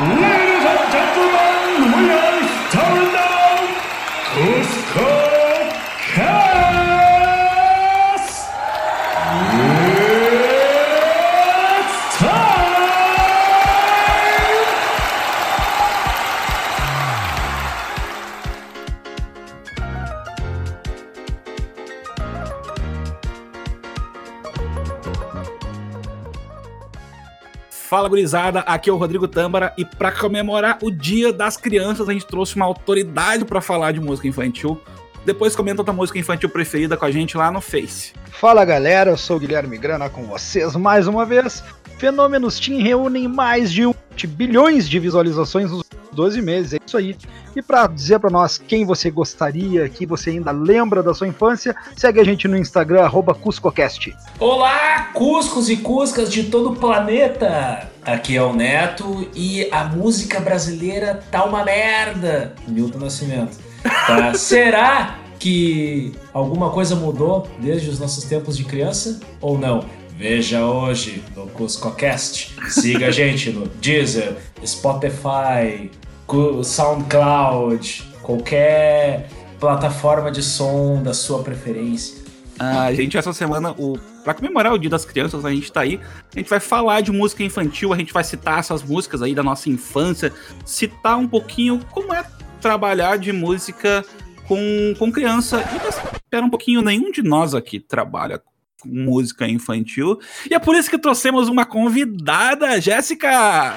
Yeah! 0.00 0.39
Gurizada, 28.10 28.60
aqui 28.60 28.90
é 28.90 28.92
o 28.92 28.96
Rodrigo 28.96 29.26
Tâmbara 29.26 29.72
e 29.78 29.84
para 29.84 30.12
comemorar 30.12 30.78
o 30.82 30.90
Dia 30.90 31.32
das 31.32 31.56
Crianças 31.56 32.08
a 32.08 32.12
gente 32.12 32.26
trouxe 32.26 32.56
uma 32.56 32.66
autoridade 32.66 33.44
para 33.44 33.62
falar 33.62 33.92
de 33.92 34.00
música 34.00 34.28
infantil. 34.28 34.78
Depois 35.24 35.54
comenta 35.54 35.80
a 35.80 35.84
tua 35.84 35.94
música 35.94 36.18
infantil 36.18 36.48
preferida 36.48 36.96
com 36.96 37.04
a 37.04 37.10
gente 37.10 37.36
lá 37.36 37.50
no 37.50 37.60
Face. 37.60 38.12
Fala 38.30 38.64
galera, 38.64 39.10
eu 39.10 39.16
sou 39.16 39.36
o 39.36 39.40
Guilherme 39.40 39.78
Grana 39.78 40.10
com 40.10 40.24
vocês 40.24 40.74
mais 40.76 41.06
uma 41.06 41.24
vez. 41.24 41.62
Fenômenos 41.98 42.58
Team 42.58 42.82
reúnem 42.82 43.28
mais 43.28 43.70
de 43.70 43.84
20 43.84 44.26
bilhões 44.26 44.88
de 44.88 44.98
visualizações 44.98 45.70
nos 45.70 45.84
12 46.12 46.42
meses, 46.42 46.74
é 46.74 46.78
isso 46.84 46.96
aí. 46.96 47.16
E 47.54 47.62
para 47.62 47.86
dizer 47.86 48.18
para 48.18 48.30
nós 48.30 48.58
quem 48.58 48.84
você 48.84 49.10
gostaria, 49.10 49.88
que 49.88 50.06
você 50.06 50.30
ainda 50.30 50.50
lembra 50.50 51.02
da 51.02 51.14
sua 51.14 51.28
infância, 51.28 51.74
segue 51.96 52.20
a 52.20 52.24
gente 52.24 52.48
no 52.48 52.56
Instagram, 52.56 53.02
arroba 53.02 53.34
CuscoCast. 53.34 54.16
Olá, 54.38 55.10
Cuscos 55.12 55.68
e 55.68 55.76
Cuscas 55.76 56.30
de 56.30 56.44
todo 56.44 56.72
o 56.72 56.76
planeta! 56.76 57.89
Aqui 58.02 58.36
é 58.36 58.42
o 58.42 58.52
Neto 58.52 59.28
e 59.34 59.68
a 59.70 59.84
música 59.84 60.40
brasileira 60.40 61.22
tá 61.30 61.44
uma 61.44 61.64
merda. 61.64 62.54
Milton 62.66 62.98
Nascimento. 62.98 63.58
Tá? 63.82 64.32
Será 64.38 65.18
que 65.38 66.12
alguma 66.32 66.70
coisa 66.70 66.94
mudou 66.96 67.48
desde 67.58 67.88
os 67.90 67.98
nossos 67.98 68.24
tempos 68.24 68.56
de 68.56 68.64
criança 68.64 69.20
ou 69.40 69.58
não? 69.58 69.84
Veja 70.16 70.66
hoje 70.66 71.22
no 71.34 71.46
CuscoCast. 71.46 72.54
Siga 72.68 73.08
a 73.08 73.10
gente 73.10 73.50
no 73.50 73.66
Deezer, 73.66 74.36
Spotify, 74.64 75.90
SoundCloud, 76.62 78.04
qualquer 78.22 79.28
plataforma 79.58 80.30
de 80.30 80.42
som 80.42 81.02
da 81.02 81.14
sua 81.14 81.42
preferência. 81.42 82.19
A 82.60 82.92
gente 82.92 83.16
essa 83.16 83.32
semana, 83.32 83.72
o 83.72 83.98
para 84.22 84.34
comemorar 84.34 84.74
o 84.74 84.78
Dia 84.78 84.90
das 84.90 85.06
Crianças, 85.06 85.46
a 85.46 85.50
gente 85.50 85.72
tá 85.72 85.80
aí, 85.80 85.98
a 86.34 86.38
gente 86.38 86.50
vai 86.50 86.60
falar 86.60 87.00
de 87.00 87.10
música 87.10 87.42
infantil, 87.42 87.90
a 87.90 87.96
gente 87.96 88.12
vai 88.12 88.22
citar 88.22 88.58
essas 88.58 88.82
músicas 88.82 89.22
aí 89.22 89.34
da 89.34 89.42
nossa 89.42 89.70
infância, 89.70 90.30
citar 90.66 91.16
um 91.16 91.26
pouquinho 91.26 91.80
como 91.90 92.12
é 92.12 92.22
trabalhar 92.60 93.16
de 93.16 93.32
música 93.32 94.04
com, 94.46 94.94
com 94.98 95.10
criança. 95.10 95.64
E 95.74 95.82
mas, 95.82 95.96
espera 95.96 96.44
um 96.44 96.50
pouquinho, 96.50 96.82
nenhum 96.82 97.10
de 97.10 97.22
nós 97.22 97.54
aqui 97.54 97.80
trabalha 97.80 98.38
com 98.38 98.50
música 98.84 99.48
infantil. 99.48 100.18
E 100.50 100.54
é 100.54 100.58
por 100.58 100.76
isso 100.76 100.90
que 100.90 100.98
trouxemos 100.98 101.48
uma 101.48 101.64
convidada, 101.64 102.78
Jéssica! 102.78 103.74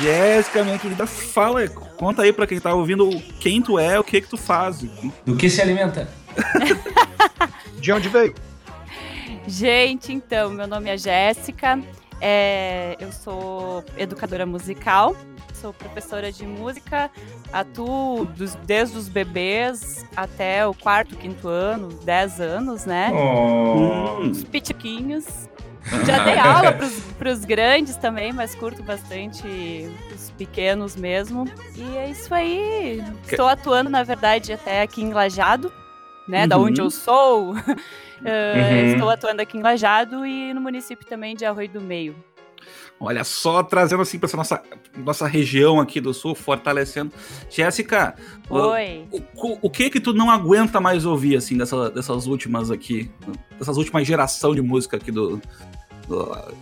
Jéssica, 0.00 0.62
minha 0.64 0.78
querida, 0.78 1.06
fala, 1.06 1.66
conta 1.68 2.22
aí 2.22 2.32
pra 2.32 2.46
quem 2.46 2.60
tá 2.60 2.74
ouvindo 2.74 3.08
quem 3.40 3.62
tu 3.62 3.78
é, 3.78 3.98
o 3.98 4.04
que 4.04 4.20
que 4.20 4.28
tu 4.28 4.36
faz. 4.36 4.78
Do 5.24 5.36
que 5.36 5.48
se 5.48 5.60
alimenta? 5.62 6.08
De 7.80 7.92
onde 7.92 8.08
veio? 8.08 8.34
Gente, 9.46 10.12
então, 10.12 10.50
meu 10.50 10.66
nome 10.66 10.90
é 10.90 10.98
Jéssica, 10.98 11.80
é, 12.20 12.96
eu 12.98 13.12
sou 13.12 13.84
educadora 13.96 14.44
musical, 14.44 15.16
sou 15.54 15.72
professora 15.72 16.32
de 16.32 16.44
música, 16.44 17.10
atuo 17.52 18.24
dos- 18.26 18.54
desde 18.66 18.98
os 18.98 19.08
bebês 19.08 20.04
até 20.16 20.66
o 20.66 20.74
quarto, 20.74 21.16
quinto 21.16 21.48
ano, 21.48 21.88
10 22.04 22.40
anos, 22.40 22.84
né? 22.84 23.10
Oh. 23.14 24.20
Hum, 24.20 24.30
Os 24.30 24.42
pitiquinhos. 24.44 25.24
Já 26.06 26.18
dei 26.24 26.38
aula 26.38 26.72
pros, 26.72 26.92
pros 27.18 27.44
grandes 27.44 27.96
também, 27.96 28.32
mas 28.32 28.54
curto 28.54 28.82
bastante 28.82 29.88
os 30.14 30.30
pequenos 30.32 30.96
mesmo. 30.96 31.44
E 31.76 31.96
é 31.96 32.10
isso 32.10 32.32
aí. 32.34 33.02
Estou 33.28 33.46
atuando, 33.48 33.88
na 33.90 34.02
verdade, 34.02 34.52
até 34.52 34.82
aqui 34.82 35.02
em 35.02 35.12
Lajado, 35.12 35.72
né? 36.28 36.46
Da 36.46 36.56
Uhum. 36.58 36.64
onde 36.66 36.80
eu 36.80 36.90
sou. 36.90 37.54
Eh, 38.24 38.54
Uhum. 38.86 38.92
Estou 38.94 39.10
atuando 39.10 39.42
aqui 39.42 39.58
em 39.58 39.62
Lajado 39.62 40.24
e 40.24 40.54
no 40.54 40.60
município 40.60 41.06
também 41.06 41.36
de 41.36 41.44
Arroio 41.44 41.68
do 41.68 41.82
Meio. 41.82 42.16
olha 42.98 43.22
só, 43.22 43.62
trazendo 43.62 44.00
assim 44.00 44.18
pra 44.18 44.26
essa 44.26 44.38
nossa, 44.38 44.62
nossa 44.96 45.26
região 45.26 45.78
aqui 45.78 46.00
do 46.00 46.14
sul, 46.14 46.34
fortalecendo. 46.34 47.12
Jéssica, 47.50 48.14
o- 48.48 48.56
Oi. 48.56 49.04
o, 49.12 49.58
o 49.66 49.70
que 49.70 49.90
que 49.90 50.00
tu 50.00 50.14
não 50.14 50.30
aguenta 50.30 50.80
mais 50.80 51.04
ouvir, 51.04 51.36
assim, 51.36 51.58
dessa, 51.58 51.90
dessas 51.90 52.26
últimas 52.26 52.70
aqui, 52.70 53.10
dessas 53.58 53.76
últimas 53.76 54.06
geração 54.06 54.54
de 54.54 54.62
música 54.62 54.96
aqui 54.96 55.12
do- 55.12 55.38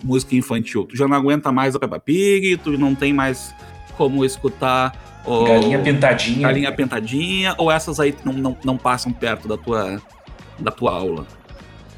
música 0.02 0.34
infantil? 0.34 0.84
Tu 0.84 0.96
já 0.96 1.06
não 1.06 1.16
aguenta 1.16 1.52
mais 1.52 1.74
a 1.74 1.78
Peppa 1.78 1.98
Pig, 1.98 2.56
tu 2.58 2.78
não 2.78 2.94
tem 2.94 3.12
mais 3.12 3.54
como 3.96 4.24
escutar 4.24 5.22
o... 5.24 5.44
Galinha 5.44 5.78
pintadinha. 5.78 6.48
Galinha 6.48 6.72
Pentadinha, 6.72 7.54
ou 7.58 7.70
essas 7.70 7.98
aí 7.98 8.14
não, 8.24 8.32
não, 8.32 8.56
não 8.64 8.76
passam 8.76 9.12
perto 9.12 9.48
da 9.48 9.56
tua, 9.56 10.02
da 10.58 10.70
tua 10.70 10.92
aula? 10.92 11.26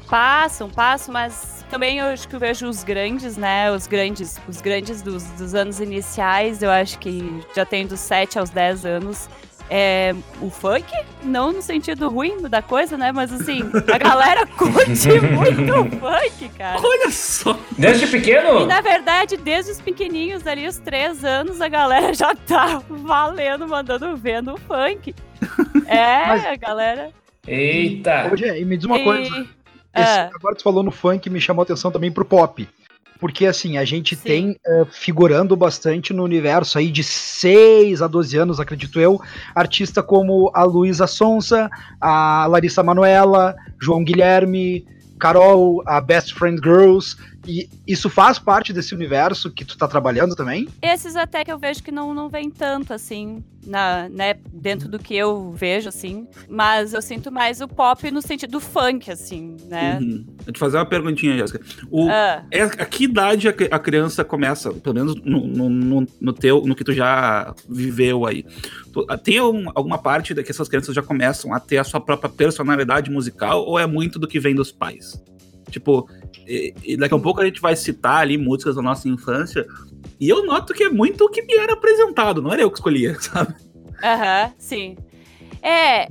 Passam, 0.09 0.69
passam, 0.69 1.13
mas 1.13 1.65
também 1.69 1.99
eu 1.99 2.05
acho 2.05 2.27
que 2.27 2.35
eu 2.35 2.39
vejo 2.39 2.67
os 2.67 2.83
grandes, 2.83 3.35
né? 3.35 3.69
Os 3.71 3.87
grandes, 3.87 4.39
os 4.47 4.61
grandes 4.61 5.01
dos, 5.01 5.23
dos 5.31 5.53
anos 5.53 5.81
iniciais, 5.81 6.63
eu 6.63 6.71
acho 6.71 6.97
que 6.99 7.43
já 7.53 7.65
tem 7.65 7.85
dos 7.85 7.99
7 7.99 8.39
aos 8.39 8.49
10 8.49 8.85
anos. 8.85 9.29
É, 9.69 10.15
o 10.41 10.49
funk, 10.49 10.85
não 11.23 11.51
no 11.51 11.61
sentido 11.61 12.07
ruim 12.09 12.41
da 12.43 12.61
coisa, 12.61 12.97
né? 12.97 13.11
Mas 13.11 13.33
assim, 13.33 13.61
a 13.93 13.97
galera 13.97 14.47
curte 14.57 15.19
muito 15.19 15.73
o 15.73 15.99
funk, 15.99 16.49
cara. 16.57 16.79
Olha 16.81 17.11
só! 17.11 17.57
Desde 17.77 18.05
E 18.05 18.07
pequeno? 18.07 18.65
na 18.65 18.79
verdade, 18.79 19.35
desde 19.35 19.71
os 19.73 19.81
pequenininhos 19.81 20.47
ali, 20.47 20.65
os 20.67 20.77
três 20.77 21.23
anos, 21.25 21.59
a 21.59 21.67
galera 21.67 22.13
já 22.13 22.33
tá 22.33 22.81
valendo, 22.89 23.67
mandando 23.67 24.15
ver 24.15 24.41
no 24.41 24.57
funk. 24.57 25.13
É, 25.85 26.25
Mas- 26.27 26.45
a 26.45 26.55
galera. 26.55 27.09
Eita! 27.45 28.29
Hoje, 28.31 28.45
e 28.45 28.63
me 28.65 28.77
diz 28.77 28.85
uma 28.85 28.97
E- 28.99 29.03
coisa. 29.03 29.29
Esse, 29.29 30.19
Ah. 30.19 30.29
Agora 30.35 30.55
tu 30.55 30.63
falou 30.63 30.83
no 30.83 30.91
funk, 30.91 31.29
me 31.29 31.41
chamou 31.41 31.61
a 31.61 31.63
atenção 31.63 31.91
também 31.91 32.11
pro 32.11 32.23
pop. 32.23 32.67
Porque 33.19 33.45
assim, 33.45 33.77
a 33.77 33.85
gente 33.85 34.15
Sim. 34.15 34.23
tem 34.23 34.59
eh, 34.65 34.85
figurando 34.91 35.55
bastante 35.55 36.13
no 36.13 36.23
universo 36.23 36.77
aí 36.77 36.91
de 36.91 37.03
6 37.03 38.01
a 38.01 38.07
12 38.07 38.37
anos, 38.37 38.59
acredito 38.59 38.99
eu, 38.99 39.19
artista 39.55 40.03
como 40.03 40.51
a 40.53 40.63
Luísa 40.63 41.07
Sonza, 41.07 41.69
a 41.99 42.45
Larissa 42.47 42.83
Manoela, 42.83 43.55
João 43.79 44.03
Guilherme, 44.03 44.85
Carol, 45.19 45.83
a 45.85 45.99
Best 45.99 46.33
Friend 46.33 46.59
Girls, 46.63 47.17
e 47.47 47.69
isso 47.87 48.09
faz 48.09 48.37
parte 48.37 48.73
desse 48.73 48.93
universo 48.93 49.49
que 49.51 49.63
tu 49.65 49.77
tá 49.77 49.87
trabalhando 49.87 50.35
também? 50.35 50.67
Esses 50.81 51.15
até 51.15 51.43
que 51.45 51.51
eu 51.51 51.57
vejo 51.57 51.81
que 51.81 51.91
não, 51.91 52.13
não 52.13 52.27
vem 52.29 52.49
tanto, 52.51 52.93
assim, 52.93 53.43
na, 53.65 54.07
né, 54.09 54.35
dentro 54.51 54.87
do 54.89 54.99
que 54.99 55.15
eu 55.15 55.51
vejo, 55.51 55.87
assim. 55.89 56.27
Mas 56.49 56.93
eu 56.93 57.01
sinto 57.01 57.31
mais 57.31 57.61
o 57.61 57.67
pop 57.67 58.09
no 58.11 58.21
sentido 58.21 58.51
do 58.51 58.59
funk, 58.59 59.09
assim, 59.11 59.55
né? 59.67 59.99
Uhum. 60.01 60.25
Vou 60.45 60.53
te 60.53 60.59
fazer 60.59 60.77
uma 60.77 60.85
perguntinha, 60.85 61.37
Jéssica. 61.37 61.61
O, 61.89 62.09
Ah, 62.09 62.43
é, 62.51 62.63
a 62.63 62.85
que 62.85 63.05
idade 63.05 63.47
a, 63.47 63.51
a 63.71 63.79
criança 63.79 64.23
começa, 64.23 64.71
pelo 64.73 64.95
menos 64.95 65.15
no, 65.23 65.47
no, 65.47 65.69
no, 65.69 66.07
no 66.19 66.33
teu, 66.33 66.61
no 66.65 66.75
que 66.75 66.83
tu 66.83 66.93
já 66.93 67.53
viveu 67.69 68.25
aí? 68.25 68.45
Tu- 68.93 69.05
ah, 69.09 69.17
tem 69.17 69.37
algum- 69.37 69.69
alguma 69.73 69.97
parte 69.97 70.33
da 70.33 70.43
que 70.43 70.51
essas 70.51 70.67
crianças 70.67 70.93
já 70.95 71.01
começam 71.01 71.53
a 71.53 71.59
ter 71.59 71.77
a 71.77 71.83
sua 71.83 71.99
própria 72.01 72.29
personalidade 72.29 73.09
musical 73.11 73.63
ou 73.65 73.77
é 73.79 73.85
muito 73.87 74.19
do 74.19 74.27
que 74.27 74.39
vem 74.39 74.53
dos 74.55 74.71
pais? 74.71 75.21
Tipo, 75.69 76.09
e, 76.47 76.73
e 76.83 76.97
daqui 76.97 77.13
a 77.13 77.17
um 77.17 77.21
pouco 77.21 77.41
a 77.41 77.45
gente 77.45 77.59
vai 77.61 77.75
citar 77.75 78.21
ali 78.21 78.37
músicas 78.37 78.75
da 78.75 78.81
nossa 78.81 79.07
infância 79.09 79.65
e 80.19 80.29
eu 80.29 80.45
noto 80.45 80.73
que 80.73 80.83
é 80.83 80.89
muito 80.89 81.25
o 81.25 81.29
que 81.29 81.41
me 81.41 81.53
era 81.55 81.73
apresentado, 81.73 82.41
não 82.41 82.51
era 82.53 82.61
eu 82.61 82.71
que 82.71 82.77
escolhia, 82.77 83.15
sabe? 83.21 83.53
Aham, 84.03 84.53
sim. 84.57 84.97
É, 85.61 86.07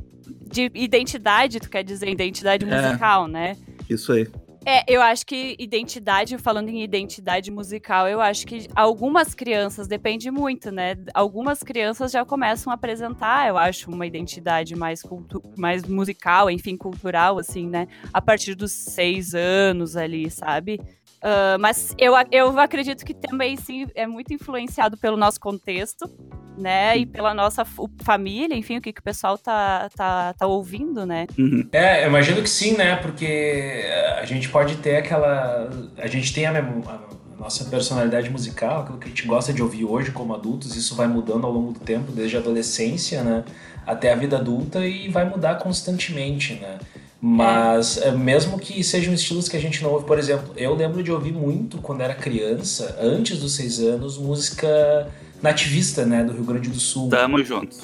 de 0.51 0.71
identidade, 0.75 1.61
tu 1.61 1.71
quer 1.71 1.83
dizer 1.83 2.09
identidade 2.09 2.65
É. 2.65 2.87
musical, 2.87 3.27
né? 3.27 3.57
Isso 3.89 4.13
aí. 4.13 4.29
É, 4.69 4.85
eu 4.93 5.01
acho 5.01 5.25
que 5.25 5.55
identidade, 5.61 6.37
falando 6.39 6.69
em 6.69 6.83
identidade 6.83 7.53
musical, 7.53 8.09
eu 8.09 8.21
acho 8.21 8.45
que 8.45 8.67
algumas 8.75 9.33
crianças, 9.33 9.87
depende 9.87 10.29
muito, 10.29 10.73
né? 10.73 10.97
Algumas 11.15 11.63
crianças 11.63 12.11
já 12.11 12.25
começam 12.25 12.73
a 12.73 12.75
apresentar, 12.75 13.49
eu 13.49 13.57
acho, 13.57 13.89
uma 13.89 14.05
identidade 14.05 14.75
mais, 14.75 15.03
cultu 15.03 15.41
mais 15.57 15.85
musical, 15.85 16.51
enfim, 16.51 16.77
cultural, 16.77 17.39
assim, 17.39 17.69
né? 17.69 17.87
A 18.13 18.21
partir 18.21 18.57
dos 18.57 18.73
seis 18.73 19.37
anos 19.37 19.97
ali, 19.97 20.29
sabe? 20.29 20.81
Ah, 21.23 21.57
mas 21.59 21.95
eu, 21.99 22.15
eu 22.31 22.59
acredito 22.59 23.05
que 23.05 23.15
também, 23.15 23.57
sim, 23.57 23.87
é 23.95 24.07
muito 24.07 24.33
influenciado 24.33 24.97
pelo 24.97 25.17
nosso 25.17 25.41
contexto, 25.41 26.09
né? 26.57 26.97
E 26.99 27.07
pela 27.07 27.35
nossa 27.35 27.65
família, 28.03 28.57
enfim, 28.57 28.79
o 28.79 28.81
que, 28.81 28.93
que 28.93 29.01
o 29.01 29.05
pessoal 29.05 29.37
tá, 29.37 29.89
tá, 29.95 30.33
tá 30.35 30.47
ouvindo, 30.47 31.05
né? 31.05 31.27
Uhum. 31.39 31.69
É, 31.73 32.05
eu 32.05 32.09
imagino 32.09 32.43
que 32.43 32.51
sim, 32.51 32.77
né? 32.77 32.97
Porque 32.97 33.85
a 34.19 34.25
gente 34.25 34.49
pode 34.49 34.77
ter 34.77 34.97
aquela. 34.97 35.71
A 35.99 36.07
gente 36.07 36.33
tem 36.33 36.47
a, 36.47 36.53
mem- 36.53 36.83
a 36.87 36.99
nossa 37.39 37.65
personalidade 37.67 38.31
musical, 38.31 38.83
aquilo 38.83 38.99
que 38.99 39.07
a 39.07 39.09
gente 39.09 39.27
gosta 39.27 39.53
de 39.53 39.63
ouvir 39.63 39.85
hoje 39.85 40.11
como 40.11 40.35
adultos, 40.35 40.75
isso 40.75 40.95
vai 40.95 41.07
mudando 41.07 41.47
ao 41.47 41.53
longo 41.53 41.73
do 41.73 41.81
tempo, 41.81 42.11
desde 42.13 42.37
a 42.37 42.41
adolescência, 42.41 43.23
né? 43.23 43.45
Até 43.87 44.13
a 44.13 44.17
vida 44.17 44.37
adulta 44.37 44.85
e 44.85 45.09
vai 45.09 45.25
mudar 45.29 45.57
constantemente, 45.57 46.55
né? 46.55 46.79
Mas 47.21 47.97
é, 47.99 48.11
mesmo 48.13 48.59
que 48.59 48.85
sejam 48.85 49.13
estilos 49.15 49.49
que 49.49 49.57
a 49.57 49.61
gente 49.61 49.83
não 49.83 49.91
ouve, 49.91 50.07
por 50.07 50.19
exemplo, 50.19 50.53
eu 50.57 50.75
lembro 50.75 51.03
de 51.03 51.11
ouvir 51.11 51.33
muito 51.33 51.79
quando 51.79 52.03
era 52.03 52.15
criança, 52.15 52.97
antes 53.01 53.39
dos 53.39 53.55
seis 53.55 53.81
anos, 53.81 54.19
música 54.19 55.09
nativista, 55.43 56.05
né, 56.05 56.25
do 56.25 56.33
Rio 56.33 56.45
Grande 56.45 56.69
do 56.69 56.79
Sul. 56.81 57.09
Tamo 57.09 57.43
junto. 57.45 57.77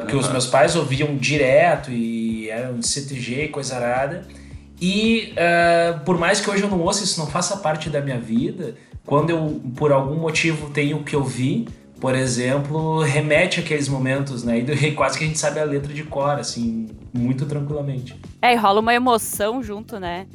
Porque 0.00 0.16
os 0.16 0.28
meus 0.30 0.46
pais 0.46 0.76
ouviam 0.76 1.16
direto 1.16 1.90
e 1.90 2.48
eram 2.50 2.78
de 2.78 2.86
CTG 2.86 3.44
e 3.44 3.48
coisa 3.48 3.76
arada. 3.76 4.26
E 4.80 5.32
ah, 5.36 6.00
por 6.04 6.18
mais 6.18 6.40
que 6.40 6.48
hoje 6.50 6.62
eu 6.62 6.68
não 6.70 6.80
ouça, 6.80 7.02
isso 7.04 7.18
não 7.18 7.26
faça 7.26 7.56
parte 7.56 7.90
da 7.90 8.00
minha 8.00 8.18
vida, 8.18 8.74
quando 9.04 9.30
eu, 9.30 9.60
por 9.76 9.90
algum 9.90 10.16
motivo, 10.16 10.70
tenho 10.70 11.02
que 11.02 11.16
ouvir, 11.16 11.66
por 12.00 12.14
exemplo, 12.14 13.00
remete 13.02 13.58
àqueles 13.58 13.88
momentos, 13.88 14.44
né? 14.44 14.58
E 14.58 14.62
do- 14.62 14.72
e 14.74 14.92
quase 14.94 15.18
que 15.18 15.24
a 15.24 15.26
gente 15.26 15.38
sabe 15.38 15.58
a 15.58 15.64
letra 15.64 15.92
de 15.92 16.04
cor, 16.04 16.38
assim, 16.38 16.86
muito 17.12 17.46
tranquilamente. 17.46 18.18
É, 18.40 18.52
e 18.52 18.56
rola 18.56 18.80
uma 18.80 18.94
emoção 18.94 19.62
junto, 19.62 19.98
né? 19.98 20.26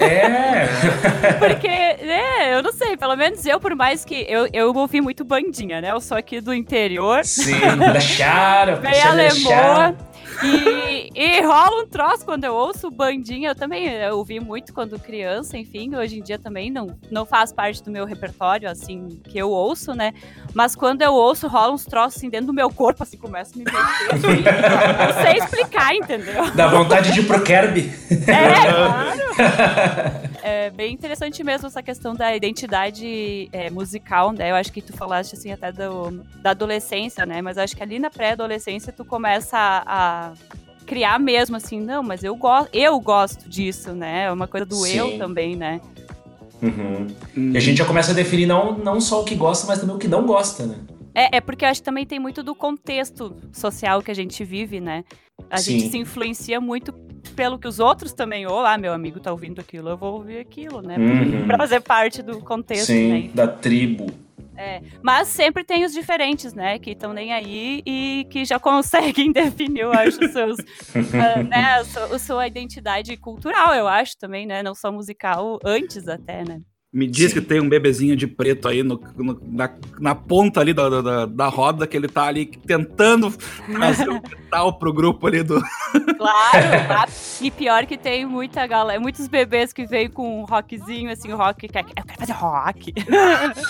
É! 0.00 0.66
Porque, 1.38 1.68
né, 1.68 2.54
eu 2.54 2.62
não 2.62 2.72
sei, 2.72 2.96
pelo 2.96 3.16
menos 3.16 3.44
eu, 3.44 3.58
por 3.60 3.74
mais 3.74 4.04
que 4.04 4.26
eu, 4.28 4.48
eu 4.52 4.74
ouvi 4.74 5.00
muito 5.00 5.24
bandinha, 5.24 5.80
né? 5.80 5.90
Eu 5.90 6.00
sou 6.00 6.16
aqui 6.16 6.40
do 6.40 6.54
interior, 6.54 7.24
Sim, 7.24 7.60
da 7.78 8.00
Chara, 8.00 8.80
Chara. 8.94 9.10
alemoa. 9.10 9.96
E, 10.44 11.10
e 11.14 11.40
rola 11.40 11.82
um 11.82 11.86
troço 11.86 12.24
quando 12.24 12.44
eu 12.44 12.54
ouço 12.54 12.90
bandinha. 12.90 13.50
Eu 13.50 13.54
também 13.54 13.86
eu 13.86 14.18
ouvi 14.18 14.38
muito 14.38 14.72
quando 14.74 14.98
criança, 14.98 15.56
enfim. 15.56 15.94
Hoje 15.94 16.18
em 16.18 16.22
dia 16.22 16.38
também 16.38 16.70
não, 16.70 16.94
não 17.10 17.24
faz 17.24 17.52
parte 17.52 17.82
do 17.82 17.90
meu 17.90 18.04
repertório, 18.04 18.68
assim, 18.68 19.08
que 19.24 19.38
eu 19.38 19.50
ouço, 19.50 19.94
né? 19.94 20.12
Mas 20.56 20.74
quando 20.74 21.02
eu 21.02 21.12
ouço, 21.12 21.46
rola 21.48 21.74
uns 21.74 21.84
troços 21.84 22.16
assim 22.16 22.30
dentro 22.30 22.46
do 22.46 22.52
meu 22.54 22.70
corpo, 22.70 23.02
assim, 23.02 23.18
começa 23.18 23.52
a 23.54 23.58
me 23.58 23.64
mexer. 23.64 23.76
Assim, 24.10 24.42
não 25.04 25.22
sei 25.22 25.36
explicar, 25.36 25.94
entendeu? 25.94 26.50
Dá 26.52 26.66
vontade 26.66 27.12
de 27.12 27.20
ir 27.20 27.26
pro 27.26 27.44
Kirby. 27.44 27.92
É, 28.26 28.70
claro. 28.72 30.26
É 30.42 30.70
bem 30.70 30.94
interessante 30.94 31.44
mesmo 31.44 31.66
essa 31.66 31.82
questão 31.82 32.14
da 32.14 32.34
identidade 32.34 33.50
é, 33.52 33.68
musical, 33.68 34.32
né? 34.32 34.50
Eu 34.50 34.54
acho 34.54 34.72
que 34.72 34.80
tu 34.80 34.94
falaste 34.94 35.34
assim 35.34 35.52
até 35.52 35.70
do, 35.70 36.24
da 36.36 36.52
adolescência, 36.52 37.26
né? 37.26 37.42
Mas 37.42 37.58
acho 37.58 37.76
que 37.76 37.82
ali 37.82 37.98
na 37.98 38.08
pré-adolescência 38.08 38.90
tu 38.94 39.04
começa 39.04 39.58
a, 39.58 39.82
a 40.28 40.32
criar 40.86 41.18
mesmo 41.18 41.56
assim, 41.56 41.80
não, 41.80 42.02
mas 42.02 42.24
eu 42.24 42.34
gosto, 42.34 42.70
eu 42.72 42.98
gosto 42.98 43.46
disso, 43.46 43.92
né? 43.92 44.24
É 44.24 44.32
uma 44.32 44.46
coisa 44.46 44.64
do 44.64 44.76
Sim. 44.76 44.96
eu 44.96 45.18
também, 45.18 45.54
né? 45.54 45.82
Uhum. 46.62 47.52
E 47.52 47.56
a 47.56 47.60
gente 47.60 47.78
já 47.78 47.84
começa 47.84 48.12
a 48.12 48.14
definir 48.14 48.46
não, 48.46 48.78
não 48.78 49.00
só 49.00 49.20
o 49.20 49.24
que 49.24 49.34
gosta, 49.34 49.66
mas 49.66 49.78
também 49.78 49.94
o 49.94 49.98
que 49.98 50.08
não 50.08 50.24
gosta, 50.24 50.66
né? 50.66 50.76
É, 51.14 51.38
é 51.38 51.40
porque 51.40 51.64
eu 51.64 51.68
acho 51.68 51.80
que 51.80 51.84
também 51.84 52.04
tem 52.04 52.18
muito 52.18 52.42
do 52.42 52.54
contexto 52.54 53.34
social 53.52 54.02
que 54.02 54.10
a 54.10 54.14
gente 54.14 54.44
vive, 54.44 54.80
né? 54.80 55.04
A 55.50 55.58
Sim. 55.58 55.78
gente 55.78 55.90
se 55.90 55.98
influencia 55.98 56.60
muito 56.60 56.92
pelo 57.34 57.58
que 57.58 57.66
os 57.66 57.78
outros 57.80 58.12
também, 58.12 58.46
ou 58.46 58.60
ah, 58.60 58.76
meu 58.76 58.92
amigo 58.92 59.18
tá 59.20 59.30
ouvindo 59.32 59.60
aquilo, 59.60 59.88
eu 59.88 59.96
vou 59.96 60.14
ouvir 60.14 60.38
aquilo, 60.38 60.82
né? 60.82 60.96
Uhum. 60.98 61.46
Pra 61.46 61.56
fazer 61.56 61.80
parte 61.80 62.22
do 62.22 62.38
contexto, 62.40 62.86
Sim, 62.86 63.08
né? 63.08 63.30
da 63.34 63.48
tribo. 63.48 64.06
Mas 65.02 65.28
sempre 65.28 65.64
tem 65.64 65.84
os 65.84 65.92
diferentes, 65.92 66.54
né? 66.54 66.78
Que 66.78 66.90
estão 66.90 67.12
nem 67.12 67.32
aí 67.32 67.82
e 67.86 68.26
que 68.30 68.44
já 68.44 68.58
conseguem 68.60 69.32
definir, 69.32 69.80
eu 69.80 69.92
acho, 69.92 70.26
seus, 70.32 70.56
ah, 71.14 71.42
né, 71.42 71.74
a 71.74 71.84
sua, 71.84 72.16
a 72.16 72.18
sua 72.18 72.46
identidade 72.46 73.16
cultural, 73.16 73.74
eu 73.74 73.86
acho 73.86 74.16
também, 74.18 74.46
né? 74.46 74.62
Não 74.62 74.74
só 74.74 74.90
musical, 74.90 75.58
antes 75.64 76.08
até, 76.08 76.44
né? 76.44 76.60
Me 76.92 77.06
diz 77.06 77.32
Sim. 77.32 77.40
que 77.40 77.46
tem 77.46 77.60
um 77.60 77.68
bebezinho 77.68 78.16
de 78.16 78.26
preto 78.28 78.68
aí 78.68 78.82
no, 78.82 78.98
no- 79.16 79.38
na, 79.42 79.68
na 79.98 80.14
ponta 80.14 80.60
ali 80.60 80.72
da, 80.72 80.88
da, 81.02 81.26
da 81.26 81.48
roda, 81.48 81.86
que 81.86 81.96
ele 81.96 82.08
tá 82.08 82.24
ali 82.26 82.46
tentando 82.46 83.30
fazer 83.30 84.08
um 84.08 84.14
metal 84.30 84.72
pro 84.78 84.92
grupo 84.92 85.26
ali 85.26 85.42
do. 85.42 85.60
Claro, 86.16 86.88
tá? 86.88 87.06
e 87.42 87.50
pior 87.50 87.84
que 87.84 87.98
tem 87.98 88.24
muita 88.24 88.66
galera, 88.66 88.98
muitos 88.98 89.28
bebês 89.28 89.70
que 89.70 89.84
veem 89.84 90.08
com 90.08 90.40
um 90.40 90.44
rockzinho, 90.44 91.10
assim, 91.10 91.30
o 91.30 91.36
rock, 91.36 91.68
quer, 91.68 91.84
eu 91.84 92.04
quero 92.04 92.18
fazer 92.18 92.32
rock. 92.32 92.92
eles 92.96 93.68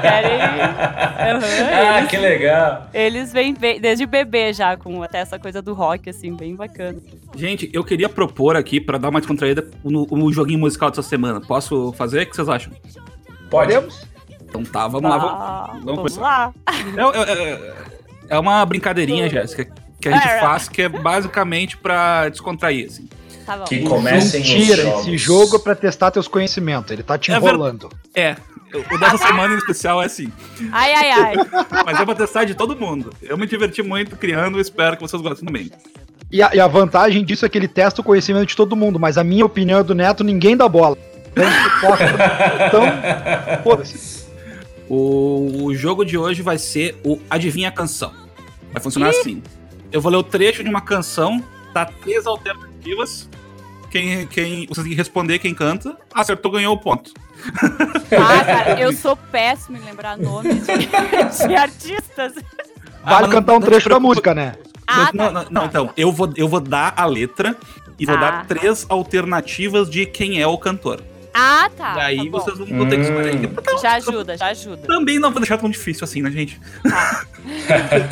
querem. 0.00 0.40
Aham, 0.40 1.40
ah, 1.72 1.98
eles, 1.98 2.10
que 2.10 2.16
legal. 2.16 2.90
eles 2.92 3.32
vêm 3.32 3.54
vêm 3.54 3.80
desde 3.80 4.04
bebê 4.06 4.52
já, 4.52 4.76
com 4.76 5.02
até 5.04 5.18
essa 5.18 5.38
coisa 5.38 5.62
do 5.62 5.72
rock, 5.72 6.10
assim, 6.10 6.34
bem 6.34 6.56
bacana. 6.56 6.98
Gente, 7.36 7.70
eu 7.72 7.84
queria 7.84 8.08
propor 8.08 8.56
aqui, 8.56 8.80
pra 8.80 8.98
dar 8.98 9.08
uma 9.10 9.20
descontraída, 9.20 9.70
o, 9.84 10.24
o 10.26 10.32
joguinho 10.32 10.58
musical 10.58 10.90
dessa 10.90 11.02
semana. 11.02 11.40
Posso 11.40 11.92
fazer? 11.92 12.26
O 12.32 12.34
que 12.34 12.36
vocês 12.36 12.48
acham? 12.48 12.72
Pode. 13.50 13.72
Podemos? 13.74 14.06
Então 14.48 14.64
tá, 14.64 14.88
vamos 14.88 15.10
lá. 15.10 15.18
Vamos, 15.18 15.34
Ah, 15.38 15.70
vamos 15.84 15.96
começar. 15.98 16.20
lá. 16.20 16.54
É, 16.66 17.18
é- 17.18 17.32
é- 17.52 17.74
é 18.30 18.38
uma 18.38 18.64
brincadeirinha, 18.64 19.28
Jéssica, 19.28 19.66
que 20.00 20.08
a 20.08 20.12
gente 20.12 20.28
É. 20.28 20.40
faz 20.40 20.68
que 20.68 20.82
é 20.82 20.88
basicamente 20.88 21.76
pra 21.76 22.28
descontrair, 22.30 22.86
assim. 22.86 23.08
Tá 23.44 23.56
bom. 23.56 23.64
Que 23.64 23.80
comecem 23.80 24.40
Mentira, 24.40 24.82
jogos. 24.82 25.00
esse 25.00 25.18
jogo 25.18 25.56
é 25.56 25.58
pra 25.58 25.74
testar 25.74 26.10
teus 26.10 26.28
conhecimentos. 26.28 26.90
Ele 26.90 27.02
tá 27.02 27.18
te 27.18 27.30
É 27.32 27.38
ver- 27.40 27.46
enrolando. 27.48 27.90
É, 28.14 28.36
o 28.90 28.98
dessa 28.98 29.18
semana 29.18 29.54
em 29.54 29.58
especial 29.58 30.00
é 30.02 30.06
assim. 30.06 30.30
Ai, 30.70 30.92
ai, 30.94 31.10
ai. 31.10 31.34
Mas 31.84 32.00
é 32.00 32.04
pra 32.04 32.14
testar 32.14 32.44
de 32.44 32.54
todo 32.54 32.76
mundo. 32.76 33.12
Eu 33.20 33.36
me 33.36 33.46
diverti 33.46 33.82
muito 33.82 34.16
criando 34.16 34.58
e 34.58 34.60
espero 34.60 34.96
que 34.96 35.02
vocês 35.02 35.20
gostem 35.20 35.44
também. 35.46 35.70
E 36.30 36.42
a, 36.42 36.50
e 36.54 36.60
a 36.60 36.66
vantagem 36.66 37.24
disso 37.24 37.44
é 37.44 37.48
que 37.48 37.58
ele 37.58 37.68
testa 37.68 38.00
o 38.00 38.04
conhecimento 38.04 38.46
de 38.46 38.56
todo 38.56 38.74
mundo, 38.76 38.98
mas 38.98 39.18
a 39.18 39.24
minha 39.24 39.44
opinião 39.44 39.80
é 39.80 39.82
do 39.82 39.94
Neto, 39.94 40.22
ninguém 40.24 40.56
dá 40.56 40.66
bola. 40.68 40.96
Então, 41.32 41.96
Então, 42.66 43.62
foda-se. 43.62 44.22
O, 44.88 45.64
o 45.64 45.74
jogo 45.74 46.04
de 46.04 46.18
hoje 46.18 46.42
vai 46.42 46.58
ser 46.58 46.96
o 47.04 47.18
Adivinha 47.30 47.68
a 47.68 47.72
Canção. 47.72 48.12
Vai 48.72 48.82
funcionar 48.82 49.08
assim. 49.10 49.42
Eu 49.90 50.00
vou 50.00 50.10
ler 50.10 50.18
o 50.18 50.22
trecho 50.22 50.62
de 50.62 50.68
uma 50.68 50.80
canção, 50.80 51.42
tá 51.72 51.84
três 51.86 52.26
alternativas. 52.26 53.28
Quem, 53.90 54.26
quem, 54.26 54.66
vocês 54.66 54.84
têm 54.84 54.90
que 54.90 54.94
responder 54.94 55.38
quem 55.38 55.54
canta. 55.54 55.96
Acertou, 56.14 56.50
ganhou 56.52 56.74
o 56.74 56.78
ponto. 56.78 57.12
Ah, 58.12 58.44
cara, 58.44 58.80
eu 58.80 58.92
sou 58.92 59.14
péssimo 59.16 59.76
em 59.76 59.80
lembrar 59.80 60.16
nomes 60.16 60.66
de, 60.66 60.86
de 61.48 61.54
artistas. 61.54 62.32
Ah, 63.04 63.10
Vale 63.10 63.26
mas 63.26 63.32
cantar 63.34 63.54
um 63.54 63.60
trecho 63.60 63.88
da 63.88 64.00
música, 64.00 64.34
né? 64.34 64.54
Ah, 64.86 65.10
não, 65.12 65.26
tá, 65.26 65.32
não, 65.32 65.46
não, 65.50 65.64
então, 65.66 65.90
eu 65.96 66.10
vou, 66.12 66.32
eu 66.36 66.48
vou 66.48 66.60
dar 66.60 66.94
a 66.96 67.04
letra 67.04 67.56
e 67.98 68.06
vou 68.06 68.14
Tá. 68.16 68.20
dar 68.30 68.46
três 68.46 68.86
alternativas 68.88 69.90
de 69.90 70.06
quem 70.06 70.40
é 70.40 70.46
o 70.46 70.56
cantor. 70.56 71.02
Ah, 71.34 71.70
tá. 71.76 71.94
e 71.96 72.00
aí 72.00 72.30
tá 72.30 72.38
vocês 72.38 72.58
vão, 72.58 72.88
ter 72.88 72.96
que 72.96 73.02
escolher. 73.02 73.34
Hum. 73.36 73.54
Então, 73.58 73.78
Já 73.78 73.94
ajuda, 73.94 74.36
já 74.36 74.46
ajuda. 74.48 74.86
Também 74.86 75.18
não 75.18 75.30
vou 75.30 75.40
deixar 75.40 75.56
tão 75.58 75.70
difícil 75.70 76.04
assim, 76.04 76.20
né, 76.20 76.30
gente? 76.30 76.60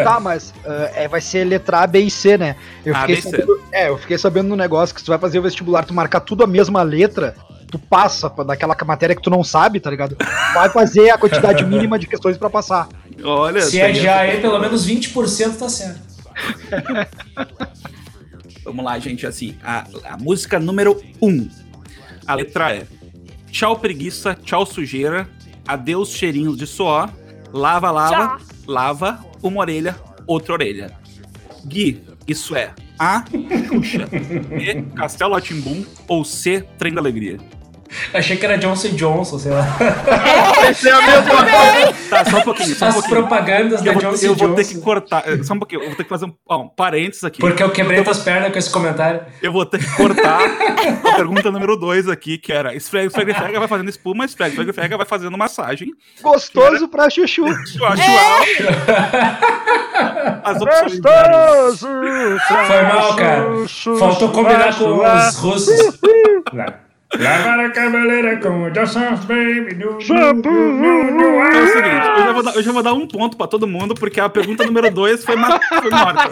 Tá, 0.03 0.19
mas 0.23 0.55
ah, 0.65 0.91
é, 0.95 1.07
vai 1.09 1.21
ser 1.21 1.45
letra 1.45 1.81
A, 1.81 1.87
B 1.87 2.01
e 2.01 2.11
C, 2.11 2.39
né? 2.39 2.57
Eu 2.85 2.95
A, 2.97 3.01
fiquei 3.01 3.17
B 3.17 3.23
C. 3.23 3.31
sabendo, 3.31 3.61
é, 3.73 3.89
eu 3.89 3.99
fiquei 3.99 4.19
sabendo 4.19 4.49
no 4.49 4.57
negócio 4.57 4.95
que 4.95 5.01
se 5.01 5.05
tu 5.05 5.11
vai 5.11 5.19
fazer 5.19 5.39
o 5.39 5.43
vestibular, 5.43 5.85
tu 5.85 5.93
marcar 5.93 6.21
tudo 6.21 6.43
a 6.45 6.47
mesma 6.47 6.83
letra, 6.83 7.37
tu 7.71 7.79
passa 7.79 8.31
pra 8.31 8.43
daquela 8.45 8.77
matéria 8.87 9.15
que 9.15 9.23
tu 9.23 9.31
não 9.31 9.45
sabe, 9.45 9.81
tá 9.81 9.91
ligado? 9.91 10.17
Vai 10.55 10.71
fazer 10.71 11.11
a 11.11 11.19
quantidade 11.19 11.63
mínima 11.67 11.99
de 11.99 12.07
questões 12.07 12.39
pra 12.39 12.49
passar. 12.49 12.89
Olha, 13.23 13.61
Se 13.61 13.79
é 13.79 13.93
de 13.93 14.01
essa- 14.01 14.13
A 14.13 14.21
aí, 14.21 14.41
pelo 14.41 14.59
menos 14.59 14.87
20% 14.87 15.59
tá 15.59 15.69
certo. 15.69 16.01
Vamos 18.65 18.85
lá, 18.85 18.99
gente, 18.99 19.27
assim, 19.27 19.57
a, 19.63 19.85
a 20.05 20.17
música 20.17 20.59
número 20.59 21.03
1. 21.21 21.29
Um. 21.29 21.49
A 22.27 22.35
letra 22.35 22.75
é 22.77 22.87
Tchau 23.51 23.79
preguiça, 23.79 24.35
tchau 24.35 24.65
sujeira, 24.65 25.29
adeus 25.67 26.11
cheirinhos 26.11 26.57
de 26.57 26.67
suor, 26.67 27.11
lava, 27.53 27.91
lava, 27.91 28.41
lava, 28.67 29.25
uma 29.43 29.61
orelha, 29.61 29.97
outra 30.27 30.55
orelha. 30.55 30.93
Gui, 31.67 32.03
isso 32.27 32.55
é 32.57 32.73
A, 32.99 33.25
Xuxa, 33.69 34.07
B, 34.07 34.83
Castelo 34.95 35.35
Atimbum 35.35 35.85
ou 36.09 36.25
C, 36.25 36.63
Trem 36.79 36.95
da 36.95 37.01
Alegria. 37.01 37.39
Achei 38.15 38.37
que 38.37 38.45
era 38.45 38.57
Johnson 38.57 38.89
Johnson, 38.91 39.39
sei 39.39 39.53
lá. 39.53 39.67
Essa 40.69 40.89
é 40.89 40.93
a 40.93 41.01
mesma 41.03 41.93
Tá, 42.09 42.25
só 42.25 42.39
um 42.39 42.43
pouquinho, 42.43 42.75
só 42.75 42.85
um 42.87 42.89
As 42.89 42.95
pouquinho. 42.95 43.17
propagandas 43.17 43.83
da 43.83 43.87
Eu 43.91 43.93
vou, 43.95 44.03
Johnson 44.03 44.27
eu 44.27 44.35
vou 44.35 44.49
ter 44.55 44.63
Johnson. 44.63 44.75
que 44.79 44.81
cortar, 44.85 45.23
eh, 45.27 45.43
só 45.43 45.55
um 45.55 45.59
pouquinho, 45.59 45.83
eu 45.83 45.87
vou 45.89 45.97
ter 45.97 46.03
que 46.05 46.09
fazer 46.09 46.27
um, 46.27 46.33
ó, 46.49 46.59
um 46.63 46.69
parênteses 46.69 47.25
aqui. 47.25 47.41
Porque 47.41 47.63
eu 47.63 47.71
quebrei 47.71 48.03
tuas 48.03 48.19
pernas 48.19 48.53
com 48.53 48.59
esse 48.59 48.71
comentário. 48.71 49.21
Eu 49.43 49.53
vou 49.53 49.65
ter 49.67 49.79
que 49.79 49.97
cortar 49.97 50.41
a 50.43 51.17
pergunta 51.17 51.51
número 51.51 51.77
2 51.77 52.09
aqui, 52.09 52.39
que 52.39 52.53
era 52.53 52.75
esfrega, 52.75 53.07
esfrega, 53.09 53.33
esfrega, 53.33 53.59
vai 53.59 53.69
fazendo 53.69 53.89
espuma, 53.89 54.25
esfrega, 54.25 54.51
esfrega, 54.51 54.71
esfrega, 54.71 54.97
vai 54.97 55.07
fazendo 55.07 55.37
massagem. 55.39 55.89
Gostoso 56.23 56.89
pra 56.89 57.09
chuchu. 57.11 57.45
Chua, 57.67 57.97
chua. 57.97 59.41
As 60.45 60.61
opções 60.61 61.01
Gostoso! 61.01 61.89
Foi 62.67 62.83
mal, 62.83 63.17
cara. 63.17 63.47
Faltou 63.99 64.29
combinar 64.31 64.77
com 64.77 64.99
os 64.99 65.37
russos. 65.37 65.99
Não. 66.53 66.90
Lavar 67.19 67.59
a 67.61 67.71
cabeleira 67.71 68.37
com 68.39 68.63
o 68.65 68.71
Johnson's 68.71 69.25
Baby. 69.25 69.75
No, 69.75 69.91
É 69.91 71.63
o 71.63 71.67
seguinte, 71.67 72.07
eu 72.19 72.25
já 72.25 72.33
vou 72.33 72.43
dar, 72.43 72.55
eu 72.55 72.63
já 72.63 72.73
vou 72.73 72.83
dar 72.83 72.93
um 72.93 73.07
ponto 73.07 73.37
pra 73.37 73.47
todo 73.49 73.67
mundo, 73.67 73.95
porque 73.97 74.21
a 74.21 74.29
pergunta 74.29 74.65
número 74.65 74.91
2 74.91 75.25
foi, 75.25 75.35
ma- 75.37 75.59
foi 75.61 75.91
morta. 75.91 76.29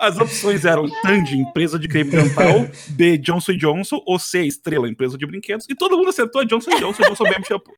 As 0.00 0.18
opções 0.18 0.64
eram 0.64 0.88
Tandy, 1.02 1.38
empresa 1.38 1.78
de 1.78 1.86
creme 1.88 2.10
dental, 2.10 2.66
B, 2.90 3.16
Johnson 3.18 3.56
Johnson, 3.56 4.02
ou 4.06 4.18
C, 4.18 4.42
Estrela, 4.44 4.88
empresa 4.88 5.16
de 5.16 5.24
brinquedos. 5.26 5.66
E 5.68 5.74
todo 5.74 5.96
mundo 5.96 6.08
acertou 6.10 6.44
Johnson 6.44 6.70
Johnson, 6.78 7.02
Johnson 7.04 7.24
Baby 7.24 7.46
Shampoo. 7.46 7.74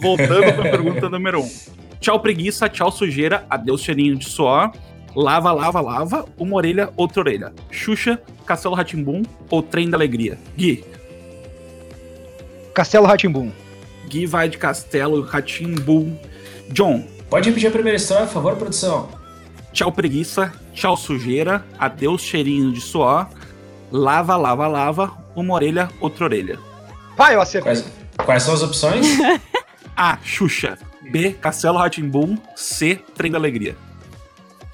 Voltando 0.00 0.52
pra 0.54 0.70
pergunta 0.70 1.08
número 1.08 1.40
1. 1.40 1.42
Um. 1.44 1.50
Tchau 2.00 2.20
preguiça, 2.20 2.68
tchau 2.68 2.90
sujeira, 2.92 3.44
adeus 3.50 3.80
cheirinho 3.82 4.16
de 4.16 4.28
suor. 4.28 4.70
Lava, 5.14 5.52
lava, 5.52 5.80
lava, 5.80 6.24
uma 6.38 6.56
orelha, 6.56 6.90
outra 6.96 7.20
orelha. 7.20 7.52
Xuxa, 7.70 8.20
Castelo 8.46 8.74
Ratimbum 8.74 9.22
ou 9.50 9.62
Trem 9.62 9.88
da 9.90 9.96
Alegria? 9.96 10.38
Gui. 10.56 10.84
Castelo 12.74 13.06
Ratimbum. 13.06 13.50
Gui 14.08 14.26
vai 14.26 14.48
de 14.48 14.58
Castelo 14.58 15.20
Ratimbum. 15.22 16.16
John, 16.70 17.04
Pode 17.28 17.48
repetir 17.48 17.68
a 17.68 17.72
primeira 17.72 17.96
história, 17.96 18.26
por 18.26 18.32
favor, 18.34 18.56
produção? 18.56 19.08
tchau 19.72 19.90
preguiça, 19.90 20.52
tchau 20.74 20.94
sujeira, 20.98 21.64
adeus 21.78 22.20
cheirinho 22.22 22.72
de 22.72 22.80
suor. 22.80 23.26
Lava, 23.90 24.36
lava, 24.36 24.66
lava, 24.68 25.12
uma 25.34 25.54
orelha, 25.54 25.88
outra 26.00 26.24
orelha. 26.24 26.58
Vai, 27.16 27.34
eu 27.34 27.40
acertei. 27.40 27.72
Quais, 27.72 27.92
quais 28.24 28.42
são 28.42 28.54
as 28.54 28.62
opções? 28.62 29.06
A, 29.96 30.18
Xuxa. 30.22 30.78
B, 31.10 31.32
Castelo 31.32 31.78
Ratimbum. 31.78 32.36
C, 32.56 32.98
Trem 33.14 33.30
da 33.32 33.38
Alegria. 33.38 33.76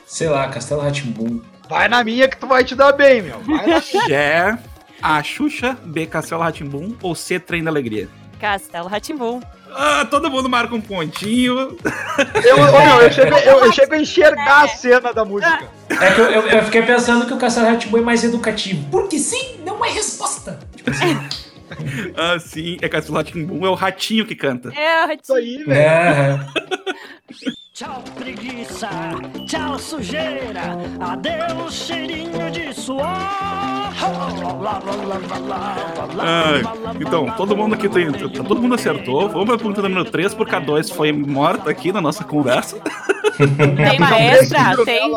Sei 0.08 0.28
lá, 0.28 0.48
Castelo 0.48 0.80
Ratimbum. 0.80 1.40
Vai 1.68 1.86
na 1.86 2.02
minha 2.02 2.26
que 2.28 2.36
tu 2.38 2.46
vai 2.46 2.64
te 2.64 2.74
dar 2.74 2.92
bem, 2.92 3.20
meu. 3.22 3.40
Vai 3.40 3.66
na 3.66 3.82
minha. 3.92 4.16
É 4.18 4.58
A, 5.02 5.22
Xuxa. 5.22 5.76
B, 5.84 6.06
Castelo 6.06 6.40
Ratimbum. 6.42 6.96
Ou 7.02 7.14
C, 7.14 7.38
Trem 7.38 7.62
da 7.62 7.70
Alegria. 7.70 8.08
Castelo 8.40 8.88
Ratimbum. 8.88 9.40
Ah, 9.70 10.06
todo 10.10 10.30
mundo 10.30 10.48
marca 10.48 10.74
um 10.74 10.80
pontinho. 10.80 11.76
Eu, 12.42 12.56
ô, 12.56 12.80
meu, 12.80 13.00
eu, 13.02 13.12
chego, 13.12 13.36
eu, 13.36 13.58
eu 13.66 13.72
chego 13.74 13.94
a 13.94 13.98
enxergar 14.00 14.64
a 14.64 14.68
cena 14.68 15.12
da 15.12 15.24
música. 15.26 15.68
É 15.90 16.14
que 16.14 16.20
eu, 16.20 16.24
eu- 16.30 16.48
eu 16.48 16.64
fiquei 16.64 16.82
pensando 16.82 17.26
que 17.26 17.34
o 17.34 17.36
Castelo 17.36 17.66
Ratimbum 17.66 17.98
é 17.98 18.00
mais 18.00 18.24
educativo. 18.24 18.88
Porque 18.90 19.18
sim, 19.18 19.60
não 19.66 19.84
é 19.84 19.90
resposta. 19.90 20.58
Tipo 20.74 20.90
assim. 20.90 21.18
Ah, 22.16 22.38
sim, 22.40 22.78
é 22.80 22.88
Castelo 22.88 23.18
Ratimbum. 23.18 23.66
É 23.66 23.68
o 23.68 23.74
ratinho 23.74 24.24
que 24.24 24.34
canta. 24.34 24.72
É, 24.74 25.14
Isso 25.22 25.34
aí, 25.34 25.62
velho. 25.64 25.70
É. 25.78 26.38
Tchau, 27.78 28.02
preguiça. 28.16 28.90
Tchau, 29.46 29.78
sujeira. 29.78 30.76
Adeus, 30.98 31.74
cheirinho 31.74 32.50
de 32.50 32.74
suor. 32.74 33.06
Ai, 36.18 36.60
então, 37.00 37.30
todo 37.36 37.56
mundo 37.56 37.76
aqui 37.76 37.88
tem. 37.88 38.10
Todo 38.10 38.60
mundo 38.60 38.74
acertou. 38.74 39.28
Vamos 39.28 39.46
pra 39.46 39.56
pergunta 39.56 39.80
número 39.80 40.04
3, 40.10 40.34
porque 40.34 40.56
a 40.56 40.58
2 40.58 40.90
foi 40.90 41.12
morta 41.12 41.70
aqui 41.70 41.92
na 41.92 42.00
nossa 42.00 42.24
conversa. 42.24 42.80
tem 43.38 44.00
maestra? 44.00 44.84
Tem. 44.84 45.12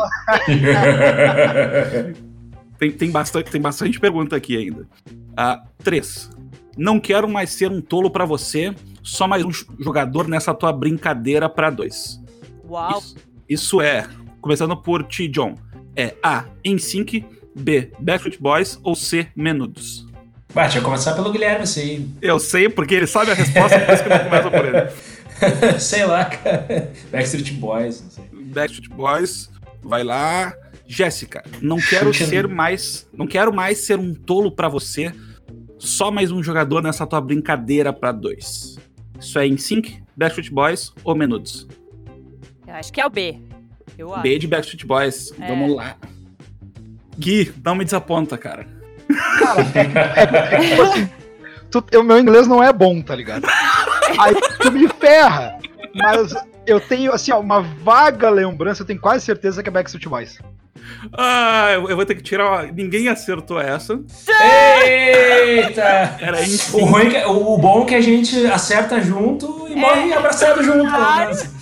Tem, 2.78 2.90
tem, 2.90 3.10
bastante, 3.12 3.50
tem 3.50 3.60
bastante 3.60 3.98
pergunta 3.98 4.36
aqui 4.36 4.56
ainda. 4.56 4.88
Ah, 5.36 5.62
3. 5.82 6.30
Não 6.76 6.98
quero 6.98 7.28
mais 7.28 7.50
ser 7.50 7.70
um 7.70 7.80
tolo 7.80 8.10
pra 8.10 8.24
você, 8.24 8.74
só 9.02 9.28
mais 9.28 9.44
um 9.44 9.50
jogador 9.80 10.26
nessa 10.26 10.52
tua 10.54 10.72
brincadeira 10.72 11.48
pra 11.48 11.70
dois. 11.70 12.21
Uau. 12.72 12.98
Isso, 12.98 13.16
isso 13.48 13.80
é, 13.82 14.08
começando 14.40 14.74
por 14.74 15.04
ti, 15.04 15.28
John. 15.28 15.56
É 15.94 16.14
A. 16.22 16.46
NSYNC, 16.64 17.22
B. 17.54 17.92
Backstreet 17.98 18.40
Boys 18.40 18.80
ou 18.82 18.94
C. 18.94 19.28
Menudos. 19.36 20.06
Bah, 20.54 20.62
deixa 20.62 20.78
eu 20.78 20.82
começar 20.82 21.12
pelo 21.12 21.30
Guilherme, 21.30 21.66
aí. 21.76 22.08
Eu 22.22 22.38
sei, 22.38 22.70
porque 22.70 22.94
ele 22.94 23.06
sabe 23.06 23.30
a 23.30 23.34
resposta, 23.34 23.78
por 23.78 23.92
isso 23.92 24.02
que 24.02 24.08
eu 24.08 24.16
não 24.16 24.24
começo 24.24 24.50
por 24.50 24.64
ele. 24.64 25.76
sei 25.80 26.06
lá, 26.06 26.24
cara. 26.24 26.90
Backstreet 27.10 27.52
Boys, 27.52 28.02
não 28.02 28.10
sei. 28.10 28.24
Backstreet 28.32 28.88
Boys, 28.88 29.50
vai 29.82 30.02
lá. 30.02 30.54
Jéssica, 30.86 31.42
não 31.60 31.78
quero 31.78 32.12
ser 32.12 32.48
mais, 32.48 33.06
não 33.12 33.26
quero 33.26 33.52
mais 33.52 33.84
ser 33.84 33.98
um 33.98 34.14
tolo 34.14 34.50
pra 34.50 34.68
você. 34.68 35.12
Só 35.78 36.10
mais 36.10 36.30
um 36.30 36.42
jogador 36.42 36.82
nessa 36.82 37.06
tua 37.06 37.20
brincadeira 37.20 37.92
pra 37.92 38.12
dois. 38.12 38.78
Isso 39.20 39.38
é 39.38 39.46
em 39.46 39.58
Sync, 39.58 40.02
Backstreet 40.16 40.50
Boys 40.50 40.92
ou 41.04 41.14
Menudos? 41.14 41.68
Eu 42.72 42.76
acho 42.78 42.92
que 42.92 43.00
é 43.00 43.06
o 43.06 43.10
B. 43.10 43.38
Eu 43.98 44.12
acho. 44.14 44.22
B 44.22 44.38
de 44.38 44.46
Backstreet 44.48 44.86
Boys. 44.86 45.32
É. 45.38 45.46
Vamos 45.46 45.76
lá. 45.76 45.94
Gui, 47.18 47.52
não 47.62 47.74
me 47.74 47.84
desaponta, 47.84 48.38
cara. 48.38 48.66
Tipo 50.70 50.82
assim, 50.82 51.08
tu- 51.70 51.84
o 51.98 52.02
meu 52.02 52.18
inglês 52.18 52.46
não 52.48 52.62
é 52.62 52.72
bom, 52.72 53.02
tá 53.02 53.14
ligado? 53.14 53.46
Aí 54.18 54.34
tu 54.60 54.72
me 54.72 54.88
ferra. 54.88 55.58
Mas 55.94 56.34
eu 56.66 56.80
tenho, 56.80 57.12
assim, 57.12 57.32
ó, 57.32 57.40
uma 57.40 57.60
vaga 57.60 58.30
lembrança, 58.30 58.82
eu 58.82 58.86
tenho 58.86 59.00
quase 59.00 59.24
certeza 59.24 59.62
que 59.62 59.68
é 59.68 59.72
Backstreet 59.72 60.08
Boys. 60.08 60.38
Ah, 61.16 61.68
eu, 61.74 61.90
eu 61.90 61.96
vou 61.96 62.06
ter 62.06 62.14
que 62.14 62.22
tirar. 62.22 62.72
Ninguém 62.72 63.08
acertou 63.08 63.60
essa. 63.60 64.00
Eita! 64.84 66.16
Era 66.20 66.38
O, 66.72 66.84
ruim 66.86 67.10
que- 67.10 67.24
o, 67.26 67.54
o 67.54 67.58
bom 67.58 67.82
é 67.82 67.86
que 67.86 67.94
a 67.94 68.00
gente 68.00 68.46
acerta 68.46 69.00
junto 69.00 69.66
e 69.68 69.74
morre 69.74 70.12
abraçado 70.14 70.62
junto. 70.64 70.88
Claro. 70.88 71.20
menos. 71.20 71.61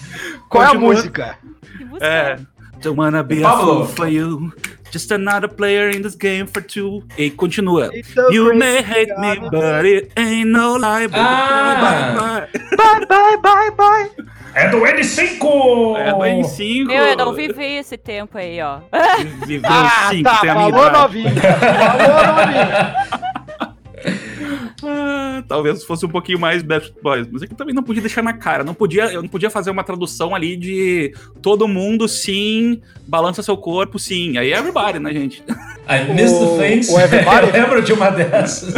Qual 0.50 0.62
é 0.64 0.66
a 0.66 0.74
música? 0.74 1.38
Que 1.78 1.84
música 1.84 2.06
É. 2.06 2.36
Don't 2.82 2.98
wanna 2.98 3.22
be 3.22 3.42
a 3.44 3.48
Pablo. 3.48 3.84
fool 3.84 3.86
for 3.86 4.06
you. 4.08 4.52
Just 4.90 5.12
another 5.12 5.46
player 5.48 5.90
in 5.90 6.02
this 6.02 6.16
game 6.16 6.46
for 6.46 6.60
two. 6.62 7.02
E 7.16 7.30
continua. 7.30 7.90
So 8.14 8.30
You 8.32 8.54
may 8.54 8.82
hate 8.82 9.12
me, 9.18 9.36
but 9.50 9.84
it 9.86 10.10
ain't 10.16 10.48
no 10.50 10.76
lie. 10.78 11.06
Ah. 11.12 12.46
Bye, 12.76 13.06
bye, 13.06 13.36
bye, 13.36 13.70
bye. 13.76 14.10
É 14.54 14.68
do 14.68 14.78
N5! 14.80 15.96
É 15.96 16.10
do 16.10 16.18
N5. 16.24 16.86
Meu, 16.86 17.04
eu 17.06 17.16
não 17.16 17.32
vivi 17.34 17.76
esse 17.76 17.96
tempo 17.96 18.36
aí, 18.36 18.60
ó. 18.60 18.80
Viveu 19.46 19.70
Ah, 19.70 20.08
sim, 20.10 20.22
tá, 20.24 20.38
tem 20.40 20.50
a 20.50 20.54
minha 20.56 20.70
falou 20.70 20.88
idade. 20.88 21.02
novinho. 21.02 21.40
Falou 21.40 22.26
novinho. 22.26 23.29
Talvez 25.42 25.84
fosse 25.84 26.04
um 26.06 26.08
pouquinho 26.08 26.38
mais 26.38 26.62
Backstreet 26.62 27.02
Boys, 27.02 27.28
mas 27.30 27.42
é 27.42 27.46
que 27.46 27.52
eu 27.52 27.56
também 27.56 27.74
não 27.74 27.82
podia 27.82 28.00
deixar 28.02 28.22
na 28.22 28.32
cara. 28.32 28.62
Não 28.64 28.74
podia, 28.74 29.04
eu 29.12 29.22
não 29.22 29.28
podia 29.28 29.50
fazer 29.50 29.70
uma 29.70 29.82
tradução 29.84 30.34
ali 30.34 30.56
de 30.56 31.14
todo 31.42 31.66
mundo 31.68 32.06
sim, 32.08 32.80
balança 33.06 33.42
seu 33.42 33.56
corpo 33.56 33.98
sim. 33.98 34.36
Aí 34.38 34.52
é 34.52 34.58
everybody, 34.58 34.98
né, 34.98 35.12
gente? 35.12 35.42
I 35.88 36.12
miss 36.14 36.30
O- 36.32 36.56
the 36.58 36.68
things. 36.68 36.88
o 36.90 36.98
Everybody? 37.00 37.46
Eu 37.56 37.62
lembro 37.62 37.82
de 37.82 37.92
uma 37.92 38.10
dessas. 38.10 38.74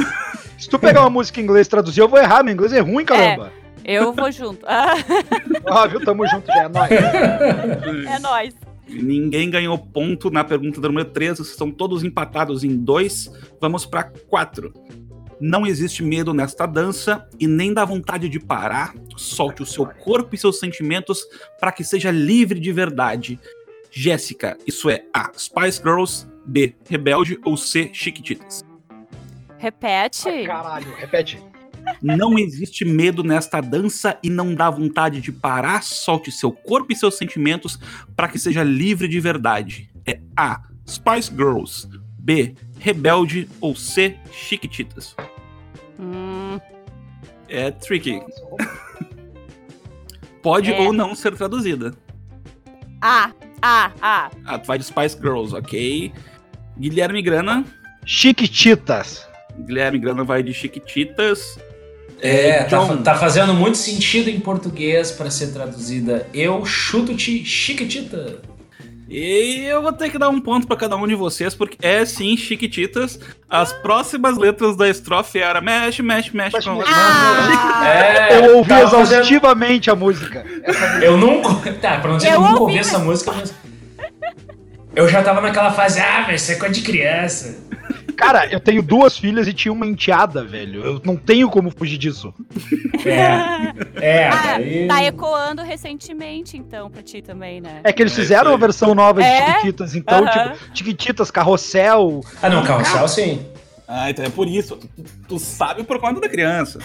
Se 0.58 0.68
tu 0.68 0.78
pegar 0.78 1.00
uma 1.00 1.10
música 1.10 1.40
em 1.40 1.44
inglês 1.44 1.66
e 1.66 1.70
traduzir, 1.70 2.00
eu 2.00 2.08
vou 2.08 2.18
errar. 2.18 2.42
Meu 2.44 2.54
inglês 2.54 2.72
é 2.72 2.80
ruim, 2.80 3.04
caramba. 3.04 3.52
Eu 3.84 4.12
vou 4.12 4.30
junto. 4.30 4.64
Ah, 4.66 4.94
Ó, 5.66 5.88
viu? 5.88 6.00
Tamo 6.04 6.26
junto 6.28 6.46
já, 6.46 6.62
é 6.64 6.68
nóis. 6.68 6.90
é 6.92 8.18
nóis. 8.20 8.54
Ninguém 8.88 9.48
ganhou 9.50 9.76
ponto 9.78 10.30
na 10.30 10.44
pergunta 10.44 10.80
do 10.80 10.88
número 10.88 11.08
3, 11.10 11.38
vocês 11.38 11.48
estão 11.48 11.70
todos 11.70 12.04
empatados 12.04 12.62
em 12.62 12.76
2. 12.76 13.30
Vamos 13.60 13.84
pra 13.86 14.04
4. 14.04 14.72
Não 15.44 15.66
existe 15.66 16.04
medo 16.04 16.32
nesta 16.32 16.66
dança 16.66 17.28
e 17.36 17.48
nem 17.48 17.74
dá 17.74 17.84
vontade 17.84 18.28
de 18.28 18.38
parar. 18.38 18.94
Solte 19.16 19.60
o 19.60 19.66
seu 19.66 19.84
corpo 19.84 20.36
e 20.36 20.38
seus 20.38 20.60
sentimentos 20.60 21.26
para 21.58 21.72
que 21.72 21.82
seja 21.82 22.12
livre 22.12 22.60
de 22.60 22.70
verdade. 22.70 23.40
Jéssica, 23.90 24.56
isso 24.64 24.88
é 24.88 25.04
A. 25.12 25.32
Spice 25.36 25.82
Girls, 25.82 26.28
B. 26.46 26.76
Rebelde 26.88 27.40
ou 27.44 27.56
C. 27.56 27.90
Chiquititas. 27.92 28.64
Repete. 29.58 30.46
Caralho, 30.46 30.94
repete. 30.94 31.42
Não 32.00 32.38
existe 32.38 32.84
medo 32.84 33.24
nesta 33.24 33.60
dança 33.60 34.16
e 34.22 34.30
não 34.30 34.54
dá 34.54 34.70
vontade 34.70 35.20
de 35.20 35.32
parar. 35.32 35.82
Solte 35.82 36.30
seu 36.30 36.52
corpo 36.52 36.92
e 36.92 36.96
seus 36.96 37.18
sentimentos 37.18 37.76
para 38.14 38.28
que 38.28 38.38
seja 38.38 38.62
livre 38.62 39.08
de 39.08 39.18
verdade. 39.18 39.90
É 40.06 40.20
A. 40.36 40.62
Spice 40.88 41.32
Girls. 41.34 41.88
B. 42.16 42.54
Rebelde 42.78 43.48
ou 43.60 43.74
C. 43.74 44.16
Chiquititas. 44.30 45.16
Hum, 45.98 46.60
É 47.48 47.70
tricky. 47.70 48.20
Pode 50.42 50.72
É. 50.72 50.80
ou 50.80 50.92
não 50.92 51.14
ser 51.14 51.34
traduzida. 51.36 51.94
A, 53.00 53.30
A, 53.60 53.92
A. 54.00 54.30
Ah, 54.44 54.58
tu 54.58 54.66
vai 54.66 54.78
de 54.78 54.84
Spice 54.84 55.16
Girls, 55.20 55.54
ok. 55.54 56.12
Guilherme 56.78 57.22
Grana. 57.22 57.64
Chiquititas. 58.04 59.26
Guilherme 59.58 59.98
Grana 59.98 60.24
vai 60.24 60.42
de 60.42 60.52
Chiquititas. 60.52 61.58
É, 62.20 62.64
tá, 62.64 62.78
John. 62.78 63.02
tá 63.02 63.14
fazendo 63.16 63.52
muito 63.54 63.76
sentido 63.76 64.30
em 64.30 64.38
português 64.40 65.10
para 65.10 65.30
ser 65.30 65.52
traduzida. 65.52 66.26
Eu 66.32 66.64
chuto-te 66.64 67.44
chiquitita. 67.44 68.40
E 69.14 69.64
eu 69.66 69.82
vou 69.82 69.92
ter 69.92 70.08
que 70.10 70.16
dar 70.18 70.30
um 70.30 70.40
ponto 70.40 70.66
pra 70.66 70.74
cada 70.76 70.96
um 70.96 71.06
de 71.06 71.14
vocês, 71.14 71.54
porque 71.54 71.76
é 71.86 72.02
sim, 72.04 72.34
Chiquititas. 72.36 73.20
As 73.48 73.70
próximas 73.72 74.38
letras 74.38 74.74
da 74.76 74.88
estrofe 74.88 75.38
era 75.38 75.60
mexe, 75.60 76.02
mexe, 76.02 76.34
mexe 76.34 76.56
Mexe, 76.56 76.68
com 76.70 76.76
mexe. 76.76 76.90
Ah, 76.94 77.86
É, 77.86 78.38
Eu 78.48 78.56
ouvi 78.56 78.68
tava 78.70 78.88
fazendo- 78.90 79.02
exaustivamente 79.02 79.90
a 79.90 79.94
música. 79.94 80.44
Essa 80.64 80.86
música. 80.86 81.04
Eu 81.04 81.16
nunca. 81.18 81.72
Tá, 81.74 81.98
pra 81.98 82.10
não 82.10 82.16
dizer 82.16 82.30
que 82.30 82.34
Eu 82.34 82.40
eu 82.40 82.40
nunca 82.48 82.60
ouvi, 82.60 82.72
ouvi 82.72 82.78
essa 82.78 82.98
música, 82.98 83.32
mas. 83.32 83.54
Eu 84.94 85.08
já 85.08 85.22
tava 85.22 85.40
naquela 85.40 85.72
fase, 85.72 86.00
ah, 86.00 86.24
mas 86.26 86.42
isso 86.42 86.52
é 86.52 86.54
coisa 86.56 86.74
de 86.74 86.82
criança. 86.82 87.56
Cara, 88.16 88.46
eu 88.52 88.60
tenho 88.60 88.82
duas 88.82 89.16
filhas 89.18 89.48
e 89.48 89.52
tinha 89.54 89.72
uma 89.72 89.86
enteada, 89.86 90.44
velho. 90.44 90.84
Eu 90.84 91.00
não 91.04 91.16
tenho 91.16 91.48
como 91.50 91.70
fugir 91.70 91.98
disso. 91.98 92.32
É. 93.04 93.72
É, 94.02 94.28
Ah, 94.28 94.56
aí. 94.56 94.88
tá 94.88 95.04
ecoando 95.04 95.62
recentemente, 95.62 96.56
então, 96.56 96.90
pra 96.90 97.02
ti 97.02 97.22
também, 97.22 97.60
né? 97.60 97.80
É 97.84 97.92
que 97.92 98.02
eles 98.02 98.12
fizeram 98.14 98.50
uma 98.50 98.58
versão 98.58 98.94
nova 98.96 99.22
de 99.22 99.28
É? 99.28 99.46
Chiquititas, 99.54 99.94
então, 99.94 100.24
Aham. 100.26 100.50
tipo, 100.52 100.58
Chiquititas, 100.76 101.30
Carrossel. 101.30 102.20
Ah, 102.42 102.48
não, 102.50 102.64
carrossel 102.64 103.06
sim. 103.06 103.46
Ah, 103.86 104.10
então 104.10 104.24
é 104.24 104.28
por 104.28 104.48
isso. 104.48 104.76
Tu, 104.76 104.88
tu- 104.88 105.04
tu 105.28 105.38
sabe 105.38 105.84
por 105.84 106.00
conta 106.00 106.20
da 106.20 106.28
criança. 106.28 106.80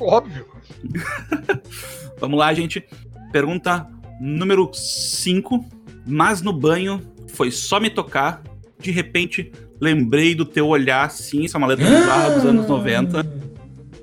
Óbvio. 0.00 0.46
Vamos 2.18 2.38
lá, 2.38 2.52
gente. 2.54 2.84
Pergunta 3.30 3.86
número 4.20 4.70
5. 4.72 5.64
Mas 6.06 6.40
no 6.40 6.52
banho 6.52 7.02
foi 7.42 7.50
só 7.50 7.80
me 7.80 7.90
tocar. 7.90 8.40
De 8.78 8.92
repente, 8.92 9.50
lembrei 9.80 10.32
do 10.32 10.44
teu 10.44 10.68
olhar. 10.68 11.10
Sim, 11.10 11.42
isso 11.42 11.56
é 11.56 11.58
uma 11.58 11.66
letra 11.66 11.84
bizarra 11.84 12.30
dos 12.30 12.44
anos 12.44 12.68
90. 12.68 13.26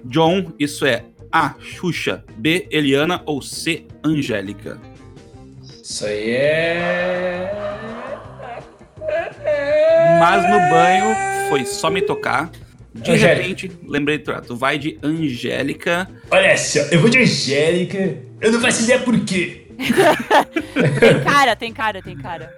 John, 0.03 0.51
isso 0.59 0.85
é 0.85 1.05
A. 1.31 1.55
Xuxa, 1.57 2.25
B. 2.35 2.67
Eliana 2.69 3.21
ou 3.25 3.41
C. 3.41 3.85
Angélica? 4.03 4.77
Isso 5.81 6.05
aí 6.05 6.31
é. 6.31 7.53
Mas 10.19 10.43
no 10.43 10.59
banho 10.69 11.15
foi 11.47 11.63
só 11.63 11.89
me 11.89 12.01
tocar. 12.01 12.51
De 12.93 13.11
Angélica. 13.11 13.41
repente, 13.41 13.71
lembrei 13.87 14.17
do 14.17 14.41
tu 14.41 14.57
vai 14.57 14.77
de 14.77 14.99
Angélica. 15.01 16.09
Olha 16.29 16.57
só, 16.57 16.79
eu 16.91 16.99
vou 16.99 17.09
de 17.09 17.19
Angélica. 17.19 18.17
Eu 18.41 18.51
não 18.51 18.59
faço 18.59 18.83
ideia 18.83 18.99
por 18.99 19.17
quê. 19.21 19.68
Tem 20.99 21.23
cara, 21.23 21.55
tem 21.55 21.73
cara, 21.73 22.01
tem 22.01 22.17
cara. 22.17 22.53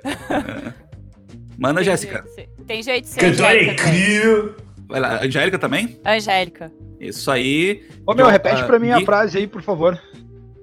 Manda, 1.57 1.75
Tem 1.75 1.85
Jéssica. 1.85 2.25
Tem 2.65 2.81
jeito 2.81 3.03
de 3.05 3.09
ser 3.11 3.19
Cantora 3.19 3.49
Angélica 3.49 3.75
também. 3.83 3.99
incrível. 4.01 4.55
Vai 4.87 4.99
lá, 4.99 5.23
Angélica 5.23 5.59
também? 5.59 5.99
Angélica. 6.03 6.71
Isso 6.99 7.29
aí. 7.31 7.87
Ô, 8.05 8.13
meu, 8.13 8.27
repete 8.27 8.61
ah, 8.61 8.65
pra 8.65 8.79
mim 8.79 8.89
a 8.89 9.01
frase 9.01 9.37
aí, 9.37 9.47
por 9.47 9.61
favor. 9.61 10.01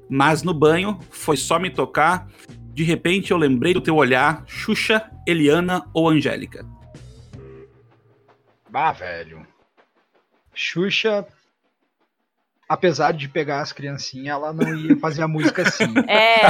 Mas 0.09 0.43
no 0.43 0.53
banho 0.53 0.99
foi 1.11 1.37
só 1.37 1.59
me 1.59 1.71
tocar. 1.71 2.29
De 2.75 2.83
repente 2.83 3.31
eu 3.31 3.37
lembrei 3.37 3.75
do 3.75 3.81
teu 3.81 3.97
olhar, 3.97 4.45
Xuxa, 4.47 5.09
Eliana 5.27 5.85
ou 5.93 6.09
Angélica. 6.09 6.65
Bah, 8.71 8.93
velho. 8.93 9.47
Xuxa, 10.55 11.27
apesar 12.69 13.13
de 13.13 13.29
pegar 13.29 13.61
as 13.61 13.73
criancinhas, 13.73 14.37
ela 14.37 14.53
não 14.53 14.75
ia 14.75 14.97
fazer 14.99 15.23
a 15.23 15.29
música 15.29 15.63
assim. 15.63 15.93
É. 16.09 16.41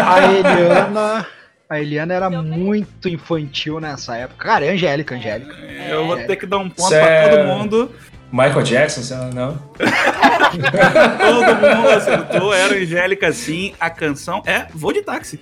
A 0.00 0.32
Eliana. 0.32 1.26
A 1.70 1.80
Eliana 1.80 2.14
era 2.14 2.30
muito 2.30 3.08
infantil 3.08 3.78
nessa 3.80 4.16
época. 4.16 4.44
Cara, 4.46 4.64
é 4.64 4.70
Angélica, 4.72 5.14
Angélica. 5.14 5.54
Eu 5.88 6.06
vou 6.06 6.16
ter 6.16 6.36
que 6.36 6.46
dar 6.46 6.58
um 6.58 6.70
ponto 6.70 6.88
Cê- 6.88 7.00
pra 7.00 7.28
todo 7.28 7.44
mundo. 7.46 7.90
Michael 8.30 8.62
Jackson, 8.62 9.02
sei 9.02 9.16
lá, 9.16 9.30
não. 9.30 9.56
Todo 11.18 11.76
mundo 11.76 11.88
acertou, 11.90 12.52
era 12.54 12.74
Angélica 12.74 13.32
sim. 13.32 13.74
A 13.80 13.88
canção 13.90 14.42
é 14.46 14.66
Vou 14.74 14.92
de 14.92 15.02
Táxi. 15.02 15.40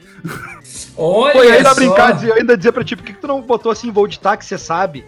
Olha 0.96 1.32
Pô, 1.32 1.42
eu 1.42 1.52
ainda 1.52 1.68
só. 1.70 1.74
brincar, 1.74 2.24
eu 2.24 2.34
ainda 2.34 2.56
dizer 2.56 2.72
pra 2.72 2.84
ti, 2.84 2.96
por 2.96 3.04
que, 3.04 3.12
que 3.12 3.20
tu 3.20 3.26
não 3.26 3.42
botou 3.42 3.70
assim 3.72 3.90
voo 3.90 4.06
de 4.06 4.18
táxi, 4.18 4.48
você 4.48 4.58
sabe? 4.58 5.04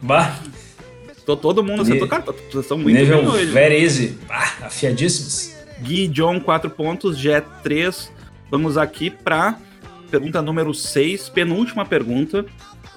Bah, 0.00 0.36
Tô, 1.26 1.36
todo 1.36 1.62
mundo 1.64 1.82
acertou. 1.82 2.04
Ni- 2.06 2.10
Cara, 2.10 2.24
vocês 2.50 2.66
são 2.66 2.76
muito 2.78 2.96
nível 2.98 3.18
bem 3.22 3.28
hoje. 3.28 3.46
very 3.46 3.82
easy. 3.82 4.18
Ah, 4.28 4.66
afiadíssimos. 4.66 5.54
Gui 5.82 6.06
John, 6.08 6.38
4 6.40 6.68
pontos. 6.70 7.16
Jé, 7.18 7.42
3. 7.62 8.12
Vamos 8.50 8.76
aqui 8.76 9.10
pra 9.10 9.56
pergunta 10.10 10.40
número 10.42 10.72
6, 10.74 11.28
penúltima 11.30 11.84
pergunta. 11.84 12.44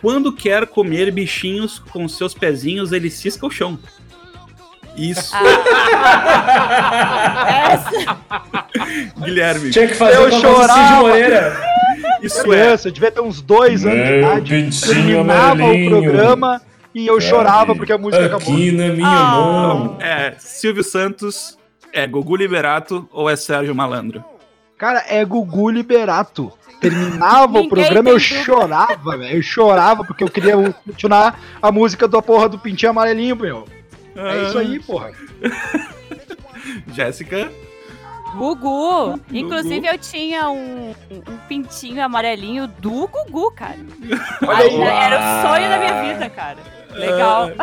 Quando 0.02 0.32
quer 0.32 0.68
comer 0.68 1.12
bichinhos 1.12 1.80
com 1.80 2.08
seus 2.08 2.34
pezinhos, 2.34 2.92
ele 2.92 3.10
cisca 3.10 3.46
o 3.46 3.50
chão. 3.50 3.80
Isso, 4.96 5.32
Ah. 5.36 5.48
Guilherme. 9.24 9.72
Tinha 9.72 9.88
que 9.88 9.94
fazer 9.96 10.18
Eu 10.18 10.30
com 10.30 10.36
a 10.36 10.40
voz 10.40 10.42
do 10.42 10.48
chorava. 10.48 10.88
Cid 10.88 11.00
Moreira. 11.02 11.62
Isso 12.22 12.40
é. 12.40 12.44
Criança, 12.44 12.88
eu 12.88 12.92
devia 12.92 13.12
ter 13.12 13.22
uns 13.22 13.42
dois 13.42 13.86
anos 13.86 14.06
de 14.08 14.14
idade. 14.14 14.70
Terminava 14.82 15.64
o 15.66 15.90
programa 15.90 16.62
e 16.98 17.08
eu 17.08 17.20
chorava 17.22 17.76
porque 17.76 17.94
a 17.94 17.98
música 17.98 18.26
acabou. 18.26 18.54
Aqui 18.54 18.72
na 18.72 18.88
minha 18.90 19.08
Ah. 19.08 19.32
mão. 19.32 19.98
É 20.00 20.36
Silvio 20.40 20.84
Santos, 20.84 21.58
é 21.94 22.06
Gugu 22.08 22.36
Liberato 22.36 23.08
ou 23.12 23.30
é 23.30 23.36
Sérgio 23.36 23.76
Malandro? 23.76 24.24
Cara, 24.78 25.04
é 25.08 25.24
Gugu 25.24 25.70
Liberato. 25.70 26.52
Terminava 26.80 27.60
o 27.60 27.68
programa, 27.68 28.10
eu 28.10 28.20
chorava, 28.20 29.18
velho. 29.18 29.38
Eu 29.38 29.42
chorava 29.42 30.04
porque 30.04 30.24
eu 30.24 30.30
queria 30.30 30.54
continuar 30.86 31.40
a 31.60 31.72
música 31.72 32.08
da 32.08 32.22
porra 32.22 32.48
do 32.48 32.60
Pintinho 32.60 32.92
Amarelinho, 32.92 33.36
meu. 33.36 33.66
É 34.16 34.44
isso 34.44 34.58
aí, 34.60 34.80
porra. 34.80 35.12
Jéssica. 36.94 37.52
Gugu. 38.36 39.20
Inclusive, 39.32 39.88
eu 39.88 39.98
tinha 39.98 40.50
um, 40.50 40.94
um 41.12 41.38
pintinho 41.48 42.04
amarelinho 42.04 42.68
do 42.68 43.08
Gugu, 43.08 43.52
cara. 43.52 43.78
Olha 44.46 44.58
aí. 44.66 44.76
Era, 44.82 45.04
era 45.06 45.18
o 45.18 45.48
sonho 45.48 45.70
da 45.70 45.78
minha 45.80 46.04
vida, 46.14 46.30
cara. 46.30 46.58
Legal. 46.98 47.52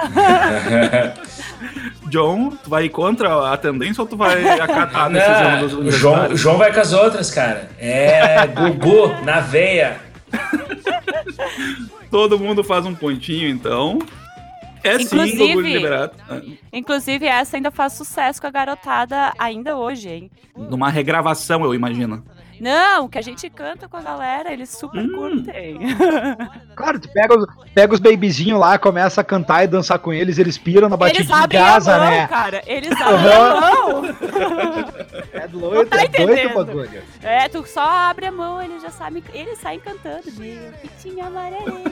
John, 2.09 2.51
tu 2.63 2.71
vai 2.71 2.89
contra 2.89 3.53
a 3.53 3.57
tendência 3.57 4.01
ou 4.03 4.07
tu 4.07 4.17
vai 4.17 4.47
acatar 4.61 5.07
a 5.07 5.09
decisão 5.09 5.61
dos 5.61 5.73
o 5.75 5.91
João, 5.99 6.27
o? 6.29 6.37
João 6.37 6.59
vai 6.59 6.73
com 6.73 6.81
as 6.81 6.93
outras, 6.93 7.31
cara. 7.31 7.69
É 7.79 8.47
Gugu 8.47 9.09
na 9.25 9.41
veia. 9.41 9.99
Todo 12.11 12.39
mundo 12.39 12.63
faz 12.63 12.87
um 12.87 12.95
pontinho, 12.95 13.49
então. 13.49 13.99
É 14.83 14.99
sim, 14.99 15.05
Inclusive- 15.05 15.49
Gugu 15.49 15.61
Liberato. 15.63 16.17
Ah, 16.29 16.41
Inclusive, 16.73 17.27
essa 17.27 17.57
ainda 17.57 17.71
faz 17.71 17.95
sucesso 17.95 18.41
com 18.41 18.47
a 18.47 18.51
garotada 18.51 19.33
ainda 19.39 19.77
hoje, 19.77 20.09
hein? 20.11 20.31
Numa 20.57 20.91
regravação, 20.91 21.65
eu 21.65 21.75
imagino. 21.75 22.23
Não, 22.61 23.09
que 23.09 23.19
a 23.19 23.23
gente 23.23 23.49
canta 23.51 23.89
com 23.89 23.97
a 23.97 24.03
galera, 24.03 24.53
eles 24.53 24.71
super 24.71 25.01
Hum. 25.03 25.13
curtem. 25.15 25.79
Claro, 26.75 26.99
tu 26.99 27.09
pega 27.13 27.39
os, 27.39 27.47
pega 27.73 27.95
os 27.95 28.01
babyzinhos 28.01 28.59
lá, 28.59 28.77
começa 28.79 29.21
a 29.21 29.25
cantar 29.25 29.63
e 29.63 29.69
dançar 29.69 29.97
com 30.01 30.13
eles, 30.13 30.39
eles 30.39 30.59
piram 30.59 30.89
na 30.89 30.97
Eles 30.97 30.99
batidinha 31.27 31.37
de 31.39 31.43
abrem 31.45 31.61
asa, 31.63 31.95
a 31.95 31.99
mão, 32.01 32.11
né? 32.11 32.27
cara. 32.27 32.63
Eles 32.67 33.01
abrem 33.01 33.33
a 33.33 33.61
mão. 33.61 34.03
É 35.33 35.49
doido, 35.49 35.89
tá 35.91 36.03
é 36.03 36.09
doido 36.09 36.29
o 36.29 36.33
entendendo. 36.33 36.55
bagulho. 36.55 37.03
É, 37.23 37.49
tu 37.49 37.65
só 37.67 37.83
abre 37.87 38.27
a 38.27 38.33
mão, 38.33 38.61
eles 38.63 38.83
já 38.83 38.91
sabem. 38.91 39.23
Eles 39.33 39.59
saem 39.59 39.79
cantando. 39.81 40.23
Meu 40.37 40.73
pintinho 40.81 41.25
amarelinho. 41.25 41.83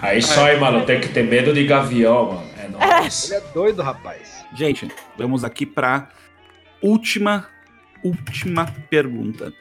Aí 0.00 0.22
só 0.22 0.46
aí, 0.46 0.58
mano, 0.58 0.84
tem 0.86 1.00
que 1.00 1.08
ter 1.08 1.22
medo 1.24 1.52
de 1.52 1.64
gavião, 1.66 2.32
mano. 2.32 2.50
É 2.58 2.68
nóis. 2.68 3.30
Ele 3.30 3.40
é 3.40 3.44
doido, 3.52 3.82
rapaz. 3.82 4.44
Gente, 4.54 4.88
vamos 5.16 5.44
aqui 5.44 5.66
pra 5.66 6.08
última, 6.82 7.46
última 8.04 8.66
pergunta. 8.88 9.52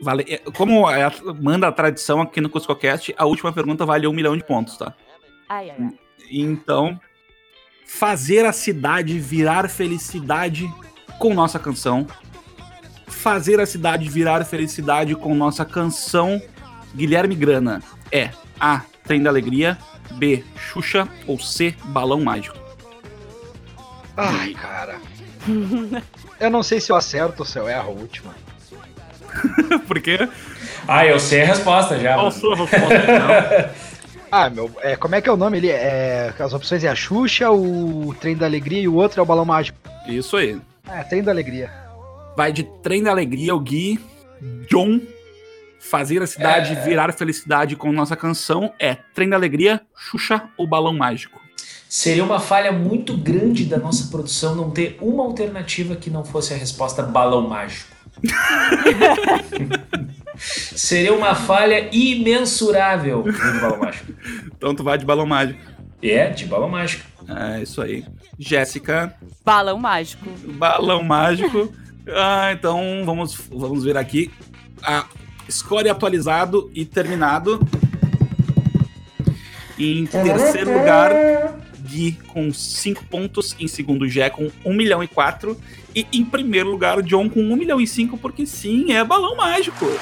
Vale, 0.00 0.24
é, 0.28 0.38
como 0.38 0.90
é 0.90 1.04
a- 1.04 1.12
manda 1.40 1.68
a 1.68 1.72
tradição 1.72 2.20
aqui 2.20 2.40
no 2.40 2.48
CuscoCast, 2.50 3.14
a 3.16 3.24
última 3.24 3.52
pergunta 3.52 3.86
vale 3.86 4.06
um 4.06 4.12
milhão 4.12 4.36
de 4.36 4.44
pontos, 4.44 4.76
tá? 4.76 4.94
Ai, 5.48 5.70
ai, 5.70 5.76
ai. 5.78 5.90
Então, 6.30 6.98
fazer 7.86 8.44
a 8.44 8.52
cidade 8.52 9.18
virar 9.18 9.68
felicidade 9.68 10.68
com 11.18 11.32
nossa 11.34 11.58
canção. 11.58 12.06
Fazer 13.06 13.60
a 13.60 13.66
cidade 13.66 14.08
virar 14.08 14.44
felicidade 14.44 15.14
com 15.14 15.34
nossa 15.34 15.64
canção. 15.64 16.40
Guilherme 16.94 17.34
Grana 17.34 17.82
é 18.10 18.30
A. 18.58 18.82
Trem 19.04 19.22
da 19.22 19.30
Alegria, 19.30 19.76
B. 20.14 20.42
Xuxa 20.56 21.08
ou 21.26 21.38
C. 21.38 21.74
Balão 21.86 22.20
Mágico. 22.22 22.56
Ai, 24.16 24.52
cara. 24.54 25.00
Eu 26.42 26.50
não 26.50 26.62
sei 26.64 26.80
se 26.80 26.90
eu 26.90 26.96
acerto 26.96 27.42
ou 27.42 27.46
se 27.46 27.56
eu 27.56 27.68
erro 27.68 27.90
a 27.90 28.00
última. 28.00 28.34
Por 29.86 30.00
quê? 30.00 30.28
Ah, 30.88 31.06
eu 31.06 31.20
sei 31.20 31.42
a 31.42 31.46
resposta 31.46 31.96
já. 32.00 32.14
Qual 32.14 32.32
sua 32.32 32.56
resposta, 32.56 32.94
então? 32.96 33.92
Ah, 34.34 34.48
meu, 34.48 34.74
é, 34.80 34.96
como 34.96 35.14
é 35.14 35.20
que 35.20 35.28
é 35.28 35.32
o 35.32 35.36
nome? 35.36 35.58
Ele 35.58 35.68
é, 35.68 36.32
as 36.38 36.54
opções 36.54 36.82
é 36.82 36.88
a 36.88 36.94
Xuxa, 36.94 37.50
o 37.50 38.14
Trem 38.18 38.34
da 38.34 38.46
Alegria 38.46 38.80
e 38.80 38.88
o 38.88 38.94
outro 38.94 39.20
é 39.20 39.22
o 39.22 39.26
Balão 39.26 39.44
Mágico. 39.44 39.78
Isso 40.08 40.38
aí. 40.38 40.58
É, 40.88 41.02
Trem 41.04 41.22
da 41.22 41.30
Alegria. 41.30 41.70
Vai 42.34 42.50
de 42.50 42.62
Trem 42.82 43.02
da 43.02 43.10
Alegria, 43.10 43.54
o 43.54 43.60
Gui, 43.60 44.00
John. 44.70 45.02
Fazer 45.78 46.22
a 46.22 46.26
cidade 46.26 46.74
virar 46.76 47.12
felicidade 47.12 47.76
com 47.76 47.92
nossa 47.92 48.16
canção 48.16 48.72
é 48.80 48.94
Trem 48.94 49.28
da 49.28 49.36
Alegria, 49.36 49.82
Xuxa 49.94 50.48
ou 50.56 50.66
Balão 50.66 50.94
Mágico. 50.94 51.41
Seria 51.94 52.24
uma 52.24 52.40
falha 52.40 52.72
muito 52.72 53.14
grande 53.14 53.66
da 53.66 53.76
nossa 53.76 54.10
produção 54.10 54.54
não 54.54 54.70
ter 54.70 54.96
uma 54.98 55.24
alternativa 55.24 55.94
que 55.94 56.08
não 56.08 56.24
fosse 56.24 56.54
a 56.54 56.56
resposta 56.56 57.02
balão 57.02 57.46
mágico. 57.46 57.94
Seria 60.34 61.12
uma 61.12 61.34
falha 61.34 61.94
imensurável 61.94 63.22
balão 63.60 63.80
mágico. 63.80 64.12
Então 64.46 64.74
tu 64.74 64.82
vai 64.82 64.96
de 64.96 65.04
Balão 65.04 65.26
Mágico. 65.26 65.60
É, 66.00 66.30
de 66.30 66.46
balão 66.46 66.70
mágico. 66.70 67.04
É 67.28 67.62
isso 67.62 67.82
aí. 67.82 68.06
Jéssica, 68.38 69.14
Balão 69.44 69.78
mágico. 69.78 70.30
Balão 70.54 71.02
Mágico. 71.02 71.70
Ah, 72.08 72.54
então 72.54 73.02
vamos, 73.04 73.34
vamos 73.50 73.84
ver 73.84 73.98
aqui. 73.98 74.30
A 74.82 75.04
score 75.50 75.90
atualizado 75.90 76.70
e 76.74 76.86
terminado. 76.86 77.60
Em 79.78 80.06
terceiro 80.06 80.72
lugar, 80.72 81.12
Gui 81.92 82.18
com 82.28 82.50
5 82.52 83.04
pontos. 83.04 83.54
Em 83.60 83.68
segundo, 83.68 84.08
Jé 84.08 84.30
com 84.30 84.50
1 84.64 84.72
milhão 84.72 85.04
e 85.04 85.08
4. 85.08 85.56
E 85.94 86.06
em 86.10 86.24
primeiro 86.24 86.70
lugar, 86.70 86.96
o 86.98 87.02
John 87.02 87.28
com 87.28 87.40
1 87.40 87.54
milhão 87.56 87.78
e 87.78 87.86
5, 87.86 88.16
porque 88.16 88.46
sim, 88.46 88.90
é 88.92 89.04
balão 89.04 89.36
mágico. 89.36 89.84
Eu 89.84 90.00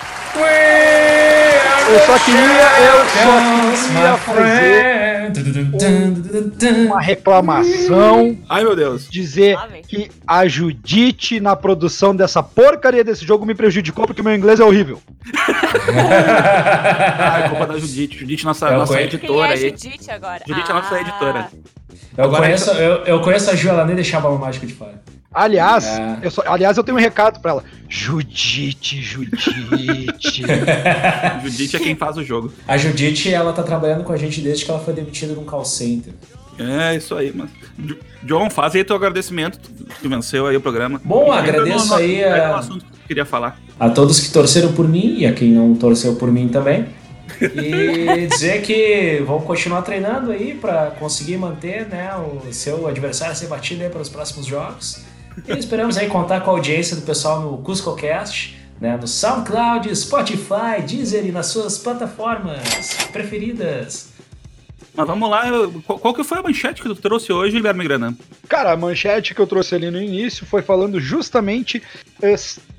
só 2.07 2.16
queria, 2.20 2.68
eu 2.87 3.05
só 3.11 3.40
queria 3.88 4.16
fazer 4.16 5.31
uma 6.87 7.00
reclamação, 7.00 8.38
Ai, 8.48 8.62
meu 8.62 8.76
Deus. 8.76 9.09
dizer 9.11 9.59
que 9.88 10.09
a 10.24 10.46
Judite 10.46 11.40
na 11.40 11.57
produção 11.57 12.14
dessa 12.14 12.40
porcaria 12.42 13.03
desse 13.03 13.26
jogo 13.26 13.44
me 13.44 13.53
prejudicou 13.55 14.07
porque 14.07 14.22
meu 14.22 14.33
inglês 14.35 14.61
é 14.61 14.64
horrível. 14.64 15.03
Ah, 17.22 17.40
é 17.44 17.48
culpa 17.48 17.66
da 17.66 17.79
Judite. 17.79 18.18
Judite, 18.18 18.44
nossa, 18.44 18.68
Eu 18.68 18.79
nossa. 18.79 18.96
Quem 18.96 19.05
editora 19.07 19.50
é 19.50 19.53
aí. 19.53 19.61
Judite 19.70 20.11
agora? 20.11 20.42
Judite 20.46 20.70
é 20.70 20.74
nossa 20.74 20.94
Ah, 20.94 21.00
editora. 21.00 21.48
Eu, 22.16 22.24
Agora 22.24 22.42
conheço, 22.44 22.70
eu, 22.72 23.05
eu 23.05 23.20
conheço 23.20 23.50
a 23.50 23.55
Ju, 23.57 23.68
ela 23.68 23.85
nem 23.85 23.94
deixava 23.96 24.29
a 24.29 24.38
mágica 24.38 24.66
de 24.66 24.74
fora. 24.74 25.00
Aliás, 25.33 25.85
É. 25.87 26.18
eu 26.22 26.31
só- 26.31 26.42
aliás, 26.44 26.76
eu 26.76 26.83
tenho 26.83 26.96
um 26.98 27.00
recado 27.00 27.40
pra 27.40 27.53
ela. 27.53 27.64
Judite, 27.88 29.00
Judite. 29.00 29.50
Judite 31.44 31.76
é 31.76 31.79
quem 31.79 31.94
faz 31.94 32.16
o 32.16 32.24
jogo. 32.24 32.53
A 32.66 32.76
Judite, 32.76 33.33
ela 33.33 33.53
tá 33.53 33.62
trabalhando 33.62 34.03
com 34.05 34.12
a 34.12 34.16
gente 34.16 34.40
desde 34.40 34.64
que 34.64 34.70
ela 34.70 34.81
foi 34.81 34.92
demitida 34.92 35.33
num 35.35 35.44
call 35.44 35.64
center. 35.64 36.12
É, 36.59 36.96
isso 36.96 37.14
aí, 37.14 37.33
mano. 37.35 37.48
Jo- 37.79 37.96
John, 38.22 38.50
faz 38.50 38.74
aí 38.74 38.85
teu 38.85 38.96
agradecimento. 38.96 39.59
Tu, 40.03 40.09
venceu 40.09 40.46
aí 40.46 40.57
o 40.57 40.61
programa. 40.61 41.00
Bom, 41.03 41.33
E 41.33 41.38
agradeço 41.38 41.87
no- 41.87 41.92
no- 41.92 41.94
aí 41.94 42.22
a- 42.24 42.48
no 42.48 42.55
assunto 42.57 42.85
que 42.85 42.90
tu 42.90 42.98
queria 43.09 43.24
falar. 43.24 43.59
A 43.79 43.88
todos 43.88 44.20
que 44.20 44.31
torceram 44.31 44.72
por 44.72 44.87
mim 44.87 45.14
e 45.18 45.26
a 45.26 45.33
quem 45.33 45.53
não 45.53 45.74
torceu 45.74 46.16
por 46.16 46.31
mim 46.31 46.48
também. 46.48 46.87
E 47.40 48.26
dizer 48.26 48.62
que 48.62 49.22
vamos 49.26 49.44
continuar 49.44 49.82
treinando 49.82 50.30
aí 50.30 50.54
pra 50.54 50.90
conseguir 50.92 51.36
manter 51.36 51.86
né, 51.88 52.10
o 52.16 52.52
seu 52.52 52.86
adversário 52.86 53.34
ser 53.36 53.46
batido 53.46 53.82
aí 53.82 53.88
para 53.88 54.00
os 54.00 54.08
próximos 54.08 54.46
jogos. 54.46 55.02
E 55.46 55.52
esperamos 55.52 55.96
aí 55.96 56.08
contar 56.08 56.40
com 56.40 56.50
a 56.50 56.54
audiência 56.54 56.96
do 56.96 57.02
pessoal 57.02 57.40
no 57.40 57.58
CuscoCast, 57.58 58.58
né, 58.80 58.96
no 58.96 59.06
SoundCloud, 59.06 59.94
Spotify, 59.94 60.82
Deezer 60.86 61.26
e 61.26 61.32
nas 61.32 61.46
suas 61.46 61.78
plataformas 61.78 62.96
preferidas. 63.12 64.09
Mas 64.94 65.07
vamos 65.07 65.31
lá, 65.31 65.44
qual, 65.87 66.12
que 66.12 66.24
foi 66.24 66.38
a 66.38 66.42
manchete 66.42 66.83
que 66.83 66.88
tu 66.88 66.94
trouxe 66.96 67.33
hoje, 67.33 67.57
Guilherme 67.57 67.85
Grana? 67.85 68.14
Cara, 68.48 68.72
a 68.72 68.76
manchete 68.76 69.35
que 69.35 69.40
eu 69.40 69.46
trouxe 69.46 69.74
ali 69.74 69.90
no 69.90 70.00
início 70.00 70.44
foi 70.44 70.62
falando 70.62 71.00
justamente. 71.00 71.83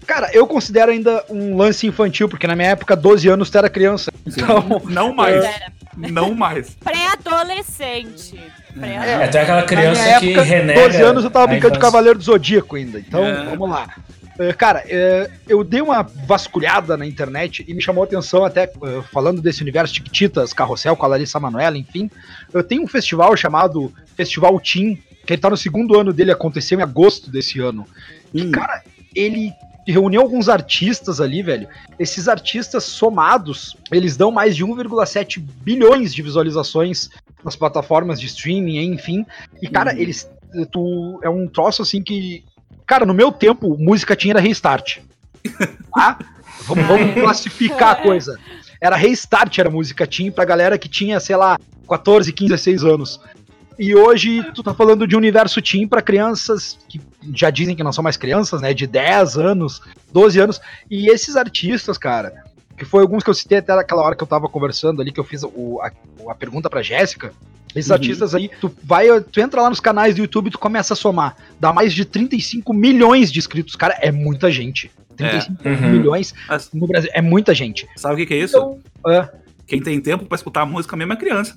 Cara, 0.06 0.30
eu 0.34 0.46
considero 0.46 0.92
ainda 0.92 1.24
um 1.30 1.56
lance 1.58 1.88
infantil, 1.88 2.28
porque 2.28 2.46
na 2.48 2.56
minha 2.56 2.70
época, 2.70 2.96
12 2.96 3.28
anos, 3.30 3.50
tu 3.50 3.58
era 3.58 3.70
criança. 3.70 4.12
Então, 4.26 4.82
Não 4.86 5.14
mais. 5.14 5.44
Não 5.98 6.34
mais. 6.36 6.76
Pré-adolescente. 6.84 8.40
Pré 8.80 8.94
É, 8.96 9.28
tu 9.28 9.38
é 9.38 9.42
aquela 9.42 9.64
criança 9.64 10.04
que 10.20 10.28
época, 10.30 10.42
renega. 10.44 10.82
12 10.84 11.02
anos, 11.02 11.24
eu 11.24 11.30
tava 11.32 11.48
brincando 11.48 11.74
de. 11.74 11.80
Cavaleiro 11.80 12.18
do 12.20 12.24
Zodíaco 12.24 12.76
ainda. 12.76 13.00
Então, 13.00 13.26
É. 13.26 13.44
vamos 13.46 13.70
lá. 13.70 13.88
Cara, 14.58 14.84
eh, 14.88 15.30
eu 15.48 15.64
dei 15.64 15.82
uma 15.82 16.02
vasculhada 16.04 16.96
na 16.98 17.06
internet 17.06 17.64
e 17.68 17.74
me 17.74 17.82
chamou 17.82 18.04
a 18.04 18.08
atenção 18.08 18.44
até 18.46 18.64
eh, 18.64 19.02
falando 19.12 19.42
desse 19.42 19.62
universo 19.62 19.94
Tiquititas, 19.94 20.54
Carrossel 20.54 20.96
com 20.96 21.06
a 21.06 21.10
Larissa 21.10 21.40
Manoela, 21.40 21.78
enfim. 21.78 22.10
Eu 22.54 22.64
tenho 22.64 22.84
um 22.84 22.88
festival 22.88 23.36
chamado 23.36 23.94
Festival 24.16 24.60
Team, 24.60 24.98
que 25.26 25.34
ele 25.34 25.42
tá 25.42 25.50
no 25.50 25.58
segundo 25.58 26.00
ano 26.00 26.12
dele, 26.14 26.32
aconteceu 26.32 26.80
em 26.80 26.84
agosto 26.84 27.30
desse 27.30 27.60
ano. 27.60 27.86
Que, 28.32 28.44
Hum. 28.44 28.52
cara, 28.52 28.82
ele 29.16 29.52
reuniu 29.86 30.22
alguns 30.22 30.48
artistas 30.48 31.20
ali, 31.20 31.42
velho. 31.44 31.68
Esses 32.00 32.28
artistas 32.28 32.84
somados, 32.84 33.76
eles 33.92 34.16
dão 34.16 34.32
mais 34.32 34.56
de 34.56 34.64
1,7 34.64 35.40
bilhões 35.40 36.14
de 36.14 36.22
visualizações 36.22 37.10
nas 37.44 37.56
plataformas 37.56 38.20
de 38.20 38.28
streaming, 38.28 38.78
enfim. 38.94 39.26
E, 39.62 39.68
cara, 39.68 39.92
Uhum. 39.94 40.00
eles. 40.00 40.30
Tu, 40.72 41.20
é 41.24 41.30
um 41.30 41.48
troço 41.48 41.82
assim 41.82 42.02
que. 42.04 42.44
Cara, 42.92 43.06
no 43.06 43.14
meu 43.14 43.32
tempo, 43.32 43.78
música 43.80 44.18
tinha 44.18 44.34
era 44.34 44.42
restart. 44.42 44.98
Tá? 45.96 46.20
Vamos, 46.66 46.86
vamos 46.86 47.14
classificar 47.14 47.92
a 47.92 47.96
coisa. 47.96 48.38
Era 48.82 48.98
restart, 48.98 49.58
era 49.60 49.70
música 49.70 50.06
tinha 50.06 50.30
pra 50.30 50.44
galera 50.44 50.78
que 50.78 50.90
tinha, 50.90 51.18
sei 51.22 51.38
lá, 51.38 51.58
14, 51.88 52.34
15, 52.34 52.50
16 52.50 52.84
anos. 52.84 53.22
E 53.80 53.96
hoje 53.96 54.44
tu 54.54 54.62
tá 54.62 54.74
falando 54.74 55.08
de 55.08 55.16
universo 55.16 55.62
teen 55.62 55.88
pra 55.88 56.02
crianças 56.02 56.78
que 56.90 57.00
já 57.34 57.50
dizem 57.50 57.78
que 57.78 57.84
não 57.84 57.94
são 57.94 58.04
mais 58.04 58.18
crianças, 58.18 58.62
né? 58.62 58.74
De 58.74 58.86
10 58.86 59.38
anos, 59.38 59.82
12 60.12 60.40
anos. 60.42 60.60
E 60.90 61.10
esses 61.10 61.38
artistas, 61.38 61.98
cara, 61.98 62.44
que 62.78 62.84
foi 62.84 63.02
alguns 63.04 63.24
que 63.24 63.30
eu 63.30 63.34
citei 63.34 63.60
até 63.60 63.74
naquela 63.74 64.02
hora 64.04 64.16
que 64.18 64.24
eu 64.24 64.28
tava 64.28 64.50
conversando 64.50 65.02
ali, 65.02 65.14
que 65.14 65.20
eu 65.20 65.24
fiz 65.24 65.44
o- 65.44 65.80
a, 65.82 65.92
a 66.30 66.36
pergunta 66.36 66.70
pra 66.70 66.82
Jéssica. 66.82 67.34
Esses 67.76 67.90
Uhum. 67.90 67.96
artistas 67.96 68.36
aí, 68.36 68.50
tu 68.60 68.74
vai, 68.84 69.08
tu 69.22 69.40
entra 69.40 69.62
lá 69.62 69.70
nos 69.70 69.80
canais 69.80 70.16
do 70.16 70.22
YouTube 70.22 70.48
e 70.48 70.52
tu 70.52 70.60
começa 70.60 70.94
a 70.94 70.98
somar. 70.98 71.36
Dá 71.60 71.72
mais 71.72 71.94
de 71.94 72.04
35 72.06 72.74
milhões 72.74 73.32
de 73.32 73.40
inscritos. 73.40 73.76
Cara, 73.76 73.98
é 74.02 74.12
muita 74.12 74.52
gente. 74.52 74.92
35 75.18 75.68
Uhum. 75.68 75.90
milhões 75.92 76.34
Mas 76.48 76.70
no 76.74 76.88
Brasil. 76.88 77.10
É 77.14 77.22
muita 77.22 77.54
gente. 77.54 77.88
sabe 77.96 78.16
o 78.16 78.18
que, 78.18 78.26
que 78.26 78.34
é 78.34 78.38
isso? 78.38 78.58
Então, 78.58 78.80
é. 79.14 79.30
Quem 79.68 79.82
tem 79.82 80.02
tempo 80.02 80.26
pra 80.26 80.36
escutar 80.36 80.66
música 80.66 80.98
mesmo 80.98 81.14
é 81.14 81.16
criança. 81.16 81.56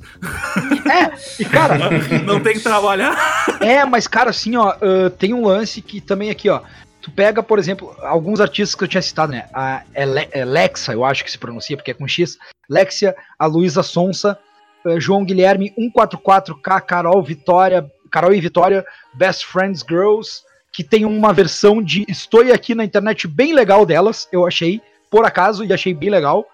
E, 1.39 1.45
cara, 1.45 1.75
Não 2.25 2.41
tem 2.41 2.55
que 2.55 2.61
trabalhar. 2.61 3.17
É, 3.61 3.85
mas, 3.85 4.07
cara, 4.07 4.31
assim, 4.31 4.57
ó, 4.57 4.69
ah, 4.71 5.11
tem 5.19 5.35
um 5.35 5.45
lance 5.47 5.81
que 5.83 6.01
também 6.01 6.31
aqui, 6.31 6.49
ó. 6.49 6.61
Tu 7.03 7.11
pega, 7.11 7.43
por 7.43 7.59
exemplo, 7.59 7.95
alguns 8.03 8.41
artistas 8.41 8.75
que 8.75 8.85
eu 8.85 8.89
tinha 8.89 9.03
citado, 9.03 9.33
né? 9.33 9.47
A 9.53 9.83
é 9.93 10.45
Lexa, 10.45 10.93
eu 10.93 11.05
acho 11.05 11.23
que 11.25 11.31
se 11.31 11.37
pronuncia, 11.39 11.77
porque 11.77 11.91
é 11.91 11.95
com 11.95 12.07
X. 12.09 12.39
Lexia, 12.71 13.15
a 13.39 13.47
Luísa 13.47 13.83
Sonsa, 13.83 14.39
João 14.99 15.25
Guilherme, 15.25 15.73
144K, 15.79 16.81
Carol 16.83 17.23
Vitória, 17.23 17.91
Carol 18.11 18.33
e 18.35 18.41
Vitória, 18.41 18.85
Best 19.15 19.47
Friends 19.47 19.85
Girls, 19.89 20.43
que 20.73 20.85
tem 20.85 21.05
uma 21.05 21.33
versão 21.33 21.83
de 21.83 22.05
Estou 22.09 22.41
aqui 22.53 22.75
na 22.75 22.85
internet 22.85 23.27
bem 23.29 23.53
legal 23.53 23.87
delas, 23.87 24.29
eu 24.33 24.47
achei, 24.47 24.81
por 25.11 25.25
acaso, 25.25 25.65
e 25.65 25.73
achei 25.73 25.95
bem 25.95 26.11
legal. 26.11 26.45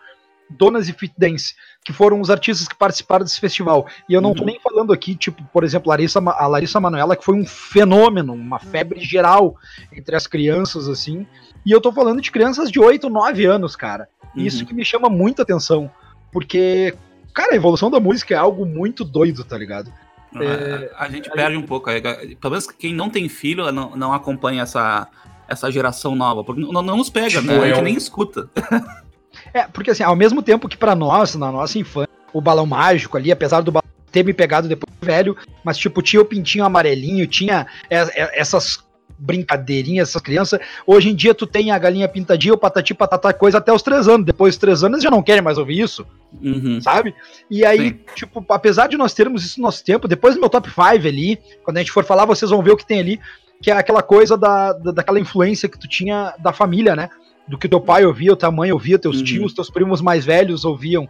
Donas 0.52 0.88
e 0.88 0.92
Fit 0.92 1.14
Dance, 1.16 1.54
que 1.84 1.92
foram 1.92 2.20
os 2.20 2.28
artistas 2.28 2.66
que 2.66 2.74
participaram 2.74 3.24
desse 3.24 3.38
festival. 3.38 3.86
E 4.08 4.14
eu 4.14 4.20
não 4.20 4.34
tô 4.34 4.40
Uhum. 4.40 4.46
nem 4.48 4.58
falando 4.60 4.92
aqui, 4.92 5.14
tipo, 5.14 5.44
por 5.52 5.62
exemplo, 5.62 5.88
Larissa, 5.90 6.18
a 6.18 6.46
Larissa 6.48 6.80
Manoela, 6.80 7.14
que 7.14 7.24
foi 7.24 7.36
um 7.36 7.46
fenômeno, 7.46 8.32
uma 8.32 8.58
febre 8.58 8.98
geral 9.00 9.54
entre 9.92 10.16
as 10.16 10.26
crianças, 10.26 10.88
assim. 10.88 11.24
E 11.64 11.70
eu 11.70 11.80
tô 11.80 11.92
falando 11.92 12.20
de 12.20 12.32
crianças 12.32 12.68
de 12.68 12.80
8, 12.80 13.08
9 13.08 13.44
anos, 13.44 13.76
cara. 13.76 14.08
E 14.34 14.44
Isso 14.44 14.66
que 14.66 14.74
me 14.74 14.84
chama 14.84 15.08
muita 15.08 15.42
atenção. 15.42 15.88
Porque, 16.32 16.94
cara, 17.32 17.52
a 17.52 17.56
evolução 17.56 17.90
da 17.90 18.00
música 18.00 18.34
é 18.34 18.36
algo 18.36 18.64
muito 18.66 19.04
doido, 19.04 19.44
tá 19.44 19.56
ligado? 19.56 19.92
É, 20.36 20.90
a, 20.94 21.04
a 21.04 21.08
gente 21.08 21.28
perde 21.30 21.56
um 21.56 21.62
pouco. 21.62 21.90
Pelo 21.90 22.50
menos 22.50 22.66
quem 22.66 22.94
não 22.94 23.10
tem 23.10 23.28
filho 23.28 23.70
não, 23.72 23.96
não 23.96 24.12
acompanha 24.12 24.62
essa, 24.62 25.08
essa 25.48 25.70
geração 25.70 26.14
nova. 26.14 26.44
Porque 26.44 26.60
não, 26.60 26.82
não 26.82 26.96
nos 26.96 27.10
pega, 27.10 27.40
Tipo 27.40 27.46
né? 27.46 27.58
A 27.58 27.66
gente 27.66 27.78
eu. 27.78 27.84
nem 27.84 27.94
escuta. 27.94 28.48
É, 29.54 29.62
porque 29.62 29.90
assim, 29.90 30.02
ao 30.02 30.14
mesmo 30.14 30.42
tempo 30.42 30.68
que 30.68 30.76
pra 30.76 30.94
nós, 30.94 31.34
na 31.34 31.50
nossa 31.50 31.78
infância, 31.78 32.10
o 32.32 32.40
balão 32.40 32.66
mágico 32.66 33.16
ali, 33.16 33.32
apesar 33.32 33.60
do 33.62 33.72
balão 33.72 33.88
ter 34.10 34.24
me 34.24 34.32
pegado 34.32 34.68
depois 34.68 34.92
de 35.00 35.06
velho, 35.06 35.36
mas 35.64 35.78
tipo, 35.78 36.02
tinha 36.02 36.20
o 36.20 36.24
pintinho 36.24 36.64
amarelinho, 36.64 37.26
tinha 37.26 37.66
é, 37.88 37.98
é, 37.98 38.40
essas 38.40 38.84
brincadeirinhas, 39.20 40.08
essas 40.08 40.22
crianças. 40.22 40.58
Hoje 40.86 41.10
em 41.10 41.14
dia 41.14 41.34
tu 41.34 41.46
tem 41.46 41.70
a 41.70 41.78
galinha 41.78 42.08
pintadinha, 42.08 42.54
o 42.54 42.58
patati 42.58 42.94
patatá, 42.94 43.32
coisa 43.32 43.58
até 43.58 43.72
os 43.72 43.82
três 43.82 44.08
anos. 44.08 44.24
Depois 44.26 44.54
dos 44.54 44.60
três 44.60 44.82
anos 44.82 44.94
eles 44.96 45.04
já 45.04 45.10
não 45.10 45.22
querem 45.22 45.42
mais 45.42 45.58
ouvir 45.58 45.80
isso, 45.80 46.06
Uhum. 46.42 46.80
sabe? 46.80 47.14
E 47.50 47.64
aí, 47.64 47.90
Sim. 47.90 47.98
tipo, 48.16 48.44
apesar 48.48 48.88
de 48.88 48.96
nós 48.96 49.12
termos 49.14 49.44
isso 49.44 49.60
no 49.60 49.66
nosso 49.66 49.84
tempo, 49.84 50.08
depois 50.08 50.34
do 50.34 50.40
meu 50.40 50.48
top 50.48 50.68
5 50.70 50.80
ali, 51.06 51.38
quando 51.62 51.76
a 51.76 51.80
gente 51.80 51.92
for 51.92 52.04
falar, 52.04 52.24
vocês 52.24 52.50
vão 52.50 52.62
ver 52.62 52.72
o 52.72 52.76
que 52.76 52.86
tem 52.86 53.00
ali, 53.00 53.20
que 53.62 53.70
é 53.70 53.74
aquela 53.76 54.02
coisa 54.02 54.36
da, 54.38 54.72
da- 54.72 54.90
daquela 54.92 55.20
influência 55.20 55.68
que 55.68 55.78
tu 55.78 55.86
tinha 55.86 56.34
da 56.38 56.52
família, 56.52 56.96
né? 56.96 57.10
Do 57.46 57.58
que 57.58 57.68
teu 57.68 57.80
pai 57.80 58.06
ouvia, 58.06 58.34
tua 58.36 58.50
mãe 58.50 58.72
ouvia, 58.72 58.98
teus 58.98 59.18
Uhum. 59.18 59.24
tios, 59.24 59.52
teus 59.52 59.68
primos 59.68 60.00
mais 60.00 60.24
velhos 60.24 60.64
ouviam. 60.64 61.06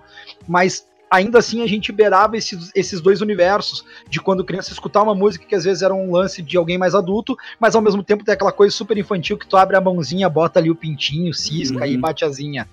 Mas 0.48 0.84
ainda 1.10 1.38
assim 1.40 1.62
a 1.62 1.66
gente 1.66 1.90
beirava 1.90 2.36
esses, 2.36 2.70
esses 2.74 3.00
dois 3.00 3.20
universos, 3.20 3.84
de 4.08 4.20
quando 4.20 4.44
criança 4.44 4.72
escutar 4.72 5.02
uma 5.02 5.14
música 5.14 5.44
que 5.44 5.54
às 5.54 5.64
vezes 5.64 5.82
era 5.82 5.92
um 5.92 6.12
lance 6.12 6.40
de 6.40 6.56
alguém 6.56 6.78
mais 6.78 6.94
adulto, 6.94 7.36
mas 7.58 7.74
ao 7.74 7.82
mesmo 7.82 8.02
tempo 8.02 8.24
tem 8.24 8.32
aquela 8.32 8.52
coisa 8.52 8.74
super 8.74 8.96
infantil 8.96 9.36
que 9.36 9.46
tu 9.46 9.56
abre 9.56 9.76
a 9.76 9.80
mãozinha, 9.80 10.28
bota 10.28 10.60
ali 10.60 10.70
o 10.70 10.74
pintinho, 10.76 11.34
cisca 11.34 11.86
e 11.86 11.94
Uhum. 11.96 12.00
bate 12.00 12.24
asinha. 12.24 12.68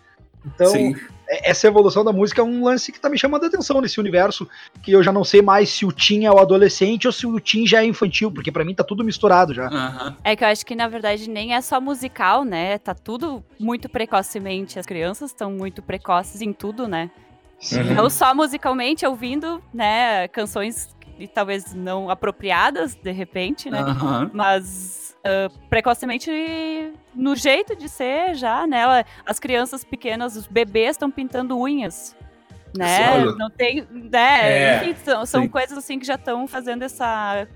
Então, 0.45 0.71
Sim. 0.71 0.95
é- 1.27 1.49
essa 1.49 1.67
evolução 1.67 2.05
da 2.05 2.13
música 2.13 2.39
é 2.39 2.43
um 2.43 2.63
lance 2.63 2.89
que 2.91 2.99
tá 2.99 3.09
me 3.09 3.17
chamando 3.17 3.43
a 3.43 3.47
atenção 3.47 3.81
nesse 3.81 3.99
universo, 3.99 4.47
que 4.81 4.91
eu 4.91 5.03
já 5.03 5.11
não 5.11 5.23
sei 5.25 5.41
mais 5.41 5.69
se 5.69 5.85
o 5.85 5.91
teen 5.91 6.25
é 6.25 6.31
o 6.31 6.37
adolescente 6.39 7.05
ou 7.07 7.11
se 7.11 7.25
o 7.27 7.37
teen 7.39 7.67
já 7.67 7.81
é 7.81 7.85
infantil, 7.85 8.31
porque 8.31 8.51
pra 8.51 8.63
mim 8.63 8.73
tá 8.73 8.83
tudo 8.83 9.03
misturado 9.03 9.53
já. 9.53 9.67
Aham. 9.67 10.15
É 10.23 10.35
que 10.35 10.43
eu 10.43 10.47
acho 10.47 10.65
que 10.65 10.75
na 10.75 10.87
verdade 10.87 11.27
nem 11.29 11.53
é 11.53 11.59
só 11.59 11.81
musical, 11.81 12.45
né? 12.45 12.77
Tá 12.77 12.93
tudo 12.93 13.43
muito 13.59 13.89
precocemente. 13.89 14.79
As 14.79 14.85
crianças 14.85 15.31
estão 15.31 15.51
muito 15.51 15.81
precoces 15.81 16.39
em 16.41 16.53
tudo, 16.53 16.87
né? 16.87 17.09
Uhum. 17.73 17.93
Não 17.95 18.09
só 18.09 18.33
musicalmente, 18.35 19.05
ouvindo, 19.05 19.63
né, 19.73 20.27
canções 20.27 20.95
que 21.17 21.27
talvez 21.27 21.73
não 21.73 22.09
apropriadas, 22.09 22.93
de 22.95 23.11
repente, 23.11 23.69
né? 23.69 23.79
Mas 24.31 25.17
ah, 25.25 25.49
precocemente 25.69 26.29
no 27.15 27.35
jeito 27.35 27.75
de 27.75 27.89
ser 27.89 28.35
já, 28.35 28.67
né? 28.67 29.03
As 29.25 29.39
crianças 29.39 29.83
pequenas, 29.83 30.35
os 30.35 30.45
bebês 30.47 30.91
estão 30.91 31.09
pintando 31.09 31.57
unhas. 31.59 32.15
né? 32.77 33.09
Olha. 33.11 33.31
Não 33.35 33.49
tem, 33.49 33.87
né? 33.89 34.51
É, 34.51 34.77
Enfim, 34.83 34.95
são, 35.03 35.25
são 35.25 35.47
coisas 35.47 35.75
assim 35.77 35.97
que 35.97 36.05
já 36.05 36.13
estão 36.15 36.47
fazendo 36.47 36.83
essa 36.83 37.47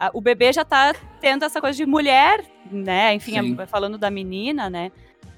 a- 0.00 0.10
o 0.12 0.20
bebê 0.20 0.52
já 0.52 0.64
tá 0.64 0.92
tendo 1.20 1.44
essa 1.44 1.60
coisa 1.60 1.76
de 1.76 1.86
mulher, 1.86 2.44
né? 2.70 3.14
Enfim, 3.14 3.56
a- 3.60 3.66
falando 3.68 3.96
da 3.96 4.10
menina, 4.10 4.68
né? 4.68 4.90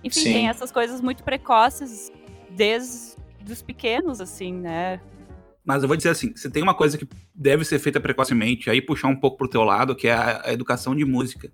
Enfim, 0.03 0.21
Sim. 0.21 0.33
tem 0.33 0.49
essas 0.49 0.73
coisas 0.73 1.01
muito 1.03 1.23
precoces 1.23 2.11
desde 2.51 3.19
os 3.47 3.63
pequenos, 3.63 4.21
assim, 4.21 4.53
né? 4.53 5.01
Mas 5.65 5.83
eu 5.83 5.89
vou 5.89 5.97
dizer 5.99 6.09
assim, 6.09 6.35
se 6.35 6.49
tem 6.49 6.63
uma 6.63 6.73
coisa 6.73 6.97
que 6.97 7.07
deve 7.35 7.63
ser 7.63 7.79
feita 7.79 8.01
precocemente, 8.01 8.71
aí 8.71 8.81
puxar 8.81 9.09
um 9.09 9.17
pouco 9.17 9.37
pro 9.37 9.49
teu 9.49 9.63
lado, 9.65 9.95
que 9.95 10.09
é 10.09 10.15
a, 10.15 10.51
educação 10.51 10.97
de 10.97 11.05
música. 11.05 11.53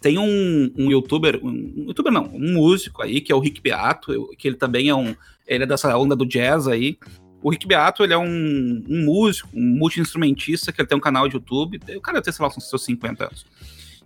Tem 0.00 0.16
um, 0.16 0.72
um 0.76 0.90
youtuber, 0.90 1.40
um, 1.42 1.86
youtuber 1.88 2.12
não, 2.12 2.26
um 2.32 2.54
músico 2.54 3.02
aí, 3.02 3.20
que 3.20 3.32
é 3.32 3.34
o 3.34 3.40
Rick 3.40 3.60
Beato, 3.60 4.30
que 4.38 4.46
ele 4.46 4.56
também 4.56 4.88
é 4.88 4.94
um, 4.94 5.12
ele 5.44 5.64
é 5.64 5.66
dessa 5.66 5.96
onda 5.98 6.14
do 6.14 6.24
jazz 6.24 6.68
aí. 6.68 6.98
O 7.42 7.50
Rick 7.50 7.66
Beato, 7.66 8.04
ele 8.04 8.12
é 8.12 8.18
um, 8.18 8.84
um 8.88 9.04
músico, 9.04 9.48
um 9.52 9.76
multi-instrumentista, 9.76 10.72
que 10.72 10.80
ele 10.80 10.88
tem 10.88 10.96
um 10.96 11.00
canal 11.00 11.28
de 11.28 11.34
YouTube, 11.34 11.80
o 11.96 12.00
cara 12.00 12.22
tem, 12.22 12.32
sei 12.32 12.44
lá, 12.44 12.50
seus 12.52 12.84
50 12.84 13.24
anos. 13.24 13.44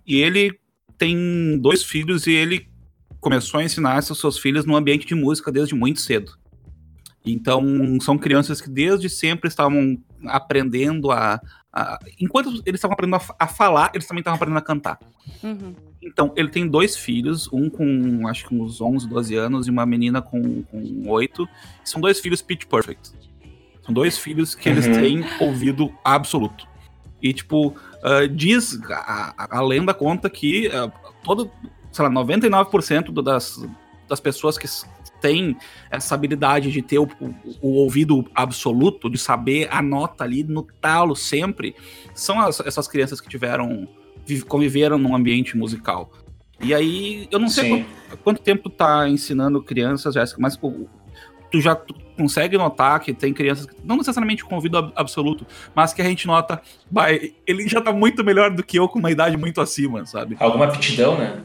E 0.03 0.15
ele 0.15 0.59
tem 0.97 1.59
dois 1.59 1.83
filhos 1.83 2.25
e 2.25 2.31
ele 2.31 2.67
começou 3.19 3.59
a 3.59 3.63
ensinar 3.63 4.01
seus 4.01 4.37
filhos 4.39 4.65
no 4.65 4.75
ambiente 4.75 5.05
de 5.05 5.13
música 5.13 5.51
desde 5.51 5.75
muito 5.75 6.01
cedo. 6.01 6.41
Então, 7.25 7.63
são 8.01 8.17
crianças 8.17 8.59
que 8.59 8.69
desde 8.69 9.09
sempre 9.09 9.47
estavam 9.47 9.97
aprendendo 10.27 11.11
a. 11.11 11.39
a- 11.71 11.97
enquanto 12.19 12.49
eles 12.65 12.79
estavam 12.79 12.93
aprendendo 12.93 13.15
a, 13.15 13.35
a 13.45 13.47
falar, 13.47 13.91
eles 13.93 14.05
também 14.07 14.19
estavam 14.21 14.35
aprendendo 14.35 14.57
a 14.57 14.61
cantar. 14.61 14.99
Uhum. 15.41 15.73
Então, 16.01 16.33
ele 16.35 16.49
tem 16.49 16.67
dois 16.67 16.97
filhos, 16.97 17.47
um 17.53 17.69
com 17.69 18.27
acho 18.27 18.45
que 18.45 18.53
uns 18.53 18.81
11, 18.81 19.07
12 19.07 19.35
anos 19.35 19.67
e 19.67 19.71
uma 19.71 19.85
menina 19.85 20.21
com, 20.21 20.63
com 20.63 21.03
8. 21.07 21.47
São 21.83 22.01
dois 22.01 22.19
filhos 22.19 22.41
pitch 22.41 22.65
perfect. 22.65 23.11
São 23.85 23.93
dois 23.93 24.17
filhos 24.17 24.53
que 24.53 24.67
eles 24.67 24.85
Uhum. 24.85 24.93
têm 24.93 25.25
ouvido 25.39 25.93
absoluto. 26.03 26.67
E, 27.21 27.31
tipo, 27.33 27.73
ah, 28.03 28.27
diz, 28.29 28.77
a, 28.91 29.33
a- 29.57 29.61
lenda 29.61 29.93
conta 29.93 30.29
que 30.29 30.67
ah, 30.67 30.91
todo, 31.23 31.49
sei 31.89 32.03
lá, 32.03 32.11
99% 32.11 33.05
do- 33.13 33.21
das, 33.21 33.65
das 34.09 34.19
pessoas 34.19 34.57
que 34.57 34.67
têm 35.23 35.55
essa 35.89 36.13
habilidade 36.13 36.69
de 36.69 36.81
ter 36.81 36.99
o, 36.99 37.07
o- 37.21 37.33
o 37.61 37.69
ouvido 37.75 38.25
absoluto, 38.35 39.09
de 39.09 39.17
saber 39.17 39.69
a 39.71 39.81
nota 39.81 40.25
ali 40.25 40.43
no 40.43 40.63
talo 40.81 41.15
sempre, 41.15 41.73
são 42.13 42.39
as- 42.41 42.59
essas 42.59 42.87
crianças 42.89 43.21
que 43.21 43.29
tiveram, 43.29 43.87
vi- 44.25 44.41
conviveram 44.41 44.97
num 44.97 45.15
ambiente 45.15 45.55
musical. 45.55 46.11
E 46.61 46.73
aí, 46.73 47.27
eu 47.31 47.39
não 47.39 47.47
sei 47.47 47.69
quanto, 47.69 48.17
quanto 48.23 48.41
tempo 48.41 48.63
tu 48.63 48.69
tá 48.69 49.07
ensinando 49.07 49.63
crianças, 49.63 50.13
Jéssica, 50.13 50.41
mas 50.41 50.57
tu 50.57 51.61
já 51.61 51.73
tu 51.75 51.93
consegue 52.17 52.57
notar 52.57 52.99
que 52.99 53.13
tem 53.13 53.33
crianças, 53.33 53.65
que, 53.65 53.75
não 53.83 53.97
necessariamente 53.97 54.43
com 54.43 54.55
ouvido 54.55 54.77
ab- 54.77 54.91
absoluto, 54.95 55.45
mas 55.73 55.93
que 55.93 56.01
a 56.01 56.05
gente 56.05 56.27
nota, 56.27 56.61
bah, 56.91 57.07
ele 57.11 57.67
já 57.67 57.79
tá 57.81 57.91
muito 57.93 58.23
melhor 58.23 58.51
do 58.51 58.63
que 58.63 58.77
eu 58.77 58.87
com 58.89 58.99
uma 58.99 59.09
idade 59.11 59.37
muito 59.37 59.61
acima, 59.61 60.05
sabe? 60.05 60.35
Alguma 60.39 60.65
aptidão, 60.65 61.17
né? 61.17 61.43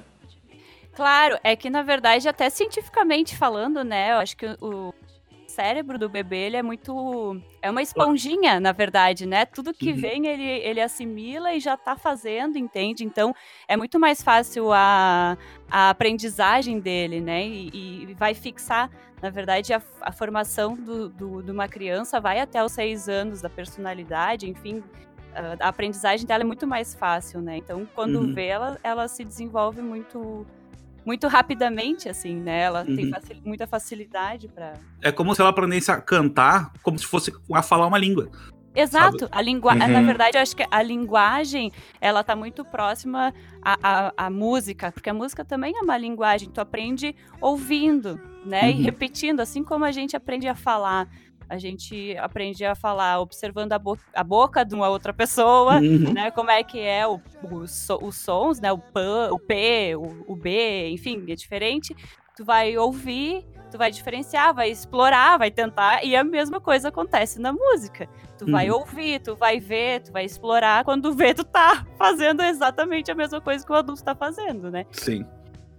Claro, 0.99 1.39
é 1.45 1.55
que 1.55 1.71
na 1.71 1.81
verdade, 1.83 2.29
até 2.29 2.51
cientificamente 2.51 3.37
falando, 3.37 3.85
né? 3.85 4.11
Eu 4.11 4.17
acho 4.17 4.37
que 4.37 4.47
o 4.61 4.93
cérebro 5.47 5.97
do 5.97 6.09
bebê 6.09 6.39
ele 6.47 6.57
é 6.57 6.63
muito. 6.63 7.41
É 7.63 7.71
uma 7.71 7.81
esponjinha, 7.81 8.59
na 8.59 8.73
verdade, 8.73 9.25
né? 9.25 9.47
Tudo 9.47 9.73
que 9.73 9.93
Uhum. 9.93 9.97
vem 10.01 10.27
ele, 10.27 10.43
ele 10.43 10.81
assimila 10.81 11.55
e 11.55 11.61
já 11.61 11.77
tá 11.77 11.95
fazendo, 11.97 12.59
entende? 12.59 13.05
Então 13.05 13.33
é 13.69 13.77
muito 13.77 14.01
mais 14.01 14.21
fácil 14.23 14.73
a, 14.73 15.39
a 15.71 15.91
aprendizagem 15.91 16.81
dele, 16.81 17.21
né? 17.21 17.47
E, 17.47 18.03
e 18.11 18.15
vai 18.15 18.35
fixar, 18.35 18.91
na 19.23 19.31
verdade, 19.31 19.73
a, 19.73 19.81
a 20.01 20.11
formação 20.11 20.75
do, 20.75 21.09
do- 21.09 21.43
de 21.45 21.53
uma 21.53 21.69
criança 21.69 22.21
vai 22.21 22.41
até 22.41 22.65
os 22.65 22.73
seis 22.73 23.09
anos 23.09 23.41
da 23.41 23.49
personalidade, 23.49 24.51
enfim. 24.51 24.83
A 25.33 25.67
a 25.67 25.69
aprendizagem 25.69 26.27
dela 26.27 26.43
é 26.43 26.47
muito 26.47 26.67
mais 26.67 26.93
fácil, 26.97 27.41
né? 27.41 27.57
Então, 27.59 27.87
quando 27.95 28.19
Uhum. 28.23 28.35
vê, 28.35 28.47
ela, 28.49 28.77
ela 28.83 29.07
se 29.07 29.25
desenvolve 29.25 29.81
muito 29.81 30.45
muito 31.05 31.27
rapidamente, 31.29 32.09
assim, 32.09 32.37
né? 32.37 32.61
Ela 32.63 32.85
tem 32.85 33.05
Uhum. 33.07 33.11
facil- 33.11 33.37
muita 33.45 33.67
facilidade 33.67 34.49
para. 34.49 34.75
É 35.03 35.11
como 35.13 35.35
se 35.35 35.41
ela 35.41 35.51
aprendesse 35.51 35.91
a 35.91 36.01
cantar 36.01 36.73
como 36.83 36.99
se 36.99 37.07
fosse 37.07 37.33
a 37.53 37.63
falar 37.63 37.87
uma 37.87 37.99
língua. 37.99 38.31
Exato, 38.75 39.29
a 39.33 39.43
língua, 39.43 39.73
Uhum. 39.73 39.79
na 39.89 40.03
verdade, 40.03 40.37
eu 40.37 40.43
acho 40.43 40.55
que 40.55 40.65
a 40.71 40.83
linguagem, 40.83 41.73
ela 42.01 42.23
tá 42.23 42.37
muito 42.37 42.65
próxima 42.65 43.35
à, 43.61 43.77
à, 43.83 44.27
à 44.27 44.31
música, 44.31 44.93
porque 44.93 45.11
a 45.11 45.15
música 45.15 45.45
também 45.45 45.75
é 45.77 45.81
uma 45.83 45.97
linguagem, 45.99 46.49
tu 46.49 46.61
aprende 46.61 47.17
ouvindo, 47.41 48.21
né, 48.45 48.71
e 48.71 48.75
Uhum. 48.75 48.83
repetindo, 48.83 49.41
assim 49.41 49.65
como 49.65 49.85
a 49.85 49.91
gente 49.91 50.15
aprende 50.17 50.47
a 50.47 50.55
falar, 50.55 51.09
a 51.49 51.57
gente 51.59 52.17
aprende 52.19 52.65
a 52.65 52.75
falar 52.75 53.21
observando 53.21 53.73
a, 53.73 53.79
bo 53.79 53.97
a 54.15 54.23
boca 54.25 54.65
de 54.65 54.75
uma 54.75 54.89
outra 54.89 55.13
pessoa, 55.13 55.81
Uhum. 55.81 56.13
né, 56.13 56.31
como 56.31 56.51
é 56.51 56.63
que 56.63 56.79
é 56.81 57.07
o, 57.07 57.21
o 57.43 57.67
so- 57.67 57.99
os 58.03 58.17
sons, 58.17 58.61
né, 58.61 58.71
o 58.73 58.79
P, 58.79 59.01
o 59.33 59.39
P, 59.39 59.97
o, 59.97 60.25
o 60.33 60.37
B, 60.37 60.91
enfim, 60.91 61.25
é 61.29 61.35
diferente. 61.35 61.95
Tu 62.37 62.45
vai 62.45 62.77
ouvir, 62.79 63.45
tu 63.71 63.77
vai 63.77 63.91
diferenciar, 63.91 64.55
vai 64.55 64.71
explorar, 64.71 65.39
vai 65.39 65.51
tentar, 65.51 66.05
e 66.05 66.15
a 66.15 66.23
mesma 66.23 66.61
coisa 66.61 66.89
acontece 66.89 67.41
na 67.41 67.53
música. 67.53 68.09
Tu 68.39 68.47
vai 68.49 68.71
Uhum. 68.71 68.77
ouvir, 68.79 69.21
tu 69.21 69.35
vai 69.35 69.59
ver, 69.59 70.03
tu 70.03 70.13
vai 70.13 70.25
explorar, 70.25 70.85
quando 70.85 71.13
vê, 71.15 71.35
tu 71.35 71.43
tá 71.45 71.85
fazendo 71.99 72.43
exatamente 72.43 73.11
a 73.11 73.15
mesma 73.15 73.41
coisa 73.41 73.67
que 73.67 73.73
o 73.73 73.75
adulto 73.75 74.05
tá 74.05 74.15
fazendo, 74.15 74.71
né? 74.71 74.87
Sim. 74.93 75.27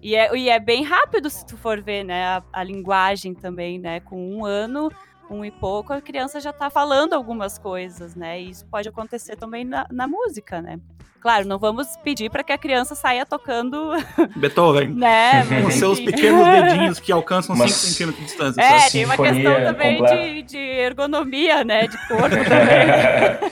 E 0.02 0.16
é, 0.16 0.34
e 0.38 0.48
é 0.50 0.60
bem 0.60 0.84
rápido 0.84 1.30
se 1.30 1.46
tu 1.46 1.58
for 1.58 1.82
ver, 1.82 2.04
né, 2.06 2.24
a, 2.26 2.44
a 2.54 2.64
linguagem 2.64 3.34
também, 3.34 3.78
né, 3.80 4.00
com 4.02 4.18
um 4.34 4.46
ano, 4.46 4.90
um 5.30 5.46
e 5.46 5.52
pouco, 5.52 5.94
a 5.94 6.02
criança 6.02 6.40
já 6.40 6.52
tá 6.52 6.70
falando 6.70 7.14
algumas 7.14 7.58
coisas, 7.58 8.16
né, 8.16 8.42
e 8.42 8.50
isso 8.50 8.66
pode 8.66 8.88
acontecer 8.90 9.36
também 9.36 9.64
na, 9.64 9.86
na 9.92 10.08
música, 10.08 10.62
né. 10.62 10.80
Claro, 11.22 11.46
não 11.46 11.60
vamos 11.60 11.98
pedir 11.98 12.30
para 12.32 12.44
que 12.46 12.54
a 12.54 12.58
criança 12.58 12.96
saia 12.96 13.26
tocando, 13.26 13.92
Beethoven. 14.38 14.88
né, 14.90 15.46
Com 15.46 15.64
mas 15.66 15.74
seus 15.76 16.00
enfim. 16.00 16.12
pequenos 16.12 16.46
dedinhos 16.48 17.00
que 17.00 17.12
alcançam 17.12 17.56
5 17.56 17.68
Mas- 17.68 17.76
centímetros 17.76 18.20
de 18.24 18.26
distância. 18.32 18.62
É, 18.62 18.90
tem 18.90 19.04
uma 19.04 19.16
sinfonia 19.18 19.34
questão 19.34 19.66
também 19.74 20.04
de, 20.06 20.42
de 20.44 20.58
ergonomia, 20.58 21.64
né, 21.66 21.88
de 21.88 21.98
corpo 22.08 22.30
também. 22.48 23.52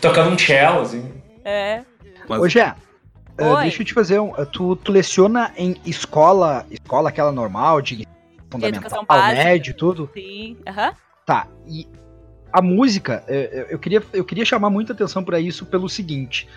Tocando 0.00 0.30
um 0.34 0.38
cello, 0.38 0.80
assim. 0.82 1.10
é. 1.44 1.82
Mas- 2.28 2.40
Ô, 2.42 2.48
Gé, 2.48 2.74
eh, 3.38 3.44
Oi. 3.48 3.62
deixa 3.62 3.82
eu 3.82 3.86
te 3.86 3.94
fazer 3.94 4.20
um. 4.20 4.32
eh, 4.36 4.44
Tu, 4.44 4.76
tu 4.76 4.92
leciona 4.92 5.50
em 5.56 5.74
escola, 5.84 6.64
escola 6.70 7.08
aquela 7.08 7.32
normal, 7.32 7.80
de 7.80 8.06
fundamental, 8.50 9.04
básica. 9.06 9.44
médio 9.44 9.74
tudo? 9.74 10.10
Sim, 10.12 10.56
aham. 10.66 10.92
Tá, 11.24 11.46
e 11.66 11.86
a 12.52 12.60
música, 12.60 13.22
eh, 13.28 13.50
eu, 13.52 13.62
eu 13.70 13.78
queria, 13.78 14.02
eu 14.12 14.24
queria 14.24 14.44
chamar 14.44 14.70
muita 14.70 14.92
atenção 14.92 15.22
para 15.22 15.38
isso 15.38 15.64
pelo 15.66 15.88
seguinte. 15.88 16.48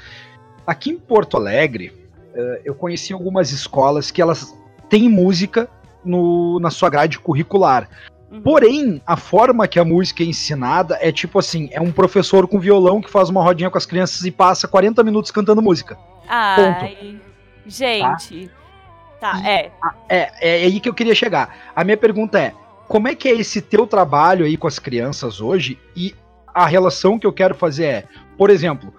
Aqui 0.65 0.89
em 0.89 0.97
Porto 0.97 1.37
Alegre, 1.37 1.93
eh, 2.33 2.61
eu 2.65 2.75
conheci 2.75 3.13
algumas 3.13 3.51
escolas 3.51 4.09
que 4.09 4.21
elas 4.21 4.57
têm 4.89 5.07
música 5.07 5.69
no, 6.03 6.59
na 6.59 6.69
sua 6.69 6.89
grade 6.89 7.19
curricular. 7.19 7.89
Uhum. 8.31 8.41
Porém, 8.41 9.01
a 9.05 9.15
forma 9.15 9.67
que 9.67 9.79
a 9.79 9.85
música 9.85 10.23
é 10.23 10.25
ensinada 10.25 10.97
é 10.99 11.11
tipo 11.11 11.37
assim: 11.37 11.69
é 11.71 11.79
um 11.79 11.91
professor 11.91 12.47
com 12.47 12.59
violão 12.59 13.01
que 13.01 13.09
faz 13.09 13.29
uma 13.29 13.43
rodinha 13.43 13.69
com 13.69 13.77
as 13.77 13.85
crianças 13.85 14.23
e 14.25 14.31
passa 14.31 14.67
40 14.67 15.03
minutos 15.03 15.29
cantando 15.29 15.61
música. 15.61 15.97
Ai, 16.27 17.19
gente. 17.67 18.47
Tá, 18.47 18.62
E- 19.23 19.47
é. 19.47 19.71
É, 20.09 20.31
é 20.41 20.65
aí 20.65 20.79
que 20.79 20.89
eu 20.89 20.93
queria 20.93 21.15
chegar. 21.15 21.55
A 21.75 21.83
minha 21.83 21.97
pergunta 21.97 22.39
é: 22.39 22.53
como 22.87 23.07
é 23.07 23.15
que 23.15 23.27
é 23.27 23.33
esse 23.33 23.61
teu 23.61 23.87
trabalho 23.87 24.45
aí 24.45 24.57
com 24.57 24.67
as 24.67 24.79
crianças 24.79 25.41
hoje? 25.41 25.79
E 25.95 26.15
a 26.53 26.65
relação 26.65 27.17
que 27.17 27.25
eu 27.25 27.33
quero 27.33 27.55
fazer 27.55 27.85
é, 27.85 28.03
por 28.37 28.49
exemplo, 28.49 28.93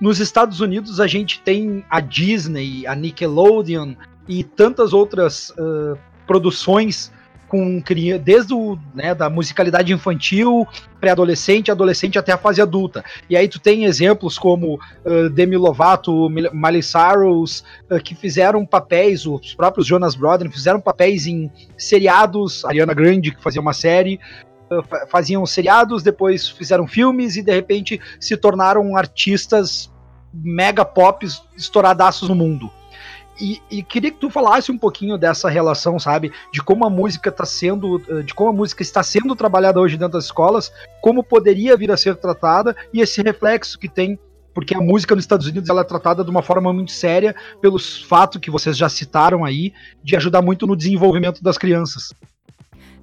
nos 0.00 0.20
Estados 0.20 0.60
Unidos 0.60 1.00
a 1.00 1.06
gente 1.06 1.40
tem 1.40 1.84
a 1.88 2.00
Disney, 2.00 2.86
a 2.86 2.94
Nickelodeon 2.94 3.94
e 4.28 4.44
tantas 4.44 4.92
outras 4.92 5.52
ah, 5.58 5.96
produções 6.26 7.12
com 7.52 7.82
desde 8.24 8.54
o, 8.54 8.78
né, 8.94 9.14
da 9.14 9.28
musicalidade 9.28 9.92
infantil, 9.92 10.66
pré-adolescente, 10.98 11.70
adolescente 11.70 12.18
até 12.18 12.32
a 12.32 12.38
fase 12.38 12.62
adulta. 12.62 13.04
E 13.28 13.36
aí 13.36 13.46
tu 13.46 13.60
tem 13.60 13.84
exemplos 13.84 14.38
como 14.38 14.80
ah, 15.04 15.28
Demi 15.30 15.58
Lovato, 15.58 16.30
Mil- 16.30 16.50
Miley 16.54 16.82
Cyrus, 16.82 17.62
uh, 17.90 18.02
que 18.02 18.14
fizeram 18.14 18.64
papéis, 18.64 19.26
os 19.26 19.54
próprios 19.54 19.86
Jonas 19.86 20.14
Brothers 20.14 20.50
fizeram 20.54 20.80
papéis 20.80 21.26
em 21.26 21.50
seriados, 21.76 22.64
Ariana 22.64 22.94
Grande 22.94 23.30
que 23.30 23.42
fazia 23.42 23.60
uma 23.60 23.74
série, 23.74 24.18
uh, 24.70 24.82
fa- 24.88 25.06
faziam 25.10 25.44
seriados, 25.44 26.02
depois 26.02 26.48
fizeram 26.48 26.86
filmes 26.86 27.36
e 27.36 27.42
de 27.42 27.52
repente 27.52 28.00
se 28.18 28.34
tornaram 28.34 28.96
artistas 28.96 29.92
mega 30.32 30.86
pop 30.86 31.26
estouradaços 31.54 32.30
no 32.30 32.34
mundo. 32.34 32.70
E, 33.40 33.60
e 33.70 33.82
queria 33.82 34.10
que 34.10 34.18
tu 34.18 34.28
falasse 34.30 34.70
um 34.70 34.78
pouquinho 34.78 35.16
dessa 35.16 35.48
relação, 35.48 35.98
sabe, 35.98 36.32
de 36.52 36.62
como 36.62 36.86
a 36.86 36.90
música 36.90 37.30
está 37.30 37.44
sendo, 37.44 37.96
uh, 37.96 38.22
de 38.22 38.34
como 38.34 38.50
a 38.50 38.52
música 38.52 38.82
está 38.82 39.02
sendo 39.02 39.34
trabalhada 39.34 39.80
hoje 39.80 39.96
dentro 39.96 40.14
das 40.14 40.26
escolas, 40.26 40.72
como 41.00 41.24
poderia 41.24 41.76
vir 41.76 41.90
a 41.90 41.96
ser 41.96 42.16
tratada 42.16 42.76
e 42.92 43.00
esse 43.00 43.22
reflexo 43.22 43.78
que 43.78 43.88
tem 43.88 44.18
porque 44.54 44.74
a 44.74 44.80
música 44.80 45.14
nos 45.14 45.24
Estados 45.24 45.46
Unidos 45.46 45.70
ela 45.70 45.80
é 45.80 45.84
tratada 45.84 46.22
de 46.22 46.30
uma 46.30 46.42
forma 46.42 46.70
muito 46.74 46.92
séria 46.92 47.34
pelos 47.60 48.02
fatos 48.02 48.38
que 48.38 48.50
vocês 48.50 48.76
já 48.76 48.86
citaram 48.88 49.46
aí 49.46 49.72
de 50.04 50.14
ajudar 50.14 50.42
muito 50.42 50.66
no 50.66 50.76
desenvolvimento 50.76 51.42
das 51.42 51.56
crianças. 51.56 52.12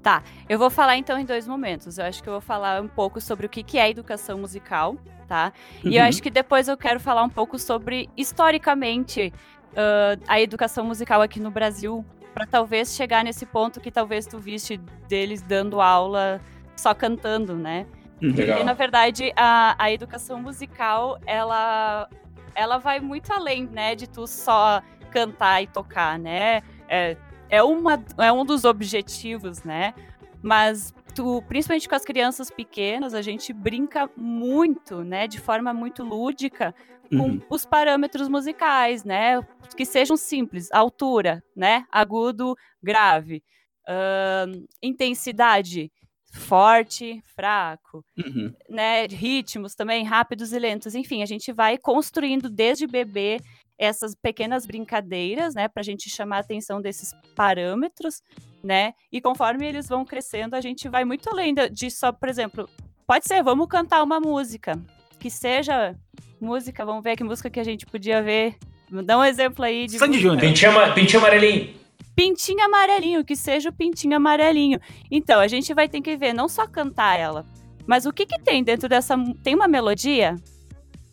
Tá, 0.02 0.24
eu 0.48 0.58
vou 0.58 0.70
falar 0.70 0.96
então 0.98 1.20
em 1.20 1.26
dois 1.26 1.48
momentos. 1.48 1.98
Eu 1.98 2.06
acho 2.06 2.24
que 2.24 2.30
eu 2.30 2.34
vou 2.34 2.42
falar 2.42 2.82
um 2.82 2.88
pouco 2.88 3.20
sobre 3.20 3.46
o 3.46 3.50
que 3.50 3.64
que 3.64 3.78
é 3.78 3.90
educação 3.90 4.38
musical, 4.38 4.96
tá? 5.28 5.52
E 5.84 5.98
eu 5.98 6.04
Uhum. 6.04 6.08
acho 6.08 6.24
que 6.24 6.30
depois 6.30 6.68
eu 6.70 6.78
quero 6.78 7.00
falar 7.00 7.24
um 7.24 7.30
pouco 7.30 7.60
sobre, 7.60 8.10
historicamente, 8.16 9.34
ah, 9.80 10.18
a 10.28 10.42
educação 10.42 10.84
musical 10.84 11.22
aqui 11.22 11.40
no 11.40 11.50
Brasil, 11.50 12.06
para 12.34 12.46
talvez 12.46 12.94
chegar 12.94 13.24
nesse 13.24 13.46
ponto 13.46 13.80
que 13.80 13.90
talvez 13.90 14.26
tu 14.26 14.38
viste 14.38 14.78
deles 15.08 15.42
dando 15.42 15.80
aula 15.80 16.42
só 16.76 16.94
cantando, 16.94 17.56
né? 17.56 17.86
Uhum. 18.22 18.36
Legal. 18.36 18.60
E 18.60 18.64
na 18.66 18.74
verdade 18.74 19.32
a, 19.38 19.76
a 19.82 19.90
educação 19.90 20.42
musical 20.42 21.18
ela 21.26 22.10
ela 22.54 22.78
vai 22.78 23.00
muito 23.00 23.32
além, 23.32 23.68
né, 23.68 23.96
de 23.96 24.06
tu 24.06 24.28
só 24.28 24.82
cantar 25.12 25.64
e 25.64 25.68
tocar, 25.68 26.20
né? 26.20 26.62
É, 26.90 27.16
é, 27.50 27.64
uma, 27.64 28.04
é 28.18 28.32
um 28.34 28.44
dos 28.44 28.66
objetivos, 28.66 29.64
né? 29.64 29.94
Mas 30.42 30.94
tu, 31.20 31.42
principalmente 31.50 31.90
com 31.90 31.96
as 31.96 32.06
crianças 32.06 32.50
pequenas, 32.50 33.14
a 33.14 33.22
gente 33.22 33.52
brinca 33.52 34.10
muito, 34.16 35.04
né, 35.04 35.28
de 35.28 35.38
forma 35.38 35.74
muito 35.74 36.02
lúdica 36.02 36.74
com 37.10 37.18
Uhum. 37.32 37.42
os 37.50 37.66
parâmetros 37.66 38.30
musicais, 38.30 39.04
né? 39.04 39.42
Que 39.76 39.84
sejam 39.84 40.16
simples, 40.16 40.72
altura, 40.72 41.44
né? 41.56 41.86
Agudo, 41.92 42.56
grave, 42.82 43.44
ahn, 43.86 44.64
intensidade, 44.82 45.92
forte, 46.32 47.22
fraco, 47.36 48.06
Uhum. 48.18 48.54
né, 48.70 49.08
ritmos 49.08 49.76
também 49.76 50.06
rápidos 50.06 50.54
e 50.54 50.60
lentos. 50.60 50.96
Enfim, 50.96 51.22
a 51.22 51.26
gente 51.26 51.52
vai 51.52 51.78
construindo 51.78 52.50
desde 52.50 52.86
bebê 52.88 53.40
essas 53.80 54.14
pequenas 54.14 54.66
brincadeiras, 54.66 55.56
né, 55.56 55.70
para 55.70 55.80
a 55.80 55.84
gente 55.84 56.10
chamar 56.10 56.38
a 56.38 56.40
atenção 56.42 56.82
desses 56.82 57.14
parâmetros, 57.34 58.22
né? 58.62 58.94
E 59.10 59.22
conforme 59.22 59.66
eles 59.66 59.88
vão 59.88 60.04
crescendo, 60.04 60.54
a 60.54 60.62
gente 60.62 60.90
vai 60.90 61.06
muito 61.06 61.30
além 61.30 61.56
de 61.72 61.90
só, 61.90 62.12
por 62.12 62.28
exemplo, 62.28 62.70
pode 63.08 63.26
ser, 63.26 63.42
vamos 63.42 63.68
cantar 63.68 64.04
uma 64.04 64.20
música 64.20 64.78
que 65.18 65.30
seja 65.30 65.96
música, 66.42 66.86
vamos 66.86 67.04
ver 67.04 67.16
que 67.16 67.24
música 67.24 67.50
que 67.50 67.60
a 67.60 67.64
gente 67.64 67.86
podia 67.86 68.22
ver. 68.22 68.58
Dá 69.06 69.18
um 69.18 69.24
exemplo 69.24 69.64
aí 69.64 69.86
de 69.86 69.98
Sandy. 69.98 70.20
Júnior. 70.20 70.42
Pintinho, 70.42 70.94
pintinho 70.94 71.22
amarelinho. 71.22 71.74
pintinho 72.16 72.66
amarelinho, 72.66 73.24
que 73.24 73.36
seja 73.36 73.70
o 73.70 73.74
pintinho 73.74 74.18
amarelinho. 74.18 74.80
Então, 75.10 75.40
a 75.40 75.48
gente 75.48 75.74
vai 75.74 75.88
ter 75.88 76.02
que 76.02 76.18
ver, 76.18 76.34
não 76.34 76.50
só 76.50 76.68
cantar 76.68 77.18
ela, 77.18 77.46
mas 77.88 78.06
o 78.06 78.12
que 78.12 78.26
que 78.26 78.40
tem 78.42 78.62
dentro 78.62 78.90
dessa... 78.90 79.16
Tem 79.42 79.56
uma 79.56 79.68
melodia? 79.68 80.36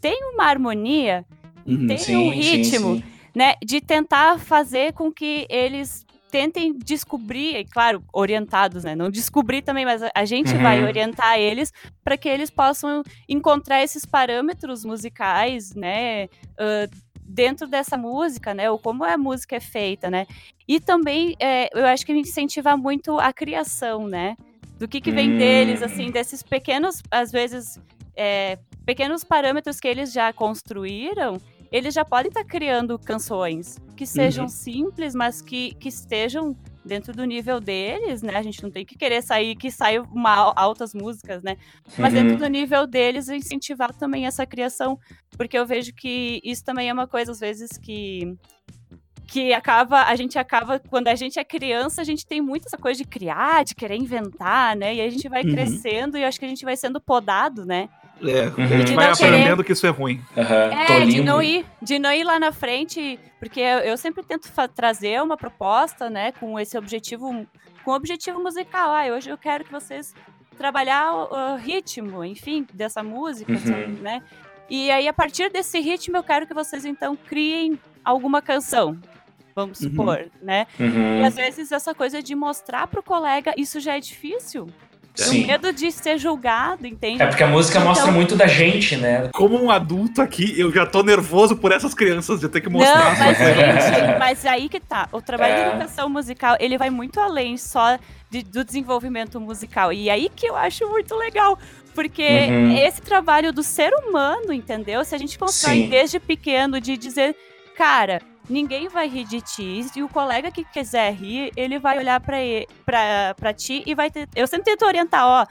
Tem 0.01 0.19
uma 0.33 0.45
harmonia? 0.45 1.25
Uhum. 1.67 1.87
Tem 1.87 1.99
Sim, 1.99 2.17
um 2.17 2.31
sim, 2.31 2.41
ritmo, 2.41 2.97
sim. 2.97 3.03
né? 3.35 3.55
De 3.65 3.81
tentar 3.81 4.39
fazer 4.39 4.93
com 4.93 5.11
que 5.13 5.47
eles 5.51 6.05
tentem 6.31 6.77
descobrir, 6.77 7.57
e 7.57 7.65
claro, 7.65 8.03
orientados, 8.13 8.85
né? 8.85 8.95
Não 8.95 9.11
descobrir 9.11 9.63
também, 9.63 9.85
mas 9.85 10.03
a- 10.03 10.25
gente 10.25 10.55
Uhum. 10.55 10.63
vai 10.63 10.83
orientar 10.83 11.39
eles 11.39 11.73
para 12.05 12.17
que 12.17 12.29
eles 12.29 12.51
possam 12.51 13.03
encontrar 13.29 13.83
esses 13.83 14.05
parâmetros 14.05 14.85
musicais, 14.85 15.75
né? 15.75 16.29
ah, 16.59 16.89
dentro 17.29 17.67
dessa 17.67 17.97
música, 17.97 18.55
né? 18.55 18.71
Ou 18.71 18.79
como 18.79 19.05
a 19.05 19.19
música 19.19 19.57
é 19.57 19.61
feita, 19.61 20.09
né? 20.11 20.27
E 20.67 20.79
também, 20.81 21.35
é, 21.41 21.69
eu 21.79 21.85
acho 21.87 22.07
que 22.07 22.13
incentivar 22.13 22.79
muito 22.79 23.19
a 23.19 23.33
criação, 23.33 24.07
né? 24.07 24.37
Do 24.79 24.87
que, 24.87 25.01
que 25.01 25.11
vem 25.11 25.33
Hum. 25.33 25.39
deles, 25.39 25.83
assim, 25.83 26.11
desses 26.11 26.43
pequenos, 26.43 27.03
às 27.11 27.33
vezes, 27.33 27.81
é, 28.17 28.59
pequenos 28.85 29.25
parâmetros 29.25 29.81
que 29.81 29.89
eles 29.89 30.13
já 30.13 30.33
construíram, 30.33 31.39
eles 31.71 31.95
já 31.95 32.05
podem 32.05 32.29
estar 32.29 32.45
criando 32.45 32.99
canções 32.99 33.77
que 33.97 34.07
sejam 34.07 34.45
Uhum. 34.45 34.49
simples, 34.49 35.15
mas 35.15 35.41
que, 35.43 35.75
que 35.81 35.89
estejam 35.89 36.57
dentro 36.85 37.13
do 37.15 37.25
nível 37.25 37.61
deles, 37.61 38.23
né? 38.23 38.37
A 38.37 38.43
gente 38.43 38.63
não 38.63 38.71
tem 38.71 38.85
que 38.87 38.97
querer 38.97 39.23
sair 39.23 39.57
que 39.57 39.71
saiam 39.71 40.05
uma, 40.13 40.53
altas 40.57 40.93
músicas, 40.95 41.43
né? 41.43 41.57
Mas 41.99 42.13
Uhum. 42.13 42.21
dentro 42.21 42.37
do 42.37 42.47
nível 42.47 42.87
deles, 42.87 43.29
incentivar 43.29 43.93
também 43.95 44.27
essa 44.27 44.47
criação, 44.47 44.97
porque 45.37 45.59
eu 45.59 45.67
vejo 45.67 45.93
que 45.95 46.41
isso 46.45 46.63
também 46.65 46.89
é 46.89 46.93
uma 46.93 47.09
coisa, 47.09 47.33
às 47.33 47.41
vezes, 47.41 47.71
que 47.79 48.37
que 49.29 49.53
acaba, 49.53 50.03
a 50.05 50.15
gente 50.15 50.39
acaba, 50.39 50.79
quando 50.89 51.09
a 51.09 51.15
gente 51.17 51.39
é 51.39 51.45
criança, 51.45 52.01
a 52.01 52.05
gente 52.05 52.25
tem 52.27 52.41
muito 52.41 52.67
essa 52.67 52.79
coisa 52.79 52.99
de 53.03 53.05
criar, 53.09 53.65
de 53.65 53.75
querer 53.75 53.97
inventar, 53.97 54.77
né? 54.77 54.95
E 54.95 55.01
a 55.01 55.11
gente 55.11 55.29
vai 55.29 55.45
Uhum. 55.45 55.51
crescendo 55.53 56.17
e 56.17 56.23
eu 56.23 56.29
acho 56.29 56.39
que 56.39 56.45
a 56.45 56.49
gente 56.49 56.65
vai 56.65 56.77
sendo 56.77 57.01
podado, 57.01 57.65
né? 57.67 57.89
É, 58.23 58.45
a 58.47 58.49
Uhum. 58.61 58.67
gente 58.69 58.85
De 58.87 58.95
vai 58.95 59.11
aprendendo 59.11 59.63
que 59.65 59.73
isso 59.73 59.87
é 59.87 59.91
ruim. 59.91 60.23
Aham, 60.37 60.55
É, 60.73 60.87
tô 60.87 61.05
de 61.05 61.21
não 61.23 61.43
ir, 61.43 61.67
de 61.83 61.99
não 61.99 62.13
ir 62.13 62.25
lá 62.25 62.39
na 62.41 62.51
frente, 62.53 63.19
porque 63.39 63.61
eu, 63.61 63.97
sempre 63.99 64.23
tento 64.25 64.51
trazer 64.75 65.23
uma 65.23 65.37
proposta, 65.37 66.09
né, 66.09 66.33
com 66.33 66.59
esse 66.59 66.79
objetivo, 66.79 67.47
com 67.85 67.91
objetivo 67.93 68.43
musical. 68.43 68.91
Ah, 68.91 69.05
hoje 69.15 69.29
eu 69.29 69.37
quero 69.37 69.65
que 69.65 69.73
vocês 69.73 70.15
trabalhar 70.57 71.13
o, 71.13 71.53
o 71.53 71.57
ritmo, 71.57 72.25
enfim, 72.25 72.67
dessa 72.73 73.03
música, 73.03 73.53
Uhum. 73.53 73.59
sabe, 73.59 73.87
né? 74.01 74.23
E 74.69 74.91
aí 74.91 75.07
a 75.07 75.13
partir 75.13 75.51
desse 75.51 75.79
ritmo 75.79 76.17
eu 76.17 76.23
quero 76.25 76.47
que 76.47 76.55
vocês 76.55 76.85
então 76.85 77.15
criem 77.15 77.79
alguma 78.05 78.41
canção. 78.41 78.99
Vamos 79.55 79.81
Uhum. 79.81 79.91
supor, 79.91 80.27
né? 80.43 80.67
Uhum. 80.81 81.21
E 81.21 81.25
às 81.25 81.35
vezes 81.35 81.71
essa 81.71 81.95
coisa 81.95 82.23
de 82.23 82.35
mostrar 82.35 82.87
pro 82.89 83.03
colega, 83.03 83.55
isso 83.57 83.79
já 83.79 83.97
é 83.97 84.01
difícil. 84.01 84.69
Sim. 85.17 85.45
O 85.45 85.47
medo 85.47 85.73
de 85.73 85.91
ser 85.91 86.19
julgado, 86.19 86.87
entende? 86.87 87.23
É 87.23 87.27
porque 87.27 87.43
a 87.43 87.47
música 87.47 87.79
Então- 87.79 87.89
mostra 87.89 88.11
muito 88.13 88.37
da 88.37 88.47
gente, 88.47 88.97
né? 88.97 89.29
Como 89.33 89.61
um 89.63 89.71
adulto 89.71 90.21
aqui, 90.21 90.55
eu 90.61 90.71
já 90.73 90.85
tô 90.87 91.03
nervoso 91.03 91.57
por 91.57 91.73
essas 91.73 91.95
crianças 91.95 92.39
de 92.41 92.49
ter 92.49 92.61
que 92.61 92.69
mostrar. 92.69 92.99
Não, 93.05 93.11
as 93.13 93.19
mas, 93.19 93.39
gente, 93.39 94.19
mas 94.19 94.47
aí 94.47 94.69
que 94.69 94.79
tá. 94.79 95.09
O 95.13 95.23
trabalho 95.23 95.53
É. 95.55 95.65
de 95.65 95.71
educação 95.71 96.09
musical, 96.09 96.57
ele 96.61 96.77
vai 96.79 96.91
muito 96.91 97.19
além 97.19 97.57
só 97.57 97.99
de- 98.31 98.43
do 98.43 98.65
desenvolvimento 98.65 99.41
musical. 99.41 99.93
E 99.93 100.11
aí 100.11 100.31
que 100.35 100.47
eu 100.47 100.55
acho 100.57 100.87
muito 100.89 101.15
legal. 101.17 101.59
Porque 101.95 102.23
Uhum. 102.51 102.77
esse 102.77 103.01
trabalho 103.01 103.55
do 103.55 103.63
ser 103.63 103.91
humano, 103.95 104.53
entendeu? 104.53 105.03
Se 105.03 105.15
a 105.15 105.19
gente 105.19 105.39
constrói 105.39 105.77
Sim. 105.85 105.89
desde 105.89 106.21
pequeno 106.21 106.79
de 106.79 106.95
dizer, 106.95 107.35
cara, 107.75 108.21
ninguém 108.49 108.89
vai 108.89 109.09
rir 109.09 109.25
de 109.25 109.41
ti. 109.41 109.85
E 109.95 110.03
o 110.03 110.09
colega 110.09 110.51
que 110.51 110.65
quiser 110.65 111.13
rir, 111.13 111.53
ele 111.57 111.79
vai 111.79 111.99
olhar 111.99 112.21
pra, 112.21 112.43
e- 112.43 112.67
pra, 112.85 113.35
pra 113.37 113.53
ti 113.53 113.83
e 113.87 113.95
vai 113.95 114.11
ter. 114.11 114.29
Eu 114.35 114.47
sempre 114.47 114.65
tento 114.65 114.85
orientar, 114.85 115.25
ó. 115.27 115.47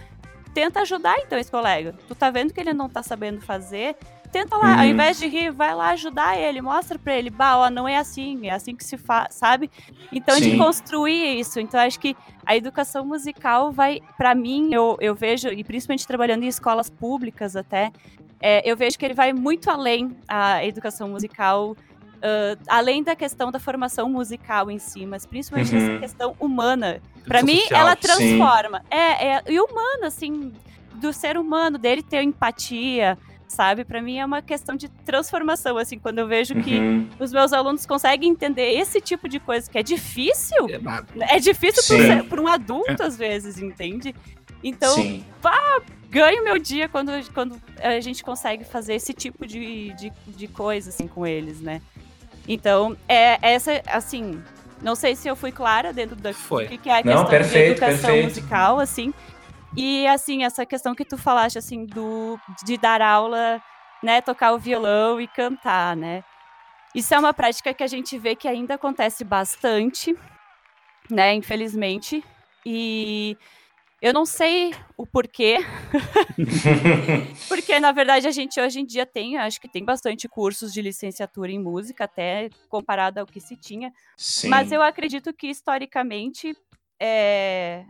Tenta 0.54 0.82
ajudar 0.82 1.18
então 1.20 1.38
esse 1.38 1.52
colega. 1.52 1.94
Tu 2.08 2.16
tá 2.16 2.30
vendo 2.30 2.54
que 2.54 2.60
ele 2.62 2.74
não 2.74 2.88
tá 2.90 3.04
sabendo 3.04 3.42
fazer? 3.42 3.96
Tenta 4.32 4.56
lá, 4.58 4.74
Uhum. 4.74 4.80
ao 4.80 4.86
invés 4.86 5.18
de 5.18 5.28
rir, 5.28 5.52
vai 5.52 5.74
lá 5.74 5.90
ajudar 5.90 6.38
ele, 6.38 6.62
mostra 6.62 6.98
pra 7.00 7.14
ele, 7.16 7.30
bah, 7.30 7.58
ó, 7.58 7.70
não 7.70 7.88
é 7.88 7.98
assim, 7.98 8.48
é 8.48 8.52
assim 8.52 8.76
que 8.76 8.84
se 8.84 8.98
faz, 8.98 9.34
sabe? 9.36 9.70
Então, 10.12 10.36
de 10.38 10.52
Sim. 10.52 10.58
construir 10.58 11.40
isso. 11.40 11.58
Então, 11.60 11.80
acho 11.80 11.98
que 12.00 12.18
a 12.46 12.56
educação 12.56 13.06
musical 13.06 13.72
vai, 13.72 14.02
pra 14.18 14.36
mim, 14.36 14.74
eu, 14.74 14.98
eu 15.00 15.16
vejo, 15.16 15.48
e 15.50 15.64
principalmente 15.64 16.06
trabalhando 16.08 16.44
em 16.44 16.48
escolas 16.48 16.90
públicas 16.90 17.56
até, 17.56 17.92
é, 18.42 18.70
eu 18.70 18.76
vejo 18.76 18.98
que 19.00 19.06
ele 19.06 19.14
vai 19.14 19.32
muito 19.32 19.70
além 19.70 20.18
a 20.28 20.66
educação 20.66 21.08
musical, 21.08 21.76
ah, 22.22 22.58
além 22.68 23.04
da 23.04 23.16
questão 23.16 23.52
da 23.52 23.60
formação 23.60 24.10
musical 24.10 24.70
em 24.72 24.80
si, 24.80 25.06
mas 25.06 25.26
principalmente 25.26 25.74
Uhum. 25.76 25.82
essa 25.92 26.00
questão 26.00 26.36
humana. 26.40 27.02
Pra 27.26 27.40
Educação 27.40 27.46
mim, 27.46 27.62
social, 27.62 27.80
ela 27.82 27.92
sim. 27.96 28.00
transforma. 28.02 28.82
É, 28.92 29.28
é, 29.28 29.44
e 29.48 29.60
humano, 29.60 30.06
assim, 30.06 30.54
do 30.96 31.12
ser 31.12 31.38
humano, 31.38 31.78
dele 31.78 32.04
ter 32.04 32.22
empatia, 32.24 33.18
sabe? 33.48 33.84
Pra 33.86 34.02
mim 34.02 34.18
é 34.18 34.26
uma 34.26 34.42
questão 34.42 34.76
de 34.76 34.88
transformação, 34.90 35.78
assim, 35.78 35.98
quando 36.00 36.20
eu 36.20 36.28
vejo 36.28 36.56
que 36.62 36.78
Uhum. 36.78 37.10
os 37.20 37.32
meus 37.32 37.52
alunos 37.54 37.86
conseguem 37.86 38.30
entender 38.30 38.74
esse 38.80 39.00
tipo 39.02 39.28
de 39.30 39.40
coisa 39.40 39.70
que 39.70 39.78
é 39.78 39.84
difícil. 39.84 40.68
É 40.70 40.78
nada. 40.78 41.08
É 41.30 41.40
difícil 41.40 41.84
para 42.30 42.42
um 42.42 42.48
adulto, 42.48 43.02
às 43.04 43.18
vezes, 43.18 43.60
entende? 43.60 44.14
Então, 44.64 44.94
Sim. 44.96 45.24
ganho 46.10 46.44
meu 46.44 46.58
dia 46.58 46.88
quando, 46.90 47.12
quando 47.34 47.62
a 47.82 48.00
gente 48.00 48.24
consegue 48.24 48.64
fazer 48.64 48.96
esse 48.96 49.14
tipo 49.14 49.46
de, 49.46 49.94
de, 49.94 50.12
de 50.28 50.48
coisa, 50.48 50.90
assim, 50.90 51.08
com 51.08 51.26
eles, 51.26 51.60
né? 51.62 51.82
Então, 52.48 52.96
é 53.08 53.38
essa, 53.42 53.82
assim, 53.88 54.42
não 54.82 54.96
sei 54.96 55.16
se 55.16 55.28
eu 55.28 55.36
fui 55.36 55.52
clara 55.52 55.92
dentro 55.92 56.16
da 56.16 56.34
Foi. 56.34 56.68
que, 56.68 56.78
que 56.78 56.90
é 56.90 57.00
a 57.00 57.04
Não, 57.04 57.12
questão 57.14 57.30
perfeito, 57.30 57.66
de 57.66 57.72
educação 57.72 58.10
perfeito. 58.10 58.24
musical, 58.26 58.80
assim. 58.80 59.14
E, 59.76 60.08
assim, 60.08 60.44
essa 60.44 60.66
questão 60.66 60.96
que 60.96 61.04
tu 61.04 61.18
falaste, 61.18 61.58
assim, 61.58 61.86
do, 61.86 62.40
de 62.64 62.78
dar 62.78 63.02
aula, 63.02 63.62
né, 64.02 64.22
tocar 64.22 64.54
o 64.54 64.60
violão 64.60 65.20
e 65.20 65.28
cantar, 65.28 65.96
né? 65.96 66.24
Isso 66.94 67.14
é 67.14 67.20
uma 67.20 67.34
prática 67.34 67.74
que 67.74 67.84
a 67.84 67.88
gente 67.88 68.18
vê 68.18 68.36
que 68.36 68.48
ainda 68.48 68.76
acontece 68.76 69.24
bastante, 69.26 70.16
né, 71.10 71.34
infelizmente. 71.34 72.24
E 72.66 73.38
eu 74.02 74.14
não 74.14 74.26
sei 74.26 74.72
o 74.98 75.06
porquê, 75.06 75.58
porque 77.48 77.80
na 77.80 77.92
verdade 77.92 78.28
a 78.28 78.32
gente 78.32 78.60
hoje 78.60 78.80
em 78.80 78.86
dia 78.86 79.06
tem, 79.06 79.38
acho 79.38 79.60
que 79.60 79.68
tem 79.68 79.84
bastante 79.84 80.28
cursos 80.28 80.74
de 80.74 80.82
licenciatura 80.82 81.52
em 81.52 81.60
música, 81.60 82.06
até 82.06 82.50
comparado 82.70 83.20
ao 83.20 83.26
que 83.26 83.40
se 83.40 83.56
tinha. 83.56 83.92
Sim. 84.18 84.50
Mas 84.50 84.72
eu 84.72 84.82
acredito 84.82 85.34
que 85.34 85.48
historicamente 85.48 86.56
é, 87.02 87.84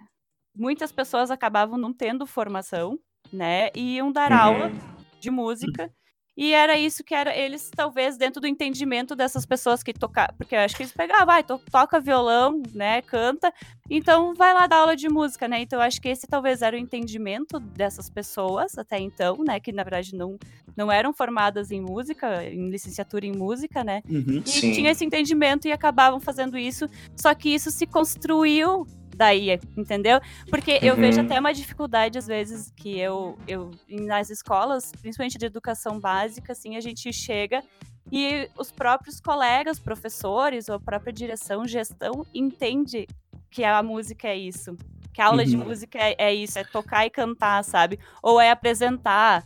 muitas 0.56 0.91
pessoas 0.91 1.32
acabavam 1.32 1.78
não 1.78 1.93
tendo 1.93 2.26
formação, 2.26 2.97
né? 3.32 3.70
E 3.76 3.95
iam 3.95 4.12
dar 4.12 4.32
Uhum. 4.32 4.38
aula 4.38 4.72
de 5.20 5.30
música. 5.32 5.91
E 6.38 6.53
era 6.53 6.77
isso 6.77 7.03
que 7.03 7.13
era 7.13 7.36
eles, 7.36 7.71
talvez, 7.73 8.17
dentro 8.17 8.41
do 8.41 8.47
entendimento 8.47 9.15
dessas 9.15 9.45
pessoas 9.45 9.81
que 9.81 9.93
tocavam. 9.93 10.36
Porque 10.38 10.55
eu 10.55 10.59
acho 10.59 10.75
que 10.75 10.83
eles 10.83 10.91
pegavam, 10.91 11.25
vai, 11.25 11.43
to 11.43 11.59
toca 11.71 11.99
violão, 11.99 12.61
né? 12.73 13.01
Canta. 13.01 13.53
Então 13.89 14.33
vai 14.33 14.53
lá 14.53 14.67
dar 14.67 14.77
aula 14.77 14.95
de 14.95 15.07
música, 15.07 15.47
né? 15.47 15.61
Então 15.61 15.79
eu 15.79 15.83
acho 15.83 16.01
que 16.01 16.09
esse 16.09 16.27
talvez 16.27 16.61
era 16.61 16.75
o 16.75 16.79
entendimento 16.79 17.59
dessas 17.59 18.09
pessoas 18.09 18.77
até 18.77 18.99
então, 18.99 19.38
né? 19.47 19.59
Que 19.59 19.71
na 19.71 19.83
verdade 19.83 20.13
não, 20.15 20.38
não 20.75 20.91
eram 20.91 21.13
formadas 21.13 21.71
em 21.71 21.79
música, 21.79 22.43
em 22.43 22.69
licenciatura 22.69 23.25
em 23.25 23.31
música, 23.31 23.83
né? 23.83 24.01
Uhum. 24.09 24.41
E 24.45 24.49
Sim. 24.49 24.71
tinha 24.73 24.91
esse 24.91 25.05
entendimento 25.05 25.67
e 25.67 25.71
acabavam 25.71 26.19
fazendo 26.19 26.57
isso. 26.57 26.89
Só 27.15 27.33
que 27.33 27.49
isso 27.49 27.71
se 27.71 27.88
construiu 27.88 28.86
daí, 29.16 29.59
entendeu? 29.78 30.20
Porque 30.49 30.80
eu 30.82 30.93
Uhum. 30.95 30.99
vejo 31.01 31.22
até 31.22 31.39
uma 31.39 31.53
dificuldade, 31.53 32.18
às 32.18 32.28
vezes, 32.28 32.72
que 32.76 32.99
eu, 32.99 33.38
eu 33.47 33.72
nas 33.88 34.30
escolas, 34.30 34.91
principalmente 35.01 35.38
de 35.38 35.45
educação 35.45 35.99
básica, 35.99 36.51
assim, 36.51 36.76
a 36.76 36.82
gente 36.82 37.11
chega 37.13 37.63
e 38.11 38.47
os 38.57 38.72
próprios 38.72 39.20
colegas, 39.20 39.80
professores, 39.80 40.70
ou 40.70 40.76
a 40.76 40.80
própria 40.80 41.11
direção, 41.11 41.66
gestão, 41.68 42.26
entende 42.34 43.07
que 43.49 43.63
a 43.63 43.82
música 43.82 44.28
é 44.28 44.38
isso. 44.38 44.76
Que 45.13 45.22
a 45.22 45.28
aula 45.28 45.45
de 45.45 45.55
Uhum. 45.55 45.63
música 45.66 45.97
é, 45.97 46.16
é 46.18 46.34
isso, 46.34 46.59
é 46.59 46.63
tocar 46.66 47.05
e 47.05 47.09
cantar, 47.09 47.63
sabe? 47.63 47.97
Ou 48.22 48.39
é 48.39 48.51
apresentar, 48.51 49.43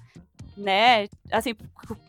né? 0.59 1.07
Assim, 1.31 1.55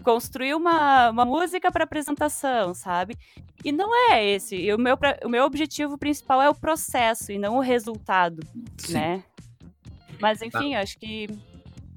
construir 0.03 0.55
uma, 0.55 1.11
uma 1.11 1.25
música 1.25 1.71
para 1.71 1.85
apresentação, 1.85 2.75
sabe? 2.75 3.17
E 3.65 3.73
não 3.73 3.95
é 4.11 4.25
esse. 4.25 4.57
E 4.57 4.73
o 4.75 4.79
meu, 4.79 4.99
o 5.25 5.29
meu 5.29 5.45
objetivo 5.45 5.97
principal 5.97 6.43
é 6.43 6.49
o 6.49 6.55
processo 6.55 7.31
e 7.31 7.39
não 7.39 7.57
o 7.57 7.61
resultado, 7.61 8.43
Sim. 8.79 8.95
né? 8.95 9.25
Mas 10.21 10.43
enfim, 10.43 10.75
acho 10.75 10.99
que 10.99 11.29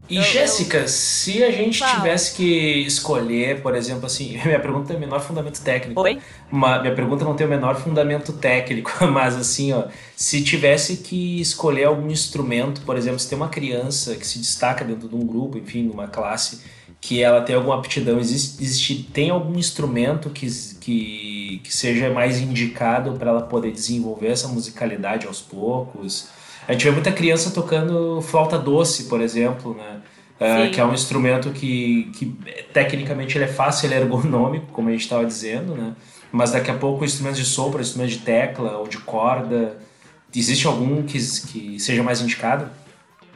E 0.10 0.18
Eu- 0.18 0.24
Jéssica, 0.24 0.86
se 0.88 1.44
a 1.44 1.50
gente 1.52 1.80
Fala. 1.80 1.96
tivesse 1.96 2.36
que 2.36 2.80
escolher, 2.86 3.62
por 3.62 3.74
exemplo, 3.76 4.06
assim, 4.06 4.38
minha 4.46 4.60
pergunta 4.60 4.88
tem 4.88 4.98
o 4.98 5.00
menor 5.00 5.22
fundamento 5.22 5.62
técnico. 5.62 6.02
Oi? 6.02 6.20
Uma- 6.52 6.80
minha 6.82 6.94
pergunta 6.94 7.24
não 7.24 7.36
tem 7.36 7.48
o 7.48 7.50
menor 7.50 7.76
fundamento 7.80 8.34
técnico, 8.34 8.92
mas 9.08 9.36
assim, 9.36 9.72
ó, 9.72 9.86
se 10.16 10.44
tivesse 10.44 10.98
que 10.98 11.40
escolher 11.40 11.86
algum 11.86 12.12
instrumento, 12.12 12.82
por 12.82 12.98
exemplo, 12.98 13.20
se 13.20 13.30
tem 13.30 13.38
uma 13.38 13.50
criança 13.50 14.16
que 14.16 14.28
se 14.28 14.40
destaca 14.40 14.84
dentro 14.84 15.08
de 15.08 15.16
um 15.16 15.26
grupo, 15.26 15.58
enfim, 15.58 15.84
numa 15.84 16.08
classe, 16.08 16.62
que 17.00 17.22
ela 17.22 17.42
tem 17.42 17.56
alguma 17.56 17.76
aptidão, 17.76 18.20
existe, 18.20 18.62
existe- 18.64 19.10
tem 19.14 19.30
algum 19.30 19.58
instrumento 19.58 20.30
que, 20.30 20.48
que, 20.80 21.62
que 21.64 21.76
seja 21.76 22.10
mais 22.10 22.40
indicado 22.40 23.14
para 23.14 23.30
ela 23.32 23.42
poder 23.42 23.72
desenvolver 23.72 24.28
essa 24.28 24.48
musicalidade 24.48 25.28
aos 25.28 25.42
poucos? 25.42 26.28
A 26.68 26.74
gente 26.74 26.86
vê 26.86 26.92
muita 26.92 27.12
criança 27.12 27.52
tocando 27.52 28.22
flauta 28.22 28.58
doce, 28.58 29.06
por 29.06 29.22
exemplo, 29.22 29.76
né? 29.76 30.02
Sim. 30.40 30.72
que 30.72 30.82
é 30.82 30.86
um 30.86 30.94
instrumento 30.94 31.52
que, 31.52 32.12
que 32.16 32.26
tecnicamente 32.74 33.38
ele 33.38 33.46
é 33.46 33.48
fácil, 33.48 33.88
ele 33.88 33.94
é 33.94 33.98
ergonômico, 34.00 34.66
como 34.74 34.90
a 34.90 34.92
gente 34.92 35.02
estava 35.02 35.26
dizendo, 35.26 35.74
né? 35.76 35.94
Mas 36.32 36.52
daqui 36.52 36.72
a 36.72 36.74
pouco 36.74 37.06
instrumentos 37.06 37.40
de 37.40 37.46
sopro, 37.46 37.80
instrumentos 37.80 38.16
de 38.16 38.24
tecla 38.24 38.78
ou 38.78 38.88
de 38.88 38.98
corda, 38.98 39.78
existe 40.36 40.68
algum 40.68 41.04
que, 41.04 41.20
que 41.48 41.80
seja 41.80 42.04
mais 42.04 42.22
indicado? 42.22 42.70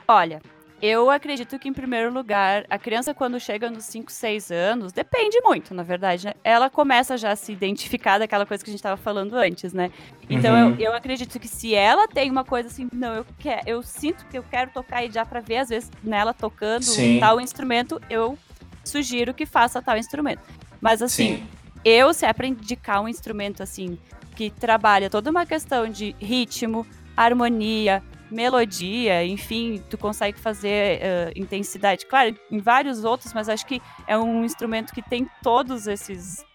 Olha, 0.07 0.41
eu 0.81 1.09
acredito 1.09 1.57
que, 1.57 1.67
em 1.67 1.73
primeiro 1.73 2.13
lugar, 2.13 2.65
a 2.69 2.77
criança, 2.77 3.13
quando 3.13 3.39
chega 3.39 3.69
nos 3.71 3.85
5, 3.85 4.11
6 4.11 4.51
anos, 4.51 4.93
depende 4.93 5.39
muito, 5.41 5.73
na 5.73 5.83
verdade, 5.83 6.25
né? 6.27 6.33
Ela 6.43 6.69
começa 6.69 7.17
já 7.17 7.31
a 7.31 7.35
se 7.35 7.51
identificar 7.51 8.19
daquela 8.19 8.45
coisa 8.45 8.63
que 8.63 8.69
a 8.69 8.73
gente 8.73 8.79
estava 8.79 8.97
falando 8.97 9.35
antes, 9.35 9.73
né? 9.73 9.91
Então, 10.29 10.53
Uhum. 10.53 10.75
eu, 10.77 10.91
eu 10.91 10.95
acredito 10.95 11.39
que 11.39 11.47
se 11.47 11.73
ela 11.73 12.07
tem 12.07 12.29
uma 12.29 12.43
coisa 12.43 12.67
assim, 12.67 12.87
não, 12.93 13.15
eu, 13.15 13.25
quero, 13.39 13.61
eu 13.65 13.81
sinto 13.81 14.25
que 14.27 14.37
eu 14.37 14.43
quero 14.43 14.71
tocar 14.71 15.03
e 15.03 15.11
já 15.11 15.25
pra 15.25 15.39
ver, 15.39 15.57
às 15.57 15.69
vezes, 15.69 15.89
nela 16.03 16.33
tocando 16.33 16.83
Sim. 16.83 17.19
tal 17.19 17.41
instrumento, 17.41 17.99
eu 18.09 18.37
sugiro 18.83 19.33
que 19.33 19.45
faça 19.45 19.81
tal 19.81 19.97
instrumento. 19.97 20.41
Mas, 20.79 21.01
assim, 21.01 21.37
Sim. 21.37 21.47
eu, 21.83 22.13
se 22.13 22.25
é 22.25 22.33
pra 22.33 22.45
indicar 22.45 23.01
um 23.01 23.07
instrumento 23.07 23.63
assim, 23.63 23.97
que 24.35 24.51
trabalha 24.51 25.09
toda 25.09 25.31
uma 25.31 25.45
questão 25.45 25.89
de 25.89 26.15
ritmo, 26.19 26.85
harmonia, 27.15 28.03
melodia, 28.29 29.25
enfim, 29.25 29.81
tu 29.89 29.97
consegue 29.97 30.39
fazer 30.39 30.99
eh, 31.01 31.31
intensidade. 31.35 32.05
Claro, 32.05 32.35
em 32.51 32.59
vários 32.59 33.03
outros, 33.03 33.33
mas 33.33 33.47
acho 33.49 33.65
que 33.65 33.81
é 34.07 34.17
um 34.17 34.43
instrumento 34.43 34.93
que 34.93 35.01
tem 35.01 35.29
todos 35.41 35.87
esses. 35.87 36.45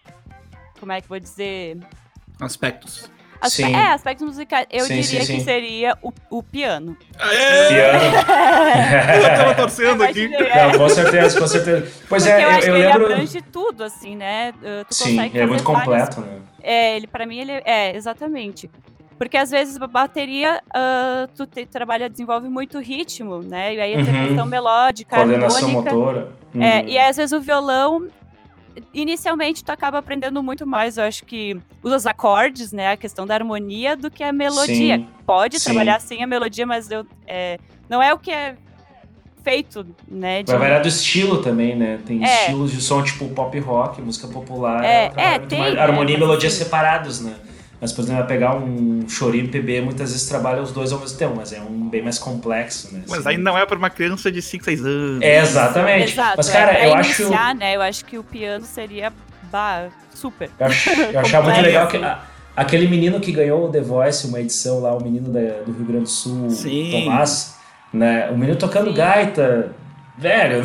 Como 0.79 0.91
é 0.91 0.99
que 1.01 1.05
eu 1.05 1.09
vou 1.09 1.19
dizer? 1.19 1.77
Aspectos. 2.39 3.09
Aspe- 3.39 3.63
Sim. 3.63 3.75
É, 3.75 3.91
aspectos 3.91 4.25
musicais. 4.25 4.65
Eu 4.71 4.85
Sim, 4.85 5.01
diria 5.01 5.25
sim, 5.25 5.35
que 5.37 5.43
seria 5.43 5.97
o, 6.01 6.13
o 6.29 6.41
piano. 6.41 6.95
Aê! 7.19 7.67
Piano. 7.67 7.99
Eu 9.23 9.37
tava 9.37 9.55
torcendo 9.61 10.03
aqui. 10.03 10.33
É. 10.33 10.67
Não, 10.71 10.77
com 10.77 10.87
certeza, 10.89 11.39
com 11.39 11.47
certeza. 11.47 11.91
Pois 12.07 12.23
Porque 12.23 12.41
é, 12.41 12.45
eu 12.45 12.49
eu, 12.49 12.55
acho 12.57 12.67
eu 12.69 12.73
que 12.75 12.79
lembro. 12.81 13.03
ele 13.03 13.13
abrange 13.13 13.41
tudo, 13.41 13.83
assim, 13.83 14.15
né? 14.15 14.53
Uh, 14.61 14.85
tu 14.85 14.93
Sim, 14.95 15.15
consegue 15.17 15.35
ele 15.37 15.43
é 15.43 15.47
muito 15.47 15.63
completo, 15.63 16.21
né? 16.21 16.39
É, 16.61 16.95
ele 16.95 17.05
para 17.07 17.25
mim 17.25 17.37
ele 17.37 17.51
é, 17.65 17.93
exatamente. 17.93 18.71
Porque 19.25 19.37
às 19.37 19.49
vezes 19.51 19.81
a 19.81 19.87
bateria 19.87 20.61
ah, 20.73 21.27
tu 21.35 21.45
te- 21.45 21.65
trabalha, 21.65 22.09
desenvolve 22.09 22.47
muito 22.49 22.79
ritmo, 22.79 23.39
né? 23.39 23.75
E 23.75 23.79
aí 23.81 24.03
tem 24.03 24.15
a 24.15 24.19
Uhum. 24.21 24.27
questão 24.27 24.45
melódica, 24.45 25.15
Coordenação 25.17 25.67
harmônica. 25.67 25.95
motora. 25.95 26.31
É, 26.55 26.57
Uhum. 26.81 26.87
e 26.89 26.97
aí, 26.97 27.09
às 27.09 27.17
vezes 27.17 27.31
o 27.31 27.39
violão, 27.41 28.07
inicialmente 28.93 29.63
tu 29.63 29.71
acaba 29.71 29.97
aprendendo 29.99 30.41
muito 30.41 30.65
mais, 30.65 30.97
eu 30.97 31.03
acho 31.03 31.25
que 31.25 31.57
os 31.81 32.05
acordes, 32.05 32.71
né? 32.71 32.91
A 32.91 32.97
questão 32.97 33.25
da 33.25 33.33
harmonia 33.35 33.95
do 33.95 34.09
que 34.09 34.23
a 34.23 34.31
melodia. 34.33 34.97
Sim, 34.97 35.07
Pode 35.25 35.59
sim. 35.59 35.65
trabalhar 35.65 35.99
sim 36.01 36.21
a 36.23 36.27
melodia, 36.27 36.65
mas 36.65 36.89
eu, 36.91 37.05
é, 37.27 37.57
não 37.89 38.01
é 38.01 38.13
o 38.13 38.17
que 38.19 38.31
é 38.31 38.55
feito, 39.43 39.85
né? 40.07 40.41
de- 40.43 40.51
Vai 40.51 40.59
variar 40.59 40.81
do 40.81 40.87
estilo 40.87 41.41
também, 41.41 41.75
né? 41.75 41.99
Tem 42.05 42.23
É. 42.23 42.41
estilos 42.41 42.71
de 42.71 42.81
som 42.81 43.03
tipo 43.03 43.27
pop 43.29 43.57
rock, 43.59 44.01
música 44.01 44.27
popular. 44.27 44.83
É, 44.83 45.11
é, 45.15 45.29
muito 45.39 45.47
tem, 45.49 45.59
mais- 45.59 45.77
harmonia 45.77 46.15
e 46.15 46.19
mas 46.19 46.27
melodia 46.27 46.49
separados, 46.49 47.19
né? 47.21 47.35
Mas, 47.83 47.91
por 47.91 48.03
exemplo, 48.03 48.19
vai 48.19 48.27
pegar 48.29 48.55
um 48.55 49.03
choro 49.09 49.35
e 49.35 49.39
MPB, 49.39 49.81
muitas 49.81 50.13
vezes 50.13 50.25
trabalha 50.25 50.61
os 50.61 50.71
dois 50.71 50.93
ao 50.93 50.99
mesmo 50.99 51.17
tempo, 51.17 51.33
mas 51.35 51.51
é 51.51 51.59
um 51.59 51.89
bem 51.89 52.01
mais 52.01 52.17
complexo, 52.17 52.93
né? 52.93 53.01
Mas 53.09 53.19
Assim. 53.19 53.29
aí 53.31 53.37
não 53.37 53.57
é 53.57 53.65
pra 53.65 53.77
uma 53.77 53.89
criança 53.89 54.31
de 54.31 54.41
5, 54.41 54.63
6 54.63 54.85
anos. 54.85 55.21
É, 55.21 55.41
exatamente. 55.41 56.13
Exato, 56.13 56.33
mas, 56.37 56.47
é, 56.47 56.53
cara, 56.53 56.73
pra 56.75 56.85
eu 56.87 56.93
acho. 56.95 57.21
iniciar, 57.21 57.53
né? 57.53 57.75
Eu 57.75 57.81
acho 57.81 58.05
que 58.05 58.17
o 58.17 58.23
piano 58.23 58.63
seria 58.63 59.11
bah, 59.51 59.89
super. 60.15 60.49
Eu, 60.57 60.65
ach, 60.65 60.87
eu 61.13 61.19
achava 61.19 61.49
muito 61.51 61.61
legal 61.61 61.87
que 61.89 61.97
a- 61.97 62.21
aquele 62.55 62.87
menino 62.87 63.19
que 63.19 63.33
ganhou 63.33 63.65
o 63.67 63.69
The 63.69 63.81
Voice, 63.81 64.27
uma 64.27 64.39
edição 64.39 64.79
lá, 64.79 64.95
o 64.95 65.03
menino 65.03 65.27
da- 65.29 65.61
do 65.65 65.73
Rio 65.73 65.85
Grande 65.85 66.03
do 66.05 66.09
Sul, 66.09 66.49
Sim. 66.51 66.89
Tomás, 66.89 67.55
né? 67.93 68.29
O 68.31 68.37
menino 68.37 68.57
tocando 68.57 68.91
Sim. 68.91 68.95
gaita. 68.95 69.75
Velho, 70.15 70.61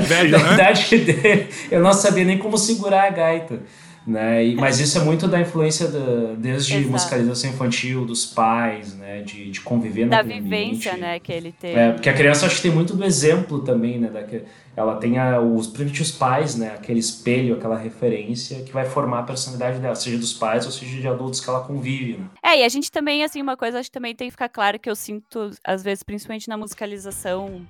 Inveja, 0.00 0.38
na 0.38 0.44
né? 0.44 0.54
idade 0.54 0.96
dele, 0.98 1.48
eu 1.70 1.82
não 1.82 1.92
sabia 1.92 2.24
nem 2.24 2.38
como 2.38 2.56
segurar 2.56 3.08
a 3.08 3.10
gaita. 3.10 3.60
Né? 4.06 4.44
E- 4.48 4.54
mas 4.54 4.80
isso 4.80 4.98
é 4.98 5.02
muito 5.02 5.26
da 5.26 5.40
influência 5.40 5.88
da, 5.88 6.34
desde 6.36 6.74
Exato. 6.74 6.90
musicalização 6.90 7.48
infantil, 7.50 8.04
dos 8.04 8.26
pais, 8.26 8.94
né? 8.94 9.22
De, 9.22 9.50
de 9.50 9.60
conviver 9.62 10.06
Da 10.06 10.18
naquele 10.18 10.40
vivência, 10.42 10.92
ambiente. 10.92 11.06
né, 11.06 11.18
que 11.18 11.32
ele 11.32 11.52
teve. 11.52 11.78
É, 11.78 11.92
porque 11.92 12.10
a 12.10 12.12
criança 12.12 12.44
acho 12.44 12.56
que 12.56 12.62
tem 12.62 12.70
muito 12.70 12.94
do 12.94 13.02
exemplo 13.02 13.60
também, 13.60 13.98
né? 13.98 14.08
daque- 14.08 14.42
ela 14.76 14.96
tem 14.96 15.16
a, 15.18 15.40
os, 15.40 15.66
principalmente 15.68 16.02
os 16.02 16.10
pais, 16.10 16.54
né? 16.56 16.72
Aquele 16.74 16.98
espelho, 17.00 17.54
aquela 17.54 17.78
referência 17.78 18.60
que 18.62 18.72
vai 18.72 18.84
formar 18.84 19.20
a 19.20 19.22
personalidade 19.22 19.78
dela, 19.78 19.94
seja 19.94 20.18
dos 20.18 20.34
pais 20.34 20.66
ou 20.66 20.72
seja 20.72 21.00
de 21.00 21.08
adultos 21.08 21.40
que 21.40 21.48
ela 21.48 21.60
convive, 21.60 22.18
né? 22.18 22.26
É, 22.44 22.60
e 22.60 22.64
a 22.64 22.68
gente 22.68 22.90
também, 22.90 23.24
assim, 23.24 23.40
uma 23.40 23.56
coisa 23.56 23.78
acho 23.78 23.88
que 23.88 23.94
também 23.94 24.14
tem 24.14 24.26
que 24.28 24.32
ficar 24.32 24.48
claro 24.50 24.78
que 24.78 24.90
eu 24.90 24.96
sinto, 24.96 25.50
às 25.64 25.82
vezes, 25.82 26.02
principalmente 26.02 26.46
na 26.48 26.56
musicalização 26.58 27.62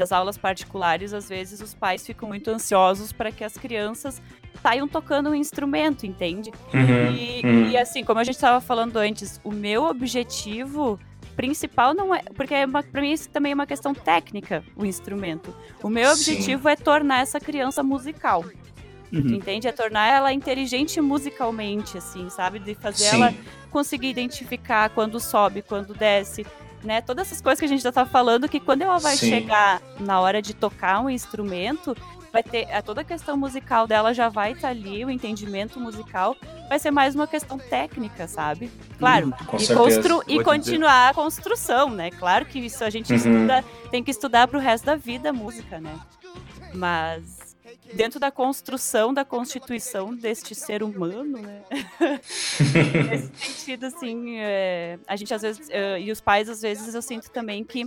das 0.00 0.12
aulas 0.12 0.38
particulares, 0.38 1.12
às 1.12 1.28
vezes 1.28 1.60
os 1.60 1.74
pais 1.74 2.04
ficam 2.06 2.26
muito 2.26 2.50
ansiosos 2.50 3.12
para 3.12 3.30
que 3.30 3.44
as 3.44 3.52
crianças 3.56 4.20
saiam 4.62 4.88
tocando 4.88 5.28
um 5.30 5.34
instrumento, 5.34 6.06
entende? 6.06 6.50
E, 6.74 7.46
Uhum. 7.46 7.70
e, 7.70 7.76
assim, 7.76 8.02
como 8.02 8.18
a 8.18 8.24
gente 8.24 8.34
estava 8.36 8.60
falando 8.60 8.96
antes, 8.96 9.38
o 9.44 9.52
meu 9.52 9.84
objetivo 9.84 10.98
principal 11.36 11.92
não 11.94 12.14
é. 12.14 12.22
Porque 12.34 12.54
é 12.54 12.64
uma, 12.66 12.82
pra 12.82 13.00
mim 13.02 13.12
isso 13.12 13.28
também 13.28 13.52
é 13.52 13.54
uma 13.54 13.66
questão 13.66 13.94
técnica, 13.94 14.64
o 14.74 14.84
instrumento. 14.86 15.54
O 15.82 15.88
meu 15.90 16.14
Sim. 16.16 16.32
objetivo 16.32 16.68
é 16.68 16.76
tornar 16.76 17.20
essa 17.20 17.38
criança 17.38 17.82
musical. 17.82 18.44
Uhum. 19.12 19.34
Entende? 19.34 19.66
É 19.68 19.72
tornar 19.72 20.06
ela 20.06 20.32
inteligente 20.32 21.00
musicalmente, 21.00 21.98
assim, 21.98 22.30
sabe? 22.30 22.58
De 22.58 22.74
fazer 22.74 23.04
Sim. 23.04 23.16
ela 23.16 23.34
conseguir 23.70 24.08
identificar 24.08 24.88
quando 24.90 25.18
sobe, 25.20 25.62
quando 25.62 25.92
desce, 25.94 26.46
né? 26.82 27.00
Todas 27.00 27.26
essas 27.28 27.40
coisas 27.40 27.58
que 27.58 27.64
a 27.66 27.68
gente 27.68 27.82
já 27.82 27.92
tá 27.92 28.04
falando, 28.06 28.48
que 28.48 28.60
quando 28.60 28.82
ela 28.82 28.98
vai 28.98 29.16
Sim. 29.16 29.28
chegar 29.30 29.80
na 29.98 30.20
hora 30.20 30.40
de 30.40 30.54
tocar 30.54 31.00
um 31.00 31.10
instrumento, 31.10 31.96
vai 32.32 32.42
ter 32.42 32.70
a, 32.72 32.80
toda 32.80 33.00
a 33.00 33.04
questão 33.04 33.36
musical 33.36 33.86
dela 33.86 34.14
já 34.14 34.28
vai 34.28 34.52
estar 34.52 34.68
ali, 34.68 35.04
o 35.04 35.10
entendimento 35.10 35.80
musical 35.80 36.36
vai 36.68 36.78
ser 36.78 36.90
mais 36.92 37.14
uma 37.16 37.26
questão 37.26 37.58
técnica, 37.58 38.28
sabe? 38.28 38.70
Claro. 38.98 39.26
Hum, 39.28 39.32
Com 39.46 39.56
e, 39.56 39.66
constru 39.66 40.22
e 40.28 40.42
continuar 40.44 41.08
a 41.10 41.14
construção, 41.14 41.90
né? 41.90 42.10
Claro 42.12 42.46
que 42.46 42.58
isso 42.60 42.84
a 42.84 42.90
gente 42.90 43.10
Uhum. 43.12 43.16
estuda, 43.16 43.64
tem 43.90 44.04
que 44.04 44.10
estudar 44.12 44.46
pro 44.46 44.60
resto 44.60 44.84
da 44.84 44.94
vida 44.94 45.30
a 45.30 45.32
música, 45.32 45.80
né? 45.80 45.98
Mas 46.72 47.39
dentro 47.92 48.18
da 48.20 48.30
construção 48.30 49.12
da 49.12 49.24
constituição 49.24 50.14
deste 50.14 50.54
ser 50.54 50.82
humano, 50.82 51.38
né? 51.38 51.62
Nesse 53.10 53.30
sentido, 53.36 53.86
assim, 53.86 54.36
é, 54.38 54.98
a 55.06 55.16
gente 55.16 55.32
às 55.34 55.42
vezes, 55.42 55.68
é, 55.70 56.00
e 56.00 56.10
os 56.10 56.20
pais 56.20 56.48
às 56.48 56.62
vezes 56.62 56.94
eu 56.94 57.02
sinto 57.02 57.30
também 57.30 57.64
que 57.64 57.86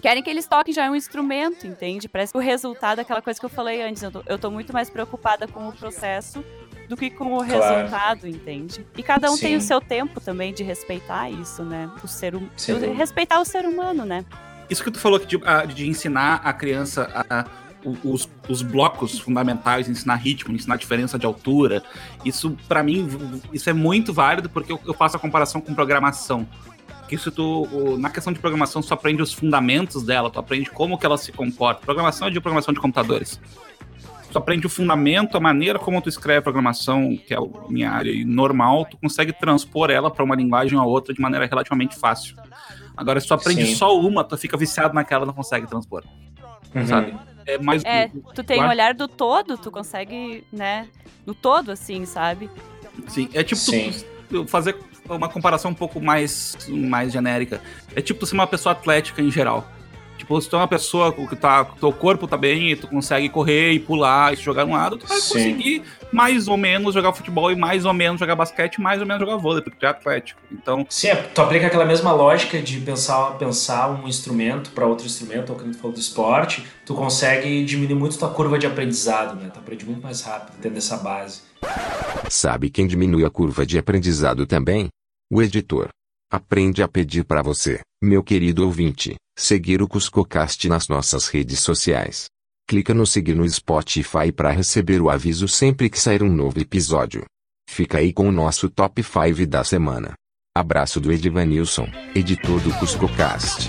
querem 0.00 0.22
que 0.22 0.30
eles 0.30 0.46
toquem 0.46 0.72
já 0.74 0.90
um 0.90 0.96
instrumento, 0.96 1.66
entende? 1.66 2.08
Parece 2.08 2.32
que 2.32 2.38
o 2.38 2.40
resultado 2.40 2.98
é 2.98 3.02
aquela 3.02 3.22
coisa 3.22 3.38
que 3.38 3.46
eu 3.46 3.50
falei 3.50 3.82
antes, 3.82 4.02
eu 4.02 4.10
tô, 4.10 4.22
eu 4.26 4.38
tô 4.38 4.50
muito 4.50 4.72
mais 4.72 4.88
preocupada 4.90 5.46
com 5.46 5.68
o 5.68 5.72
processo 5.72 6.44
do 6.88 6.96
que 6.96 7.10
com 7.10 7.34
o 7.34 7.44
Claro. 7.44 7.74
resultado, 7.74 8.28
entende? 8.28 8.86
E 8.96 9.02
cada 9.02 9.30
um 9.30 9.36
tem 9.36 9.50
Sim. 9.52 9.56
o 9.56 9.60
seu 9.60 9.80
tempo 9.80 10.20
também 10.20 10.54
de 10.54 10.62
respeitar 10.62 11.28
isso, 11.30 11.64
né? 11.64 11.90
O 12.02 12.06
ser 12.06 12.34
hum- 12.36 12.48
Sim. 12.56 12.78
respeitar 12.94 13.40
o 13.40 13.44
ser 13.44 13.66
humano, 13.66 14.04
né? 14.04 14.24
Isso 14.70 14.82
que 14.84 14.90
tu 14.90 14.98
falou 14.98 15.16
aqui 15.18 15.26
de, 15.26 15.40
a- 15.44 15.64
de 15.64 15.88
ensinar 15.88 16.40
a 16.44 16.52
criança 16.52 17.10
a- 17.28 17.44
os, 18.04 18.28
os 18.48 18.62
blocos 18.62 19.18
fundamentais, 19.18 19.88
ensinar 19.88 20.16
ritmo, 20.16 20.54
ensinar 20.54 20.76
diferença 20.76 21.18
de 21.18 21.26
altura, 21.26 21.82
isso 22.24 22.56
pra 22.68 22.82
mim 22.82 23.08
isso 23.52 23.70
é 23.70 23.72
muito 23.72 24.12
válido 24.12 24.48
porque 24.48 24.72
eu, 24.72 24.80
eu 24.86 24.94
faço 24.94 25.16
a 25.16 25.20
comparação 25.20 25.60
com 25.60 25.74
programação. 25.74 26.46
Que 27.08 27.14
isso 27.14 27.30
tu, 27.30 27.96
na 27.98 28.10
questão 28.10 28.32
de 28.32 28.40
programação, 28.40 28.82
tu 28.82 28.92
aprende 28.92 29.22
os 29.22 29.32
fundamentos 29.32 30.02
dela, 30.02 30.28
tu 30.28 30.40
aprende 30.40 30.70
como 30.70 30.98
que 30.98 31.06
ela 31.06 31.16
se 31.16 31.30
comporta. 31.30 31.80
Programação 31.82 32.26
é 32.26 32.30
de 32.32 32.40
programação 32.40 32.74
de 32.74 32.80
computadores. 32.80 33.40
Tu 34.32 34.36
aprende 34.36 34.66
o 34.66 34.68
fundamento, 34.68 35.36
a 35.36 35.40
maneira 35.40 35.78
como 35.78 36.02
tu 36.02 36.08
escreve 36.08 36.42
programação, 36.42 37.16
que 37.16 37.32
é 37.32 37.36
a 37.36 37.70
minha 37.70 37.92
área 37.92 38.10
e 38.10 38.24
normal, 38.24 38.84
tu 38.84 38.96
consegue 38.96 39.32
transpor 39.32 39.88
ela 39.88 40.10
para 40.10 40.24
uma 40.24 40.34
linguagem 40.34 40.76
ou 40.76 40.88
outra 40.88 41.14
de 41.14 41.20
maneira 41.20 41.46
relativamente 41.46 41.96
fácil. 41.96 42.36
Agora, 42.96 43.20
se 43.20 43.28
tu 43.28 43.34
aprende 43.34 43.66
Sim. 43.66 43.76
só 43.76 43.96
uma, 43.98 44.24
tu 44.24 44.36
fica 44.36 44.56
viciado 44.56 44.92
naquela 44.92 45.24
e 45.24 45.26
não 45.26 45.34
consegue 45.34 45.66
transpor. 45.68 46.02
Uhum. 46.74 46.86
Sabe? 46.86 47.14
É 47.46 47.58
mais. 47.58 47.84
É, 47.84 48.10
tu 48.34 48.42
tem 48.42 48.56
o 48.56 48.60
Claro. 48.60 48.72
olhar 48.72 48.94
do 48.94 49.06
todo, 49.06 49.56
tu 49.56 49.70
consegue, 49.70 50.44
né? 50.52 50.88
No 51.24 51.34
todo, 51.34 51.70
assim, 51.72 52.04
sabe? 52.04 52.50
Sim, 53.08 53.28
é 53.34 53.42
tipo 53.44 53.60
Sim. 53.60 53.92
tu 54.28 54.46
fazer 54.46 54.76
uma 55.08 55.28
comparação 55.28 55.70
um 55.70 55.74
pouco 55.74 56.00
mais, 56.00 56.56
mais 56.68 57.12
genérica. 57.12 57.60
É 57.94 58.00
tipo 58.00 58.20
tu 58.20 58.26
ser 58.26 58.34
uma 58.34 58.46
pessoa 58.46 58.72
atlética 58.72 59.22
em 59.22 59.30
geral. 59.30 59.68
Tipo, 60.26 60.40
se 60.40 60.50
tu 60.50 60.56
é 60.56 60.58
uma 60.58 60.66
pessoa 60.66 61.12
que 61.12 61.36
tá. 61.36 61.64
Teu 61.64 61.92
corpo 61.92 62.26
tá 62.26 62.36
bem 62.36 62.72
e 62.72 62.76
tu 62.76 62.88
consegue 62.88 63.28
correr 63.28 63.70
e 63.70 63.78
pular 63.78 64.34
e 64.34 64.36
se 64.36 64.42
jogar 64.42 64.66
no 64.66 64.72
lado, 64.72 64.96
tu 64.96 65.06
vai 65.06 65.20
Sim. 65.20 65.34
conseguir 65.34 65.84
mais 66.12 66.48
ou 66.48 66.56
menos 66.56 66.92
jogar 66.92 67.12
futebol 67.12 67.52
e 67.52 67.54
mais 67.54 67.84
ou 67.84 67.92
menos 67.92 68.18
jogar 68.18 68.34
basquete, 68.34 68.80
mais 68.80 69.00
ou 69.00 69.06
menos 69.06 69.20
jogar 69.20 69.36
vôlei, 69.36 69.62
porque 69.62 69.78
tu 69.78 69.86
é 69.86 69.88
atlético. 69.88 70.40
Então, 70.50 70.84
Sim, 70.90 71.08
é, 71.08 71.14
tu 71.14 71.40
aplica 71.40 71.68
aquela 71.68 71.84
mesma 71.84 72.12
lógica 72.12 72.60
de 72.60 72.80
pensar, 72.80 73.38
pensar 73.38 73.88
um 73.88 74.08
instrumento 74.08 74.70
para 74.70 74.84
outro 74.84 75.06
instrumento, 75.06 75.50
ou 75.50 75.56
que 75.56 75.62
a 75.62 75.66
gente 75.66 75.78
falou 75.78 75.92
do 75.92 76.00
esporte, 76.00 76.66
tu 76.84 76.92
consegue 76.92 77.64
diminuir 77.64 77.94
muito 77.94 78.18
tua 78.18 78.30
curva 78.30 78.58
de 78.58 78.66
aprendizado, 78.66 79.40
né? 79.40 79.48
Tu 79.54 79.60
aprende 79.60 79.86
muito 79.86 80.02
mais 80.02 80.22
rápido 80.22 80.56
tendo 80.60 80.76
essa 80.76 80.96
base. 80.96 81.42
Sabe 82.28 82.68
quem 82.68 82.88
diminui 82.88 83.24
a 83.24 83.30
curva 83.30 83.64
de 83.64 83.78
aprendizado 83.78 84.44
também? 84.44 84.88
O 85.32 85.40
editor. 85.40 85.88
Aprende 86.32 86.82
a 86.82 86.88
pedir 86.88 87.24
para 87.24 87.42
você, 87.42 87.78
meu 88.02 88.24
querido 88.24 88.64
ouvinte, 88.64 89.14
seguir 89.38 89.82
o 89.82 89.88
CuscoCast 89.88 90.66
nas 90.66 90.88
nossas 90.88 91.28
redes 91.28 91.60
sociais. 91.60 92.24
Clica 92.66 92.94
no 92.94 93.06
seguir 93.06 93.34
no 93.34 93.46
Spotify 93.46 94.32
para 94.34 94.50
receber 94.50 95.00
o 95.02 95.10
aviso 95.10 95.46
sempre 95.46 95.90
que 95.90 96.00
sair 96.00 96.22
um 96.22 96.32
novo 96.32 96.58
episódio. 96.58 97.24
Fica 97.68 97.98
aí 97.98 98.14
com 98.14 98.28
o 98.28 98.32
nosso 98.32 98.70
top 98.70 99.02
5 99.02 99.46
da 99.46 99.62
semana. 99.62 100.14
Abraço 100.56 100.98
do 100.98 101.12
Edivanilson, 101.12 101.86
editor 102.14 102.60
do 102.60 102.72
CuscoCast. 102.78 103.68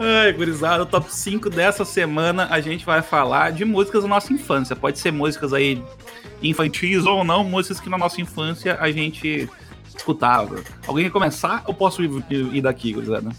Ai, 0.00 0.32
gurizada, 0.32 0.82
o 0.82 0.86
top 0.86 1.14
5 1.14 1.48
dessa 1.48 1.84
semana 1.84 2.48
a 2.50 2.60
gente 2.60 2.84
vai 2.84 3.02
falar 3.02 3.52
de 3.52 3.64
músicas 3.64 4.02
da 4.02 4.08
nossa 4.08 4.32
infância. 4.32 4.74
Pode 4.74 4.98
ser 4.98 5.12
músicas 5.12 5.52
aí 5.52 5.80
infantis 6.42 7.06
ou 7.06 7.24
não, 7.24 7.44
músicas 7.44 7.80
que 7.80 7.88
na 7.88 7.98
nossa 7.98 8.20
infância 8.20 8.76
a 8.80 8.90
gente 8.90 9.48
escutava. 9.94 10.62
Alguém 10.86 11.04
quer 11.04 11.10
começar 11.10 11.62
ou 11.66 11.74
posso 11.74 12.02
ir, 12.02 12.10
ir 12.30 12.60
daqui, 12.60 12.92
gurizada? 12.92 13.30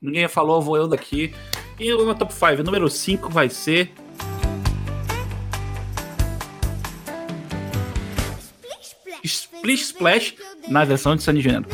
Ninguém 0.00 0.28
falou, 0.28 0.62
vou 0.62 0.76
eu 0.76 0.88
daqui. 0.88 1.34
E 1.78 1.92
o 1.92 2.04
meu 2.04 2.14
top 2.14 2.32
5, 2.32 2.62
número 2.62 2.88
5 2.88 3.28
vai 3.30 3.48
ser. 3.48 3.92
Splish 9.22 9.82
Splash 9.82 10.34
na 10.68 10.84
versão 10.84 11.16
de 11.16 11.22
Sandy 11.22 11.40
Júnior 11.40 11.64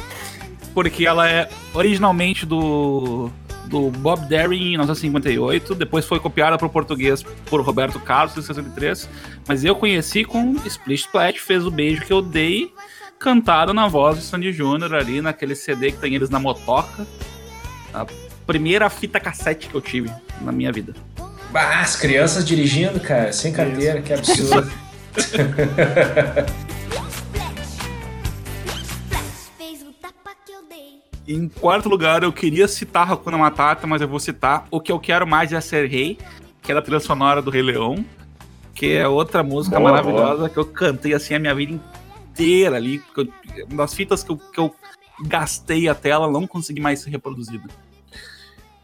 porque 0.75 1.07
ela 1.07 1.29
é 1.29 1.49
originalmente 1.75 2.47
do, 2.47 3.31
do 3.71 3.89
Bob 3.89 4.27
Derry 4.27 4.57
em 4.57 4.71
1958, 4.71 5.77
depois 5.77 6.05
foi 6.05 6.19
copiada 6.19 6.59
para 6.59 6.67
o 6.67 6.71
português 6.71 7.23
por 7.47 7.61
Roberto 7.61 8.01
Carlos 8.01 8.37
em 8.37 8.43
63, 8.43 9.09
mas 9.47 9.65
eu 9.65 9.77
conheci 9.77 10.25
com 10.25 10.57
Splish 10.67 11.05
Splash, 11.05 11.39
fez 11.39 11.65
o 11.65 11.71
beijo 11.71 12.05
que 12.05 12.13
eu 12.13 12.21
dei, 12.21 12.75
cantado 13.19 13.73
na 13.73 13.87
voz 13.87 14.19
de 14.19 14.25
Sandy 14.25 14.53
Júnior 14.53 14.93
ali 14.93 15.23
naquele 15.23 15.55
CD 15.55 15.93
que 15.93 15.99
tem 15.99 16.15
eles 16.17 16.29
na 16.29 16.41
motoca, 16.41 17.07
a 17.95 18.05
primeira 18.45 18.91
fita 18.91 19.21
cassete 19.21 19.69
que 19.69 19.75
eu 19.75 19.81
tive 19.81 20.11
na 20.41 20.51
minha 20.51 20.73
vida. 20.73 20.93
Bah, 21.53 21.81
as 21.81 21.95
crianças 21.95 22.45
dirigindo, 22.45 22.99
cara, 22.99 23.33
sem 23.33 23.53
carteira, 23.53 24.03
que 24.03 24.13
absurdo. 24.13 24.71
Em 31.33 31.49
quarto 31.49 31.89
lugar, 31.89 32.25
eu 32.25 32.33
queria 32.33 32.67
citar 32.67 33.09
Hakuna 33.11 33.39
Matata, 33.39 33.87
mas 33.87 34.03
eu 34.03 34.09
vou 34.09 34.19
citar 34.19 34.67
O 34.69 34.81
Que 34.81 34.91
Eu 34.91 34.99
Quero 34.99 35.25
Mais 35.27 35.53
é 35.53 35.61
Ser 35.61 35.87
Rei, 35.89 36.19
que 36.61 36.73
é 36.73 36.75
da 36.75 36.83
trilha 36.83 36.99
sonora 36.99 37.41
do 37.41 37.51
Rei 37.53 37.63
Leão, 37.63 38.05
que 38.75 38.95
é 38.95 39.07
outra 39.07 39.41
música 39.41 39.79
Boa, 39.79 39.93
maravilhosa 39.93 40.49
que 40.49 40.57
eu 40.57 40.65
cantei 40.65 41.15
assim 41.15 41.35
a 41.35 41.39
minha 41.39 41.55
vida 41.55 41.73
inteira 41.73 42.75
ali. 42.77 43.01
eu- 43.17 43.29
Uma 43.71 43.85
das 43.85 43.95
fitas 43.95 44.25
que 44.25 44.31
eu, 44.33 44.37
que 44.39 44.59
eu 44.59 44.75
gastei 45.25 45.87
até 45.89 46.09
ela 46.11 46.29
não 46.29 46.49
consegui 46.49 46.81
mais 46.81 46.99
ser 47.01 47.11
reproduzida. 47.11 47.69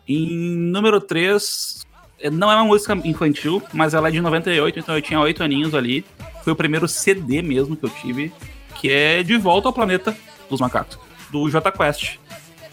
Em 0.09 0.29
número 0.57 1.01
3, 1.01 1.85
não 2.33 2.49
é 2.53 2.55
uma 2.55 2.65
música 2.65 2.95
infantil, 3.05 3.61
mas 3.73 3.93
ela 3.93 4.07
é 4.07 4.11
de 4.13 4.21
98, 4.21 4.79
então 4.79 4.95
eu 4.95 5.03
tinha 5.03 5.19
8 5.19 5.43
aninhos 5.43 5.75
ali. 5.75 6.05
Foi 6.45 6.53
o 6.53 6.57
primeiro 6.57 6.87
CD 6.87 7.43
mesmo 7.43 7.75
que 7.75 7.85
eu 7.85 7.91
tive, 7.91 8.33
que 8.77 8.89
é 8.89 9.25
De 9.25 9.37
Volta 9.37 9.69
ao 9.69 9.73
Planeta 9.73 10.17
dos 10.49 10.61
Macacos, 10.61 10.97
do 11.33 11.51
J 11.51 11.73
Quest, 11.73 12.19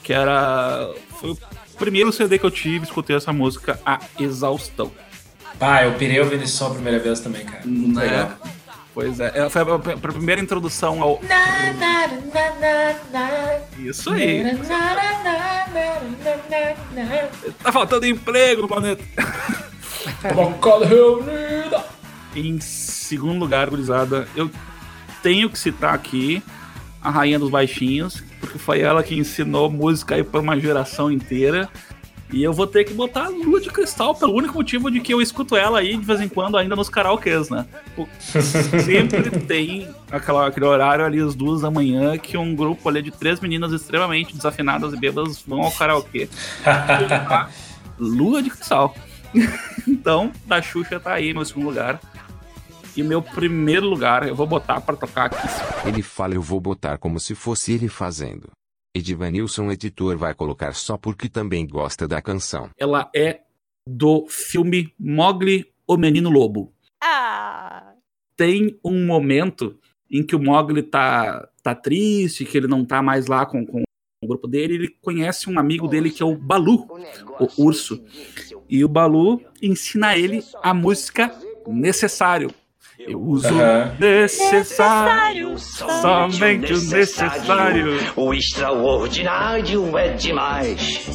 que 0.04 0.14
era 0.14 0.89
foi 1.20 1.32
o 1.32 1.38
primeiro 1.78 2.12
CD 2.12 2.38
que 2.38 2.45
eu 2.45 2.51
tive, 2.51 2.86
escutei 2.86 3.16
essa 3.16 3.34
música 3.34 3.80
a 3.86 3.99
exaustão. 4.20 4.91
Ah, 5.60 5.84
eu 5.84 5.93
pirei 5.93 6.20
ouvindo 6.20 6.43
esse 6.43 6.54
som 6.54 6.68
a 6.68 6.74
primeira 6.74 6.99
vez 6.99 7.20
também, 7.20 7.45
cara. 7.45 7.62
Muito 7.66 7.95
Né? 7.99 8.06
legal. 8.06 8.32
Pois 8.93 9.20
é, 9.20 9.32
é, 9.34 9.49
foi 9.49 9.62
a, 9.62 9.76
a 9.76 9.80
primeira 9.97 10.39
introdução 10.41 11.01
ao. 11.01 11.20
Isso 13.80 14.14
aí. 14.14 14.43
Tá 17.64 17.72
faltando 17.72 18.06
emprego 18.06 18.62
no 18.62 18.68
planeta. 18.68 19.04
Em 22.36 22.60
segundo 22.60 23.39
lugar, 23.39 23.70
gurizada, 23.70 24.28
eu 24.36 24.49
tenho 25.22 25.49
que 25.49 25.58
citar 25.58 25.93
aqui 25.93 26.43
a 27.01 27.10
Rainha 27.10 27.39
dos 27.39 27.49
Baixinhos, 27.49 28.24
porque 28.43 28.59
foi 28.59 28.81
ela 28.81 29.01
que 29.01 29.17
ensinou 29.17 29.71
música 29.71 30.15
aí 30.15 30.23
pra 30.23 30.41
uma 30.41 30.59
geração 30.59 31.09
inteira. 31.09 31.69
E 32.31 32.43
eu 32.43 32.51
vou 32.51 32.65
ter 32.65 32.83
que 32.83 32.93
botar 32.93 33.29
Lua 33.29 33.61
de 33.61 33.69
Cristal 33.69 34.15
pelo 34.15 34.33
único 34.33 34.55
motivo 34.55 34.89
de 34.89 34.99
que 34.99 35.13
eu 35.13 35.21
escuto 35.21 35.55
ela 35.55 35.79
aí 35.79 35.95
de 35.95 36.03
vez 36.03 36.19
em 36.19 36.27
quando 36.27 36.57
ainda 36.57 36.75
nos 36.75 36.89
karaokês, 36.89 37.49
né? 37.49 37.65
Sempre 38.83 39.29
tem 39.41 39.87
aquela, 40.11 40.47
aquele 40.47 40.65
horário 40.65 41.05
ali 41.05 41.21
às 41.21 41.35
duas 41.35 41.61
da 41.61 41.69
manhã 41.69 42.17
que 42.17 42.35
um 42.35 42.55
grupo 42.55 42.89
ali 42.89 43.01
de 43.01 43.11
três 43.11 43.39
meninas 43.39 43.71
extremamente 43.71 44.35
desafinadas 44.35 44.93
e 44.93 44.97
bêbadas 44.97 45.43
vão 45.47 45.61
ao 45.61 45.71
karaokê. 45.71 46.27
Lua 47.99 48.41
de 48.41 48.49
Cristal. 48.49 48.95
então, 49.87 50.31
da 50.45 50.61
Xuxa 50.61 50.99
tá 50.99 51.13
aí, 51.13 51.33
meu 51.33 51.45
segundo 51.45 51.67
lugar. 51.67 51.99
E 52.95 53.01
meu 53.01 53.21
primeiro 53.21 53.87
lugar, 53.87 54.27
eu 54.27 54.35
vou 54.35 54.45
botar 54.45 54.79
pra 54.81 54.95
tocar 54.95 55.25
aqui. 55.25 55.87
Ele 55.87 56.03
fala 56.03 56.35
eu 56.35 56.41
vou 56.41 56.59
botar 56.59 56.97
como 56.97 57.19
se 57.19 57.33
fosse 57.33 57.73
ele 57.73 57.87
fazendo. 57.87 58.51
Edivanilson 58.95 59.71
editor 59.71 60.15
vai 60.17 60.35
colocar 60.35 60.73
só 60.73 60.97
porque 60.97 61.27
também 61.27 61.65
gosta 61.65 62.07
da 62.07 62.21
canção. 62.21 62.69
Ela 62.77 63.09
é 63.15 63.41
do 63.87 64.27
filme 64.27 64.93
Mogli, 64.99 65.65
o 65.87 65.97
Menino 65.97 66.29
Lobo. 66.29 66.71
Ah! 67.03 67.93
Tem 68.37 68.79
um 68.83 69.05
momento 69.05 69.79
em 70.09 70.23
que 70.23 70.35
o 70.35 70.39
Mogli 70.39 70.83
tá, 70.83 71.47
tá 71.63 71.73
triste, 71.73 72.45
que 72.45 72.57
ele 72.57 72.67
não 72.67 72.85
tá 72.85 73.01
mais 73.01 73.25
lá 73.25 73.45
com, 73.45 73.65
com 73.65 73.81
o 74.23 74.27
grupo 74.27 74.47
dele. 74.47 74.75
Ele 74.75 74.95
conhece 75.01 75.49
um 75.49 75.57
amigo 75.57 75.87
dele 75.87 76.11
que 76.11 76.21
é 76.21 76.25
o 76.25 76.35
Balu, 76.37 76.87
o 77.39 77.63
urso. 77.63 78.03
E 78.69 78.85
o 78.85 78.87
Balu 78.87 79.41
ensina 79.61 80.15
ele 80.15 80.43
a 80.61 80.73
música 80.73 81.35
Necessário. 81.67 82.53
Eu 82.99 83.19
uso 83.19 83.47
Aham. 83.47 83.95
necessário, 83.99 85.57
somente 85.57 86.73
o 86.73 86.81
necessário. 86.81 87.99
O 88.15 88.33
extraordinário 88.33 89.97
é 89.97 90.09
demais. 90.09 91.09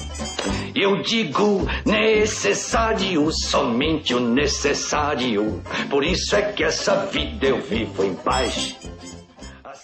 Eu 0.75 1.01
digo 1.03 1.67
necessário, 1.87 3.31
somente 3.33 4.15
o 4.15 4.21
necessário. 4.21 5.63
Por 5.89 6.05
isso 6.05 6.37
é 6.37 6.53
que 6.53 6.63
essa 6.65 7.07
vida 7.07 7.47
eu 7.47 7.61
vivo 7.63 8.05
em 8.05 8.15
paz. 8.15 8.77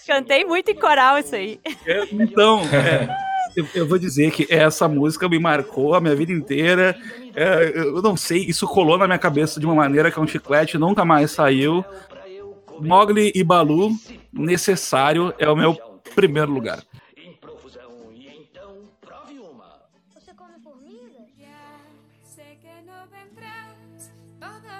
Cantei 0.07 0.45
muito 0.45 0.71
em 0.71 0.75
coral 0.75 1.19
isso 1.19 1.35
aí. 1.35 1.59
Então, 2.13 2.61
é, 2.73 3.09
eu, 3.57 3.67
eu 3.75 3.87
vou 3.87 3.99
dizer 3.99 4.31
que 4.31 4.47
essa 4.49 4.89
música 4.89 5.29
me 5.29 5.39
marcou 5.39 5.95
a 5.95 6.01
minha 6.01 6.15
vida 6.15 6.33
inteira. 6.33 6.97
É, 7.35 7.73
eu 7.75 8.03
não 8.03 8.17
sei, 8.17 8.39
isso 8.45 8.67
colou 8.67 8.99
na 8.99 9.07
minha 9.07 9.19
cabeça 9.19 9.59
de 9.59 9.67
uma 9.67 9.75
maneira 9.75 10.11
que 10.11 10.19
é 10.19 10.23
um 10.23 10.27
chiclete, 10.27 10.79
nunca 10.79 11.05
mais 11.05 11.31
saiu. 11.31 11.85
Mogli 12.81 13.33
e 13.35 13.45
Balu, 13.45 13.91
necessário, 14.33 15.33
é 15.39 15.49
o 15.49 15.57
meu 15.57 15.75
primeiro 16.15 16.53
lugar. 16.53 16.83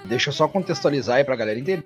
Deixa 0.05 0.29
eu 0.29 0.35
só 0.35 0.47
contextualizar 0.47 1.17
aí 1.17 1.25
pra 1.25 1.35
galera 1.35 1.59
entender. 1.59 1.85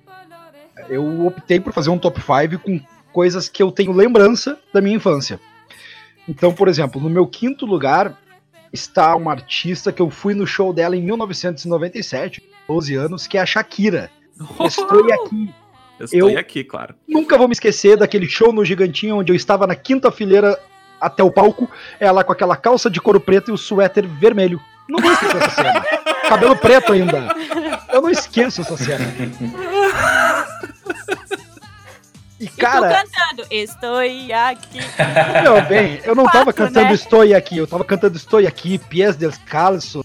Eu 0.89 1.27
optei 1.27 1.61
por 1.61 1.73
fazer 1.73 1.91
um 1.91 1.99
top 1.99 2.21
5 2.21 2.59
com 2.59 2.81
coisas 3.13 3.49
que 3.49 3.63
eu 3.63 3.71
tenho 3.71 3.93
lembrança 3.93 4.59
da 4.73 4.81
minha 4.81 4.97
infância. 4.97 5.41
Então, 6.29 6.53
por 6.53 6.69
exemplo, 6.69 7.01
no 7.01 7.09
meu 7.09 7.27
quinto 7.27 7.65
lugar 7.65 8.17
está 8.73 9.17
uma 9.17 9.33
artista 9.33 9.91
que 9.93 10.03
eu 10.03 10.11
fui 10.11 10.35
no 10.35 10.47
show 10.47 10.73
dela 10.73 10.95
em 10.97 11.03
1997, 11.03 12.43
12 12.69 12.95
anos, 12.95 13.27
que 13.27 13.39
é 13.39 13.41
a 13.41 13.47
Shakira. 13.47 14.11
Estou 14.65 15.05
aqui. 15.13 15.55
Estou 16.01 16.31
Eu- 16.31 16.39
aqui, 16.39 16.63
claro. 16.63 16.95
Nunca 17.09 17.37
vou 17.39 17.49
me 17.49 17.53
esquecer 17.53 17.97
daquele 17.97 18.29
show 18.29 18.53
no 18.53 18.65
Gigantinho, 18.65 19.17
onde 19.17 19.33
eu 19.33 19.37
estava 19.37 19.67
na 19.67 19.75
quinta 19.75 20.11
fileira 20.13 20.59
até 21.01 21.23
o 21.23 21.31
palco, 21.31 21.69
ela 21.99 22.23
com 22.25 22.33
aquela 22.33 22.57
calça 22.57 22.91
de 22.91 23.01
couro 23.01 23.21
preto 23.21 23.51
e 23.51 23.55
o 23.55 23.57
suéter 23.59 24.07
vermelho. 24.07 24.61
Não 24.89 24.99
vou 25.01 25.13
esquecer 25.13 25.37
essa 25.37 25.51
cena. 25.51 25.81
Cabelo 26.29 26.57
preto 26.57 26.93
ainda. 26.93 27.35
Eu 27.93 28.03
não 28.03 28.11
esqueço 28.11 28.61
essa 28.61 28.77
cena. 28.77 29.05
E 32.41 32.45
e 32.45 32.49
cara, 32.49 33.03
cantando, 33.05 33.47
estou 33.51 33.97
aqui. 33.99 34.79
meu 35.43 35.61
bem, 35.63 36.01
eu 36.05 36.15
não 36.15 36.25
tava 36.25 36.47
Fato, 36.47 36.55
cantando 36.55 36.87
né? 36.87 36.93
Estou 36.95 37.21
aqui, 37.23 37.59
eu 37.59 37.67
tava 37.67 37.85
cantando 37.85 38.17
Estou 38.17 38.39
aqui, 38.47 38.79
Pies 38.79 39.17
descalço. 39.17 40.05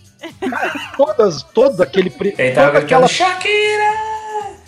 Cara, 0.50 0.74
todas, 0.98 1.44
todo 1.44 1.82
aquele. 1.84 2.12
Ele 2.38 2.52
tava 2.54 2.80
aquela, 2.80 3.08
Shakira! 3.08 3.94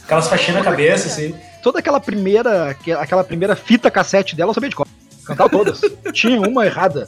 Aquelas 0.04 0.28
faixinhas 0.28 0.64
na 0.64 0.64
cabeça, 0.70 1.08
assim. 1.08 1.36
toda 1.64 1.80
aquela 1.80 2.00
primeira. 2.00 2.70
aque- 2.70 2.92
Aquela 2.92 3.24
primeira 3.24 3.56
fita 3.56 3.90
cassete 3.90 4.36
dela, 4.36 4.52
eu 4.52 4.54
sabia 4.54 4.70
de 4.70 4.76
qual. 4.76 4.88
Cantava 5.26 5.50
todas. 5.50 5.82
Tinha 6.14 6.40
uma 6.40 6.66
errada. 6.68 7.08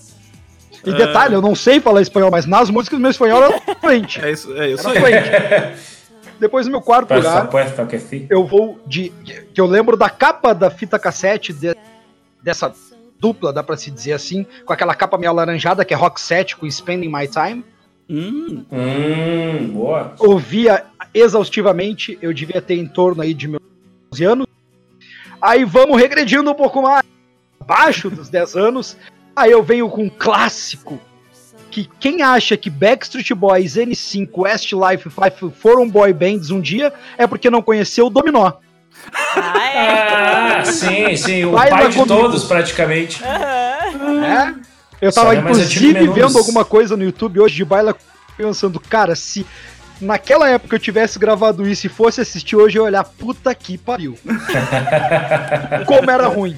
E 0.83 0.91
detalhe, 0.93 1.35
eu 1.35 1.41
não 1.41 1.53
sei 1.53 1.79
falar 1.79 2.01
espanhol, 2.01 2.31
mas 2.31 2.45
nas 2.47 2.69
músicas 2.69 2.99
meu 2.99 3.11
espanhol 3.11 3.43
era 3.43 3.61
fluente. 3.79 4.23
É 4.23 4.31
isso, 4.31 4.51
é 4.57 4.69
isso 4.69 4.89
Era 4.89 5.05
aí. 5.07 5.21
fluente. 5.23 5.96
Depois 6.39 6.65
no 6.65 6.71
meu 6.71 6.81
quarto 6.81 7.07
Por 7.07 7.17
lugar, 7.17 7.41
supuesto 7.45 7.85
que 7.87 7.99
sim. 7.99 8.27
eu 8.29 8.45
vou 8.45 8.79
de. 8.85 9.09
Que 9.53 9.59
eu 9.59 9.65
lembro 9.65 9.97
da 9.97 10.09
capa 10.09 10.53
da 10.53 10.69
fita 10.69 10.99
cassete 10.99 11.51
de- 11.53 11.75
dessa 12.43 12.71
dupla, 13.19 13.51
dá 13.51 13.63
pra 13.63 13.75
se 13.75 13.89
dizer 13.89 14.13
assim, 14.13 14.45
com 14.65 14.71
aquela 14.71 14.93
capa 14.93 15.17
meio 15.17 15.31
alaranjada, 15.31 15.83
que 15.83 15.93
é 15.93 15.97
Rock 15.97 16.21
7 16.21 16.55
com 16.55 16.69
Spending 16.69 17.11
My 17.11 17.27
Time. 17.27 17.65
Hum, 18.09 18.63
Hum, 18.71 19.67
boa. 19.73 20.13
Ouvia 20.19 20.85
exaustivamente, 21.13 22.17
eu 22.21 22.33
devia 22.33 22.61
ter 22.61 22.75
em 22.75 22.87
torno 22.87 23.21
aí 23.21 23.33
de 23.33 23.47
meus 23.47 23.63
11 24.13 24.23
anos. 24.23 24.47
Aí 25.41 25.65
vamos 25.65 25.97
regredindo 25.99 26.49
um 26.49 26.53
pouco 26.55 26.81
mais, 26.81 27.03
abaixo 27.59 28.09
dos 28.09 28.29
10 28.29 28.55
anos. 28.55 28.95
Aí 29.35 29.51
eu 29.51 29.61
venho 29.61 29.89
com 29.89 30.03
um 30.03 30.09
clássico. 30.09 30.99
Que 31.77 31.87
quem 31.99 32.23
acha 32.23 32.57
que 32.57 32.71
Backstreet 32.71 33.35
Boys, 33.35 33.75
N5, 33.75 34.29
Westlife, 34.35 35.11
Five 35.11 35.53
foram 35.61 35.87
boy 35.87 36.11
bands 36.11 36.49
um 36.49 36.59
dia, 36.59 36.91
é 37.19 37.27
porque 37.27 37.51
não 37.51 37.61
conheceu 37.61 38.07
o 38.07 38.09
Dominó. 38.09 38.53
Ah, 39.13 39.71
é. 39.71 40.59
Ah, 40.59 40.65
sim, 40.65 41.15
sim. 41.15 41.45
O 41.45 41.51
Vai 41.51 41.69
pai 41.69 41.89
de 41.89 41.97
comigo. 41.97 42.07
todos, 42.07 42.45
praticamente. 42.45 43.23
Aham. 43.23 44.13
né? 44.15 44.55
Eu 44.99 45.13
tava, 45.13 45.35
é 45.35 45.37
inclusive, 45.37 46.07
vendo 46.07 46.35
alguma 46.35 46.65
coisa 46.65 46.97
no 46.97 47.03
YouTube 47.03 47.41
hoje 47.41 47.53
de 47.53 47.63
baila 47.63 47.95
pensando, 48.35 48.79
cara, 48.79 49.15
se 49.15 49.45
naquela 50.01 50.49
época 50.49 50.77
eu 50.77 50.79
tivesse 50.79 51.19
gravado 51.19 51.67
isso 51.67 51.85
e 51.85 51.89
fosse 51.91 52.21
assistir 52.21 52.55
hoje, 52.55 52.79
eu 52.79 52.85
ia 52.85 52.87
olhar, 52.87 53.03
puta 53.03 53.53
que 53.53 53.77
pariu. 53.77 54.17
Como 55.85 56.09
era 56.09 56.25
ruim. 56.25 56.57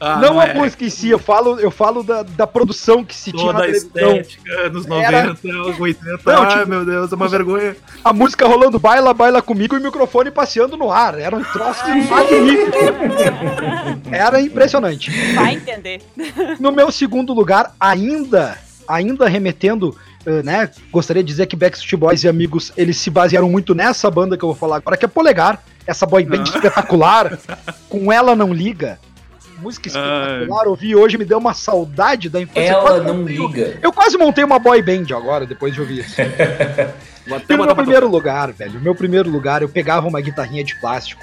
Ah, 0.00 0.16
não 0.18 0.40
a 0.40 0.46
é. 0.46 0.54
música 0.54 0.84
em 0.84 0.90
si, 0.90 1.08
eu 1.10 1.18
falo, 1.18 1.58
eu 1.60 1.70
falo 1.70 2.02
da, 2.02 2.22
da 2.22 2.46
produção 2.46 3.04
que 3.04 3.14
se 3.14 3.30
tinha 3.32 3.52
na 3.52 3.60
Toda 3.60 3.64
a 3.64 3.66
televisão. 3.66 4.16
estética, 4.16 4.60
anos 4.62 4.86
Era- 4.86 5.22
90, 5.28 5.48
anos 5.48 5.80
80. 5.80 6.18
Não, 6.32 6.42
Ai, 6.42 6.58
tipo, 6.58 6.68
meu 6.68 6.84
Deus, 6.84 7.12
é 7.12 7.14
uma 7.14 7.28
vergonha. 7.28 7.76
A 8.04 8.12
música 8.12 8.46
rolando 8.46 8.78
baila, 8.78 9.12
baila 9.14 9.40
comigo 9.42 9.74
e 9.76 9.78
o 9.78 9.82
microfone 9.82 10.30
passeando 10.30 10.76
no 10.76 10.90
ar. 10.90 11.18
Era 11.18 11.36
um 11.36 11.42
troço 11.44 11.84
magnífico. 12.08 12.76
Era 14.10 14.40
impressionante. 14.40 15.10
Vai 15.34 15.54
entender. 15.54 16.02
No 16.58 16.72
meu 16.72 16.90
segundo 16.90 17.32
lugar, 17.32 17.74
ainda, 17.78 18.58
ainda 18.88 19.28
remetendo, 19.28 19.96
eh, 20.26 20.42
né? 20.42 20.70
Gostaria 20.90 21.22
de 21.22 21.28
dizer 21.28 21.46
que 21.46 21.56
Backstreet 21.56 21.98
Boys 21.98 22.24
e 22.24 22.28
amigos, 22.28 22.72
eles 22.76 22.96
se 22.96 23.10
basearam 23.10 23.48
muito 23.48 23.74
nessa 23.74 24.10
banda 24.10 24.36
que 24.36 24.44
eu 24.44 24.48
vou 24.48 24.56
falar 24.56 24.76
agora, 24.76 24.96
que 24.96 25.04
é 25.04 25.08
Polegar, 25.08 25.62
essa 25.86 26.06
boy 26.06 26.24
band 26.24 26.40
Ah. 26.40 26.44
espetacular, 26.44 27.38
com 27.88 28.12
Ela 28.12 28.34
Não 28.36 28.52
Liga. 28.52 28.98
Música 29.60 29.88
espetacular, 29.88 30.66
ouvi 30.68 30.94
hoje, 30.96 31.18
me 31.18 31.24
deu 31.24 31.38
uma 31.38 31.54
saudade 31.54 32.28
da 32.28 32.40
infância. 32.40 32.60
Eu 32.72 32.78
Ela 32.78 32.82
quase 32.82 33.04
não 33.06 33.16
montei- 33.18 33.36
liga. 33.36 33.78
Eu 33.82 33.92
quase 33.92 34.16
montei 34.18 34.44
uma 34.44 34.58
boy 34.58 34.80
band 34.82 35.04
agora, 35.14 35.46
depois 35.46 35.74
de 35.74 35.80
ouvir 35.80 36.00
isso. 36.00 36.16
E 36.20 37.56
no 37.56 37.64
meu 37.66 37.76
primeiro 37.76 38.08
lugar, 38.08 38.52
velho, 38.52 38.74
no 38.74 38.80
meu 38.80 38.94
primeiro 38.94 39.28
lugar, 39.30 39.62
eu 39.62 39.68
pegava 39.68 40.08
uma 40.08 40.20
guitarrinha 40.20 40.64
de 40.64 40.74
plástico. 40.80 41.22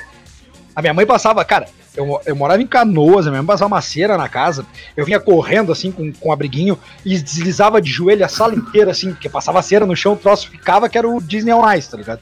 A 0.76 0.82
minha 0.82 0.94
mãe 0.94 1.06
passava, 1.06 1.44
cara, 1.44 1.68
eu, 1.96 2.22
eu 2.26 2.36
morava 2.36 2.62
em 2.62 2.68
Canoas, 2.68 3.26
a 3.26 3.32
minha 3.32 3.42
mãe 3.42 3.48
passava 3.48 3.74
uma 3.74 3.82
cera 3.82 4.16
na 4.16 4.30
casa, 4.30 4.64
eu 4.96 5.04
vinha 5.04 5.20
correndo 5.20 5.72
assim 5.72 5.92
com, 5.92 6.14
com 6.14 6.30
um 6.30 6.32
abriguinho 6.32 6.78
e 7.04 7.18
deslizava 7.18 7.82
de 7.82 7.90
joelho 7.90 8.24
a 8.24 8.28
sala 8.28 8.54
inteira, 8.54 8.92
assim, 8.92 9.12
porque 9.12 9.28
passava 9.28 9.62
cera 9.64 9.86
no 9.88 9.96
chão, 9.96 10.14
o 10.14 10.18
troço 10.18 10.50
ficava 10.52 10.88
que 10.88 10.98
era 10.98 11.10
o 11.10 11.20
Disney 11.20 11.52
on 11.52 11.74
Ice, 11.74 11.90
tá 11.90 11.98
ligado? 11.98 12.22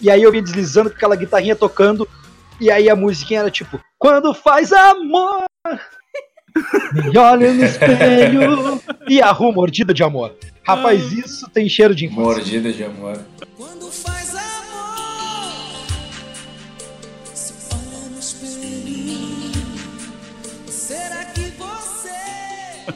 E 0.00 0.08
aí 0.08 0.22
eu 0.22 0.30
vinha 0.30 0.42
deslizando 0.42 0.88
com 0.88 0.96
aquela 0.96 1.16
guitarrinha 1.16 1.56
tocando, 1.56 2.08
e 2.60 2.70
aí 2.70 2.90
a 2.90 2.94
musiquinha 2.94 3.40
era 3.40 3.50
tipo, 3.50 3.80
quando 3.98 4.34
faz 4.34 4.70
amor, 4.72 5.44
me 6.92 7.16
olha 7.16 7.52
no 7.54 7.64
espelho 7.64 8.80
e 9.08 9.22
a 9.22 9.32
rua 9.32 9.52
mordida 9.52 9.94
de 9.94 10.02
amor. 10.02 10.36
Rapaz, 10.62 11.10
isso 11.10 11.48
tem 11.50 11.68
cheiro 11.68 11.94
de 11.94 12.04
infância. 12.04 12.22
Mordida 12.22 12.72
de 12.72 12.84
amor. 12.84 13.18
Quando 13.56 13.90
faz 13.90 14.34
amor, 14.34 15.80
se 17.34 17.54
olha 17.72 18.10
no 18.10 18.18
espelho. 18.18 19.52
Será 20.68 21.24
que 21.24 21.52
você 21.56 22.10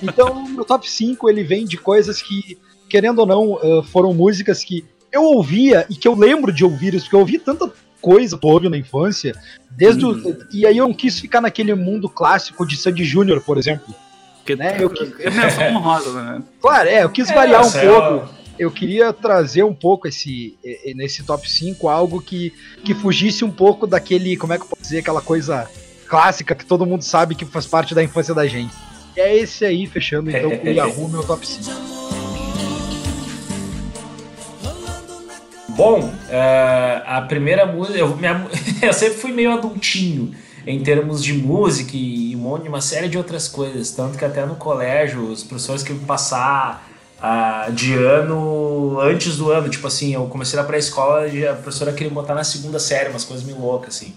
Então, 0.02 0.46
meu 0.48 0.64
top 0.64 0.88
5 0.88 1.30
ele 1.30 1.42
vem 1.42 1.64
de 1.64 1.78
coisas 1.78 2.20
que, 2.20 2.58
querendo 2.88 3.20
ou 3.20 3.26
não, 3.26 3.58
eh, 3.62 3.82
foram 3.84 4.12
músicas 4.12 4.62
que 4.62 4.84
eu 5.10 5.22
ouvia 5.22 5.86
e 5.88 5.94
que 5.94 6.06
eu 6.06 6.14
lembro 6.14 6.52
de 6.52 6.64
ouvir 6.64 6.92
isso, 6.92 7.04
porque 7.04 7.16
eu 7.16 7.20
ouvi 7.20 7.38
tanta 7.38 7.72
coisa 8.04 8.36
que 8.36 8.46
eu 8.46 8.50
ouvi 8.50 8.68
na 8.68 8.76
infância, 8.76 9.34
desde 9.70 10.04
o, 10.04 10.36
e 10.52 10.66
aí 10.66 10.76
eu 10.76 10.86
não 10.86 10.94
quis 10.94 11.18
ficar 11.18 11.40
naquele 11.40 11.74
mundo 11.74 12.08
clássico 12.08 12.66
de 12.66 12.76
Sandy 12.76 13.02
Júnior, 13.04 13.40
por 13.40 13.56
exemplo. 13.56 13.94
Porque 14.36 14.54
Né, 14.54 14.76
eu 14.78 14.90
que- 14.90 15.10
é 15.22 15.30
menção 15.30 15.74
honrosa, 15.74 16.22
né? 16.22 16.42
Claro, 16.60 16.88
é, 16.88 17.02
eu 17.02 17.08
quis 17.08 17.30
variar 17.30 17.64
um 17.64 17.70
é 17.78 17.86
pouco. 17.86 18.34
Eu 18.58 18.70
queria 18.70 19.12
trazer 19.12 19.64
um 19.64 19.74
pouco 19.74 20.06
esse 20.06 20.56
nesse 20.94 21.24
top 21.24 21.50
5 21.50 21.88
algo 21.88 22.20
que, 22.20 22.52
que 22.84 22.94
fugisse 22.94 23.44
um 23.44 23.50
pouco 23.50 23.86
daquele, 23.86 24.36
como 24.36 24.52
é 24.52 24.58
que 24.58 24.64
eu 24.64 24.68
posso 24.68 24.82
dizer, 24.82 24.98
aquela 24.98 25.22
coisa 25.22 25.66
clássica 26.06 26.54
que 26.54 26.64
todo 26.64 26.84
mundo 26.86 27.02
sabe 27.02 27.34
que 27.34 27.44
faz 27.46 27.66
parte 27.66 27.94
da 27.94 28.02
infância 28.02 28.34
da 28.34 28.46
gente. 28.46 28.72
E 29.16 29.20
é 29.20 29.36
esse 29.36 29.64
aí, 29.64 29.86
fechando 29.86 30.30
então 30.30 30.56
com 30.58 30.68
o 30.68 30.72
Yahoo, 30.72 31.08
meu 31.08 31.24
top 31.24 31.46
5. 31.46 31.93
Bom, 35.76 36.12
é, 36.28 37.02
a 37.04 37.20
primeira 37.22 37.66
música. 37.66 37.98
Eu, 37.98 38.16
minha 38.16 38.46
eu 38.80 38.92
sempre 38.92 39.18
fui 39.18 39.32
meio 39.32 39.52
adultinho 39.52 40.32
em 40.66 40.82
termos 40.82 41.22
de 41.22 41.34
música 41.34 41.92
e 41.94 42.34
um 42.36 42.38
monte, 42.38 42.68
uma 42.68 42.80
série 42.80 43.08
de 43.08 43.18
outras 43.18 43.48
coisas. 43.48 43.90
Tanto 43.90 44.16
que 44.16 44.24
até 44.24 44.46
no 44.46 44.54
colégio, 44.54 45.22
os 45.22 45.42
professores 45.42 45.82
queriam 45.82 46.00
me 46.00 46.06
passar 46.06 46.88
ah, 47.20 47.68
de 47.72 47.92
ano 47.94 49.00
antes 49.00 49.36
do 49.36 49.50
ano. 49.50 49.68
Tipo 49.68 49.88
assim, 49.88 50.14
eu 50.14 50.26
comecei 50.26 50.56
na 50.56 50.64
pré-escola 50.64 51.26
e 51.26 51.46
a 51.46 51.54
professora 51.54 51.92
queria 51.92 52.08
me 52.08 52.14
botar 52.14 52.34
na 52.34 52.44
segunda 52.44 52.78
série, 52.78 53.10
umas 53.10 53.24
coisas 53.24 53.44
meio 53.44 53.58
loucas, 53.58 53.96
assim. 53.96 54.14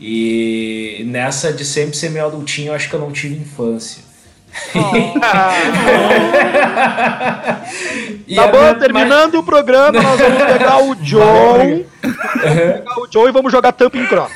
E 0.00 1.04
nessa 1.06 1.52
de 1.52 1.64
sempre 1.64 1.96
ser 1.96 2.10
meio 2.10 2.26
adultinho, 2.26 2.68
eu 2.68 2.74
acho 2.74 2.88
que 2.88 2.94
eu 2.94 3.00
não 3.00 3.12
tive 3.12 3.36
infância. 3.36 4.05
Tá 8.34 8.44
a 8.44 8.48
bom, 8.48 8.74
terminando 8.78 9.36
o 9.36 9.42
programa, 9.42 10.02
nós 10.02 10.20
vamos 10.20 10.42
pegar 10.42 10.82
o 10.82 10.94
John 11.06 11.84
pegar 12.40 13.00
o 13.00 13.08
Joe 13.10 13.28
e 13.28 13.32
vamos 13.32 13.52
jogar 13.52 13.72
Tamping 13.72 14.06
Cross. 14.06 14.32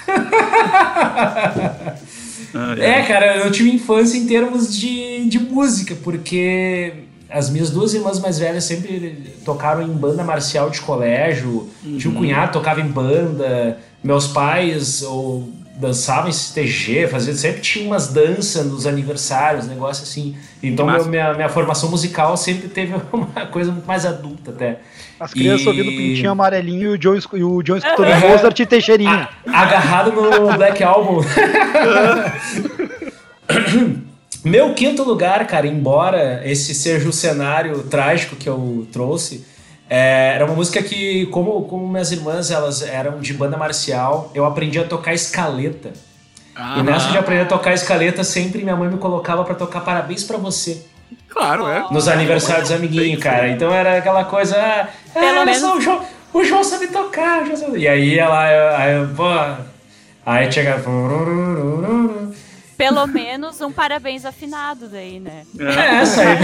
Ah, 2.52 2.74
É, 2.78 3.02
cara, 3.02 3.36
eu 3.38 3.50
tive 3.52 3.70
infância 3.70 4.18
em 4.18 4.26
termos 4.26 4.76
de, 4.76 5.24
de 5.26 5.38
música, 5.38 5.94
porque 6.02 6.92
as 7.30 7.48
minhas 7.48 7.70
duas 7.70 7.94
irmãs 7.94 8.18
mais 8.18 8.40
velhas 8.40 8.64
sempre 8.64 9.34
tocaram 9.44 9.82
em 9.82 9.92
banda 9.92 10.24
marcial 10.24 10.68
de 10.68 10.80
colégio, 10.80 11.70
tinha 11.96 12.10
um 12.10 12.14
cunhado 12.16 12.48
que 12.48 12.52
tocava 12.54 12.80
em 12.80 12.88
banda, 12.88 13.78
meus 14.02 14.26
pais 14.26 15.02
ou 15.02 15.48
dançavam 15.80 16.28
em 16.28 16.32
CTG, 16.32 17.08
fazia, 17.08 17.34
sempre 17.34 17.60
tinha 17.60 17.86
umas 17.86 18.08
danças 18.08 18.66
nos 18.66 18.86
aniversários, 18.86 19.66
negócio 19.66 20.02
assim. 20.02 20.36
Então 20.62 20.86
meu- 20.86 21.06
minha, 21.06 21.32
minha 21.34 21.48
formação 21.48 21.88
musical 21.90 22.36
sempre 22.36 22.68
teve 22.68 22.94
uma 23.12 23.46
coisa 23.46 23.72
muito 23.72 23.86
mais 23.86 24.04
adulta 24.04 24.50
até. 24.50 24.78
As 25.18 25.32
crianças 25.32 25.66
E- 25.66 25.68
ouvindo 25.68 25.88
pintinho 25.90 26.30
amarelinho 26.30 26.82
e 26.92 26.94
o 26.94 26.98
John, 26.98 27.16
e 27.34 27.42
o 27.44 27.62
John 27.62 27.76
escutando 27.76 28.08
Aham. 28.08 28.28
Mozart 28.28 28.58
e 28.60 28.66
Teixeirinha. 28.66 29.28
agarrado 29.46 30.12
no 30.12 30.52
Black 30.56 30.82
Album. 30.82 31.20
Meu 34.44 34.72
quinto 34.72 35.02
lugar, 35.02 35.46
cara, 35.46 35.66
embora 35.66 36.40
esse 36.48 36.74
seja 36.74 37.08
o 37.08 37.12
cenário 37.12 37.82
trágico 37.82 38.36
que 38.36 38.48
eu 38.48 38.86
trouxe, 38.90 39.44
é, 39.90 40.32
era 40.36 40.46
uma 40.46 40.54
música 40.54 40.80
que, 40.82 41.26
como, 41.26 41.62
como 41.64 41.86
minhas 41.88 42.12
irmãs 42.12 42.50
elas 42.50 42.80
eram 42.80 43.18
de 43.20 43.34
banda 43.34 43.56
marcial, 43.56 44.30
eu 44.34 44.44
aprendi 44.46 44.78
a 44.78 44.84
tocar 44.84 45.12
escaleta. 45.12 45.90
E 46.78 46.82
nessa 46.82 47.10
de 47.10 47.18
aprender 47.18 47.42
a 47.42 47.46
tocar 47.46 47.72
escaleta, 47.74 48.22
sempre 48.22 48.62
minha 48.62 48.76
mãe 48.76 48.88
me 48.88 48.98
colocava 48.98 49.42
pra 49.44 49.54
tocar 49.54 49.80
Parabéns 49.80 50.22
pra 50.24 50.36
você. 50.36 50.82
Claro, 51.28 51.66
é. 51.66 51.86
Nos 51.90 52.06
aniversários 52.06 52.68
dos 52.68 52.76
amiguinhos, 52.78 53.22
cara. 53.22 53.48
Então 53.48 53.72
era 53.72 53.98
aquela 53.98 54.24
coisa. 54.24 54.56
Ah, 54.56 54.88
Pelo 55.12 55.26
olha 55.26 55.44
menos- 55.46 55.60
só, 55.60 55.76
o 55.76 55.80
João, 55.80 56.04
o 56.34 56.44
João 56.44 56.62
sabe 56.62 56.86
tocar. 56.88 57.42
o 57.42 57.46
João 57.46 57.56
sabe- 57.56 57.78
E 57.78 57.88
aí 57.88 58.18
ela. 58.18 58.76
Aí, 58.76 59.06
pô. 59.16 59.24
Aí 60.26 60.52
chega. 60.52 60.78
Pelo 62.80 63.06
menos 63.06 63.60
um 63.60 63.70
parabéns 63.70 64.24
afinado 64.24 64.88
daí, 64.88 65.20
né? 65.20 65.42
É 65.58 65.96
essa 65.96 66.22
aí. 66.22 66.38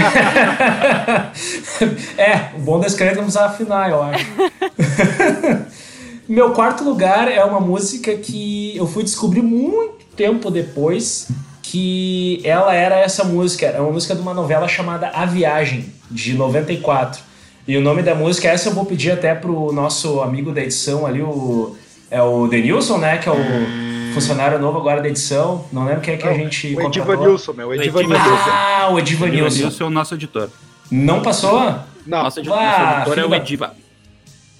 é, 2.15 2.51
o 2.55 2.59
bom 2.59 2.79
da 2.79 2.85
escaleta 2.85 3.15
é 3.15 3.17
não 3.17 3.23
precisar 3.23 3.47
afinar, 3.47 3.89
eu 3.89 4.03
acho. 4.03 4.23
Meu 6.29 6.51
quarto 6.51 6.83
lugar 6.83 7.27
é 7.27 7.43
uma 7.43 7.59
música 7.59 8.15
que 8.15 8.77
eu 8.77 8.85
fui 8.85 9.03
descobrir 9.03 9.41
muito 9.41 10.05
tempo 10.15 10.51
depois 10.51 11.27
que 11.63 12.39
ela 12.43 12.71
era 12.71 12.99
essa 12.99 13.23
música. 13.23 13.65
É 13.65 13.81
uma 13.81 13.91
música 13.91 14.13
de 14.13 14.21
uma 14.21 14.35
novela 14.35 14.67
chamada 14.67 15.09
A 15.15 15.25
Viagem, 15.25 15.91
de 16.11 16.35
94. 16.35 17.19
E 17.67 17.75
o 17.75 17.81
nome 17.81 18.03
da 18.03 18.13
música, 18.13 18.47
essa 18.47 18.69
eu 18.69 18.73
vou 18.75 18.85
pedir 18.85 19.09
até 19.09 19.33
pro 19.33 19.71
nosso 19.71 20.21
amigo 20.21 20.51
da 20.51 20.61
edição 20.61 21.07
ali, 21.07 21.23
o, 21.23 21.75
é 22.11 22.21
o 22.21 22.45
Denilson, 22.47 22.99
né? 22.99 23.17
Que 23.17 23.27
é 23.27 23.31
o 23.31 23.96
funcionário 24.13 24.59
novo 24.59 24.77
agora 24.79 25.01
da 25.01 25.07
edição. 25.09 25.65
Não 25.71 25.85
lembro 25.85 26.01
quem 26.01 26.13
é 26.13 26.17
que 26.17 26.27
a 26.27 26.33
gente 26.33 26.75
O. 26.75 26.81
Edivanilson, 26.81 27.53
meu. 27.53 27.67
O 27.69 27.73
Edivanilson. 27.73 28.15
Ah, 28.49 28.89
o 28.91 28.99
Edivanilson. 28.99 29.57
Edilson 29.57 29.83
é 29.83 29.87
o 29.87 29.89
nosso 29.89 30.13
editor. 30.15 30.49
Não 30.91 31.21
passou? 31.21 31.59
Não, 32.05 32.23
Nosso, 32.23 32.39
edi- 32.39 32.49
Ah, 32.51 32.99
nosso 32.99 33.11
editor 33.11 33.19
é 33.19 33.25
o 33.25 33.35
Ediva. 33.35 33.73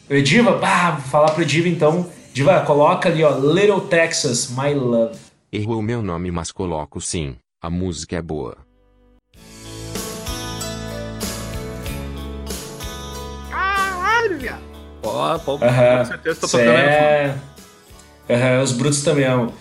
O 0.10 0.14
Ediva? 0.14 0.52
Bah, 0.58 0.92
vou 0.92 1.02
falar 1.10 1.32
pro 1.32 1.42
Ediva 1.44 1.68
então. 1.70 2.06
Ediva, 2.32 2.60
coloca 2.62 3.10
ali, 3.10 3.24
ó, 3.24 3.32
Little 3.38 3.82
Texas, 3.82 4.50
My 4.56 4.74
Love. 4.74 5.16
Errou 5.52 5.82
meu 5.82 6.02
nome, 6.02 6.30
mas 6.30 6.52
coloco 6.52 7.00
sim. 7.02 7.36
A 7.62 7.70
música 7.70 8.16
é 8.18 8.22
boa. 8.22 8.58
Caralho, 13.50 14.38
viado. 14.38 14.62
Ó, 15.04 15.38
pô, 15.40 15.56
Aham. 15.62 16.00
com 16.00 16.06
certeza 16.06 16.40
tô 16.42 16.48
tocando 16.48 16.70
é... 16.70 17.36
Aham, 18.30 18.62
os 18.64 18.72
brutos 18.72 19.02
também 19.02 19.26
amam. 19.26 19.54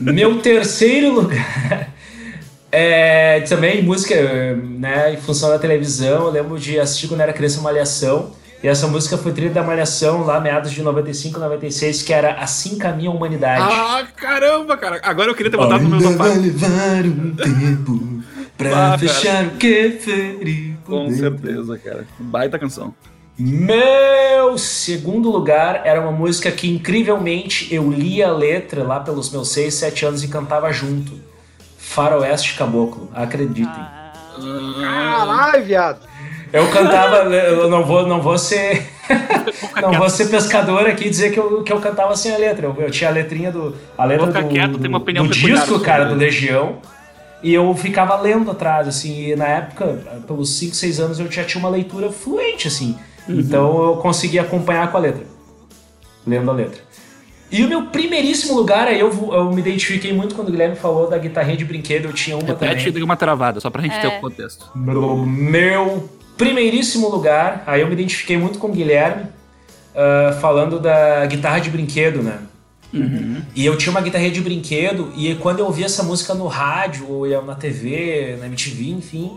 Meu 0.00 0.38
terceiro 0.40 1.12
lugar 1.12 1.88
é 2.70 3.40
também 3.42 3.82
música, 3.82 4.14
né, 4.56 5.14
em 5.14 5.16
função 5.16 5.48
da 5.50 5.58
televisão. 5.58 6.26
Eu 6.26 6.30
lembro 6.30 6.58
de 6.58 6.78
assistir 6.78 7.08
quando 7.08 7.20
era 7.20 7.32
criança 7.32 7.60
Malhação. 7.60 8.32
E 8.62 8.66
essa 8.68 8.86
música 8.86 9.18
foi 9.18 9.32
trilha 9.32 9.50
da 9.50 9.62
Malhação 9.62 10.24
lá, 10.24 10.40
meados 10.40 10.70
de 10.72 10.80
95, 10.82 11.38
96, 11.38 12.00
que 12.02 12.14
era 12.14 12.32
Assim 12.36 12.78
Caminha 12.78 13.10
a 13.10 13.12
Humanidade. 13.12 13.60
Ah, 13.62 14.06
caramba, 14.16 14.74
cara. 14.78 15.00
Agora 15.02 15.30
eu 15.30 15.34
queria 15.34 15.50
ter 15.50 15.58
botado 15.58 15.82
no 15.84 15.90
meu 15.90 15.98
Ainda 15.98 16.10
sofá. 16.12 16.24
vai 16.30 16.38
levar 16.38 17.04
um 17.04 17.34
tempo 17.36 18.22
pra 18.56 18.70
Ah, 18.70 18.72
cara. 18.72 18.98
fechar 18.98 19.44
o 19.44 19.50
que 19.50 19.90
feriu. 20.00 20.76
Com 20.86 21.10
certeza, 21.10 21.76
cara. 21.78 22.06
Baita 22.18 22.58
canção. 22.58 22.94
Meu 23.36 24.56
segundo 24.56 25.28
lugar 25.28 25.82
era 25.84 26.00
uma 26.00 26.12
música 26.12 26.52
que 26.52 26.70
incrivelmente 26.70 27.74
eu 27.74 27.90
lia 27.90 28.28
a 28.28 28.32
letra 28.32 28.84
lá 28.84 29.00
pelos 29.00 29.30
meus 29.30 29.50
6, 29.50 29.74
7 29.74 30.06
anos 30.06 30.22
e 30.22 30.28
cantava 30.28 30.72
junto. 30.72 31.12
Faroeste 31.76 32.56
Caboclo, 32.56 33.10
acreditem. 33.12 33.84
Caralho, 34.80 35.64
viado. 35.64 36.00
Eu 36.52 36.70
cantava, 36.70 37.16
eu 37.34 37.68
não 37.68 37.84
vou, 37.84 38.06
não 38.06 38.22
vou 38.22 38.38
ser. 38.38 38.86
não 39.82 39.92
vou 39.94 40.08
ser 40.08 40.28
pescador 40.28 40.86
aqui 40.86 41.06
e 41.06 41.10
dizer 41.10 41.32
que 41.32 41.38
eu, 41.38 41.64
que 41.64 41.72
eu 41.72 41.80
cantava 41.80 42.14
sem 42.14 42.32
a 42.32 42.38
letra. 42.38 42.66
Eu, 42.66 42.76
eu 42.78 42.90
tinha 42.90 43.10
a 43.10 43.12
letrinha 43.12 43.50
do. 43.50 43.74
A 43.98 44.04
letra 44.04 44.26
Boca 44.26 44.42
do, 44.42 44.48
quieto, 44.48 44.78
tem 44.78 44.88
uma 44.88 44.98
opinião 44.98 45.26
do 45.26 45.34
peculiar 45.34 45.58
disco, 45.58 45.80
cara, 45.80 46.04
do 46.04 46.14
Legião. 46.14 46.78
E 47.42 47.52
eu 47.52 47.74
ficava 47.74 48.16
lendo 48.16 48.52
atrás, 48.52 48.88
assim, 48.88 49.30
e 49.30 49.36
na 49.36 49.46
época, 49.46 49.98
pelos 50.26 50.56
5, 50.56 50.74
6 50.74 51.00
anos, 51.00 51.20
eu 51.20 51.30
já 51.30 51.44
tinha 51.44 51.60
uma 51.60 51.68
leitura 51.68 52.10
fluente, 52.10 52.68
assim. 52.68 52.96
Uhum. 53.28 53.40
Então 53.40 53.82
eu 53.84 53.96
conseguia 53.96 54.42
acompanhar 54.42 54.90
com 54.90 54.96
a 54.96 55.00
letra. 55.00 55.24
Lendo 56.26 56.50
a 56.50 56.54
letra. 56.54 56.80
E 57.50 57.62
o 57.62 57.68
meu 57.68 57.86
primeiríssimo 57.86 58.54
lugar, 58.54 58.88
aí 58.88 58.98
eu, 58.98 59.10
vou- 59.12 59.32
eu 59.34 59.52
me 59.52 59.60
identifiquei 59.60 60.12
muito 60.12 60.34
quando 60.34 60.48
o 60.48 60.50
Guilherme 60.50 60.74
falou 60.76 61.08
da 61.08 61.16
guitarrinha 61.18 61.56
de 61.56 61.64
brinquedo, 61.64 62.06
eu 62.06 62.12
tinha 62.12 62.36
uma 62.36 62.44
Repete 62.46 62.76
também. 62.76 62.92
deu 62.92 63.04
uma 63.04 63.16
travada, 63.16 63.60
só 63.60 63.70
pra 63.70 63.82
gente 63.82 64.00
ter 64.00 64.06
É. 64.08 64.18
o 64.18 64.20
contexto. 64.20 64.70
Meu, 64.74 65.18
meu 65.24 66.08
primeiríssimo 66.36 67.08
lugar, 67.08 67.62
aí 67.66 67.80
eu 67.82 67.86
me 67.86 67.92
identifiquei 67.92 68.36
muito 68.36 68.58
com 68.58 68.68
o 68.68 68.72
Guilherme, 68.72 69.26
ah, 69.94 70.36
falando 70.40 70.80
da 70.80 71.24
guitarra 71.26 71.60
de 71.60 71.70
brinquedo, 71.70 72.22
né? 72.22 72.38
E 73.56 73.66
eu 73.66 73.76
tinha 73.76 73.90
uma 73.90 74.00
guitarrinha 74.00 74.30
de 74.30 74.40
brinquedo, 74.40 75.12
e 75.16 75.34
quando 75.36 75.58
eu 75.58 75.66
ouvia 75.66 75.86
essa 75.86 76.02
música 76.04 76.32
no 76.34 76.46
rádio, 76.46 77.06
ou 77.10 77.42
na 77.44 77.54
TV, 77.56 78.36
na 78.40 78.46
MTV, 78.46 78.90
enfim, 78.90 79.32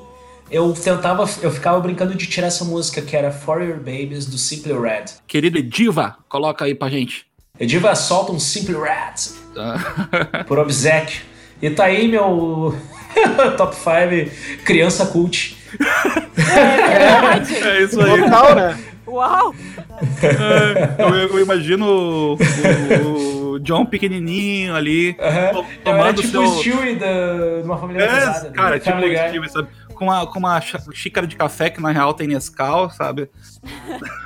eu 0.50 0.72
tentava, 0.74 1.28
eu 1.42 1.52
ficava 1.52 1.80
brincando 1.80 2.16
de 2.16 2.26
tirar 2.28 2.48
essa 2.48 2.64
música, 2.66 3.02
que 3.02 3.16
era 3.16 3.32
For 3.32 3.62
Your 3.62 3.78
Babies, 3.78 4.26
do 4.26 4.38
Simply 4.38 4.74
Red. 4.74 5.06
Querido 5.28 5.58
Ediva, 5.58 6.16
coloca 6.30 6.66
aí 6.66 6.74
pra 6.76 6.90
gente. 6.90 7.26
Ediva 7.60 7.94
solta 7.96 8.32
um 8.32 8.40
Simply 8.40 8.76
Red 8.76 9.14
Tá. 9.56 10.44
por 10.48 10.60
obsequio. 10.60 11.22
E 11.62 11.70
tá 11.72 11.86
aí 11.86 12.08
meu 12.08 12.76
top 13.58 13.76
5 13.76 14.64
criança 14.64 15.08
cult. 15.08 15.58
É 16.38 17.84
isso 17.84 18.00
aí. 18.00 18.22
Total, 18.22 18.56
né? 18.56 18.78
Uau! 19.08 19.56
eu, 21.00 21.16
eu 21.16 21.40
imagino 21.42 21.86
o, 21.88 22.34
o- 22.36 23.38
o 23.54 23.60
John 23.60 23.86
pequenininho 23.86 24.76
ali, 24.76 25.16
era 25.18 25.54
tomando 25.84 26.22
tipo 26.22 26.28
seu... 26.32 26.44
o 26.44 26.60
Stewie 26.60 26.96
da, 26.96 27.58
de 27.60 27.64
uma 27.66 27.78
família 27.78 28.04
É, 28.04 28.08
pesada. 28.08 28.52
cara, 28.52 28.70
né? 28.76 28.80
tipo 28.80 28.98
o. 28.98 29.30
Steve, 29.30 29.50
sabe? 29.50 29.68
Com 29.98 30.06
uma, 30.06 30.28
com 30.28 30.40
uma 30.40 30.62
xícara 30.94 31.26
de 31.26 31.36
café 31.36 31.70
que 31.70 31.82
na 31.82 31.92
real 31.92 32.14
tem 32.14 32.28
Nescau, 32.28 32.90
sabe? 32.90 33.30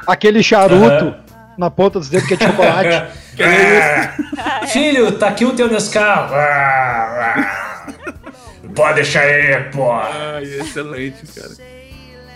Aquele 0.06 0.44
charuto 0.44 1.16
na 1.58 1.70
ponta 1.70 2.00
dos 2.00 2.10
dedos 2.10 2.28
que 2.28 2.34
é 2.34 2.38
de 2.38 2.46
chocolate. 2.46 3.22
Que 3.32 3.44
é 3.44 3.80
isso? 3.80 4.68
Filho, 4.74 5.18
tá 5.18 5.30
aqui 5.30 5.46
o 5.46 5.56
teu 5.56 5.70
Nescau. 5.70 6.04
Ah, 6.04 7.34
ah. 7.38 7.72
Pode 8.76 8.96
deixar 8.96 9.22
aí, 9.22 9.70
pô. 9.72 9.90
Ai, 9.94 10.44
excelente, 10.44 11.26
cara. 11.28 11.56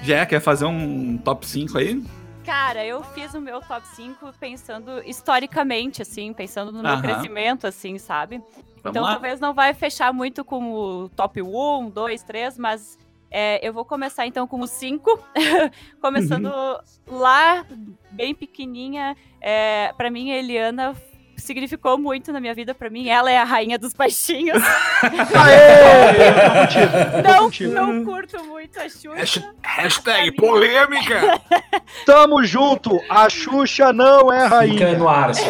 Já 0.02 0.26
quer 0.26 0.40
fazer 0.40 0.66
um 0.66 1.18
top 1.18 1.46
5 1.46 1.78
aí? 1.78 2.02
Cara, 2.46 2.86
eu 2.86 3.04
fiz 3.04 3.34
o 3.34 3.42
meu 3.42 3.60
top 3.60 3.86
5 3.88 4.34
pensando 4.40 5.02
historicamente, 5.04 6.02
assim, 6.02 6.32
pensando 6.32 6.72
no 6.72 6.82
meu 6.82 6.92
Aham. 6.92 7.02
crescimento, 7.02 7.66
assim, 7.66 7.98
sabe? 7.98 8.38
Vamos 8.38 8.76
então 8.86 9.04
lá. 9.04 9.14
talvez 9.14 9.40
não 9.40 9.54
vai 9.54 9.74
fechar 9.74 10.14
muito 10.14 10.46
com 10.46 10.72
o 10.72 11.10
top 11.10 11.42
1, 11.42 11.90
2, 11.90 12.24
3, 12.24 12.58
mas 12.58 12.98
é, 13.38 13.60
eu 13.68 13.74
vou 13.74 13.84
começar 13.84 14.26
então 14.26 14.48
com 14.48 14.62
o 14.62 14.68
5. 14.68 15.20
Começando 16.02 16.46
Uhum. 16.46 17.18
lá, 17.18 17.66
bem 18.12 18.34
pequenininha. 18.34 19.16
É, 19.42 19.92
para 19.98 20.10
mim, 20.10 20.32
a 20.32 20.38
Eliana 20.38 20.96
significou 21.36 21.98
muito 21.98 22.32
na 22.32 22.40
minha 22.40 22.54
vida. 22.56 22.74
Pra 22.74 22.90
mim, 22.90 23.10
ela 23.10 23.30
é 23.30 23.38
a 23.38 23.44
rainha 23.44 23.78
dos 23.78 23.92
baixinhos. 23.94 24.64
Aê! 25.36 27.22
Não, 27.22 27.44
contigo. 27.46 27.74
não 27.74 28.06
curto 28.06 28.42
muito 28.46 28.80
a 28.80 28.88
Xuxa. 28.88 29.14
Hasht- 29.16 29.44
Hashtag 29.62 30.32
polêmica! 30.34 31.22
Tamo 32.06 32.44
junto. 32.44 33.02
A 33.10 33.30
Xuxa 33.30 33.92
não 33.92 34.32
é 34.32 34.44
Fica 34.46 34.56
rainha. 34.56 34.98
no 34.98 35.10
ar. 35.10 35.32
assim. 35.32 35.44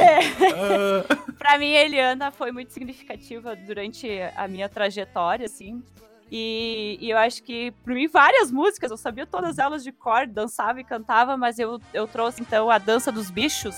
Pra 1.37 1.57
mim, 1.59 1.75
a 1.75 1.81
Eliana 1.83 2.31
foi 2.31 2.51
muito 2.51 2.73
significativa 2.73 3.55
durante 3.55 4.07
a 4.35 4.47
minha 4.47 4.67
trajetória, 4.67 5.45
assim. 5.45 5.83
E, 6.31 6.97
e, 6.99 7.09
eu 7.09 7.17
acho 7.17 7.43
que, 7.43 7.71
para 7.83 7.93
mim, 7.93 8.07
várias 8.07 8.51
músicas, 8.51 8.89
eu 8.89 8.97
sabia 8.97 9.27
todas 9.27 9.59
elas 9.59 9.83
de 9.83 9.91
cor, 9.91 10.25
dançava 10.25 10.79
e 10.81 10.83
cantava, 10.83 11.37
mas 11.37 11.59
eu, 11.59 11.79
eu 11.93 12.07
trouxe 12.07 12.41
então 12.41 12.69
a 12.69 12.77
Dança 12.77 13.11
dos 13.11 13.29
Bichos. 13.29 13.75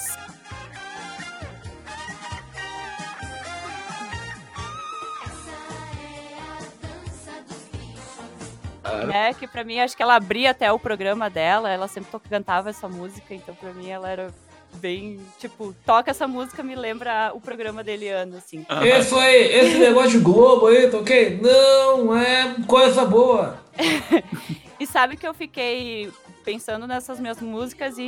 É, 9.13 9.33
que 9.33 9.47
para 9.47 9.63
mim 9.63 9.79
acho 9.79 9.95
que 9.95 10.01
ela 10.01 10.15
abria 10.15 10.51
até 10.51 10.71
o 10.71 10.79
programa 10.79 11.29
dela, 11.29 11.69
ela 11.69 11.87
sempre 11.87 12.09
cantava 12.29 12.69
essa 12.69 12.87
música, 12.87 13.33
então 13.33 13.53
para 13.53 13.73
mim 13.73 13.89
ela 13.89 14.09
era 14.09 14.33
bem, 14.77 15.19
tipo, 15.39 15.75
toca 15.85 16.11
essa 16.11 16.27
música, 16.27 16.63
me 16.63 16.75
lembra 16.75 17.31
o 17.33 17.41
programa 17.41 17.83
da 17.83 17.91
Eliana, 17.91 18.37
assim. 18.37 18.65
Esse 18.83 19.09
foi 19.09 19.35
esse 19.35 19.77
negócio 19.77 20.11
de 20.11 20.19
Globo 20.19 20.67
aí, 20.67 20.89
tá 20.89 20.97
ok? 20.97 21.39
Não 21.41 22.15
é 22.15 22.55
coisa 22.67 23.05
boa. 23.05 23.59
E 24.79 24.85
sabe 24.85 25.17
que 25.17 25.27
eu 25.27 25.33
fiquei 25.33 26.11
pensando 26.45 26.85
nessas 26.85 27.19
minhas 27.19 27.41
músicas 27.41 27.97
e, 27.97 28.03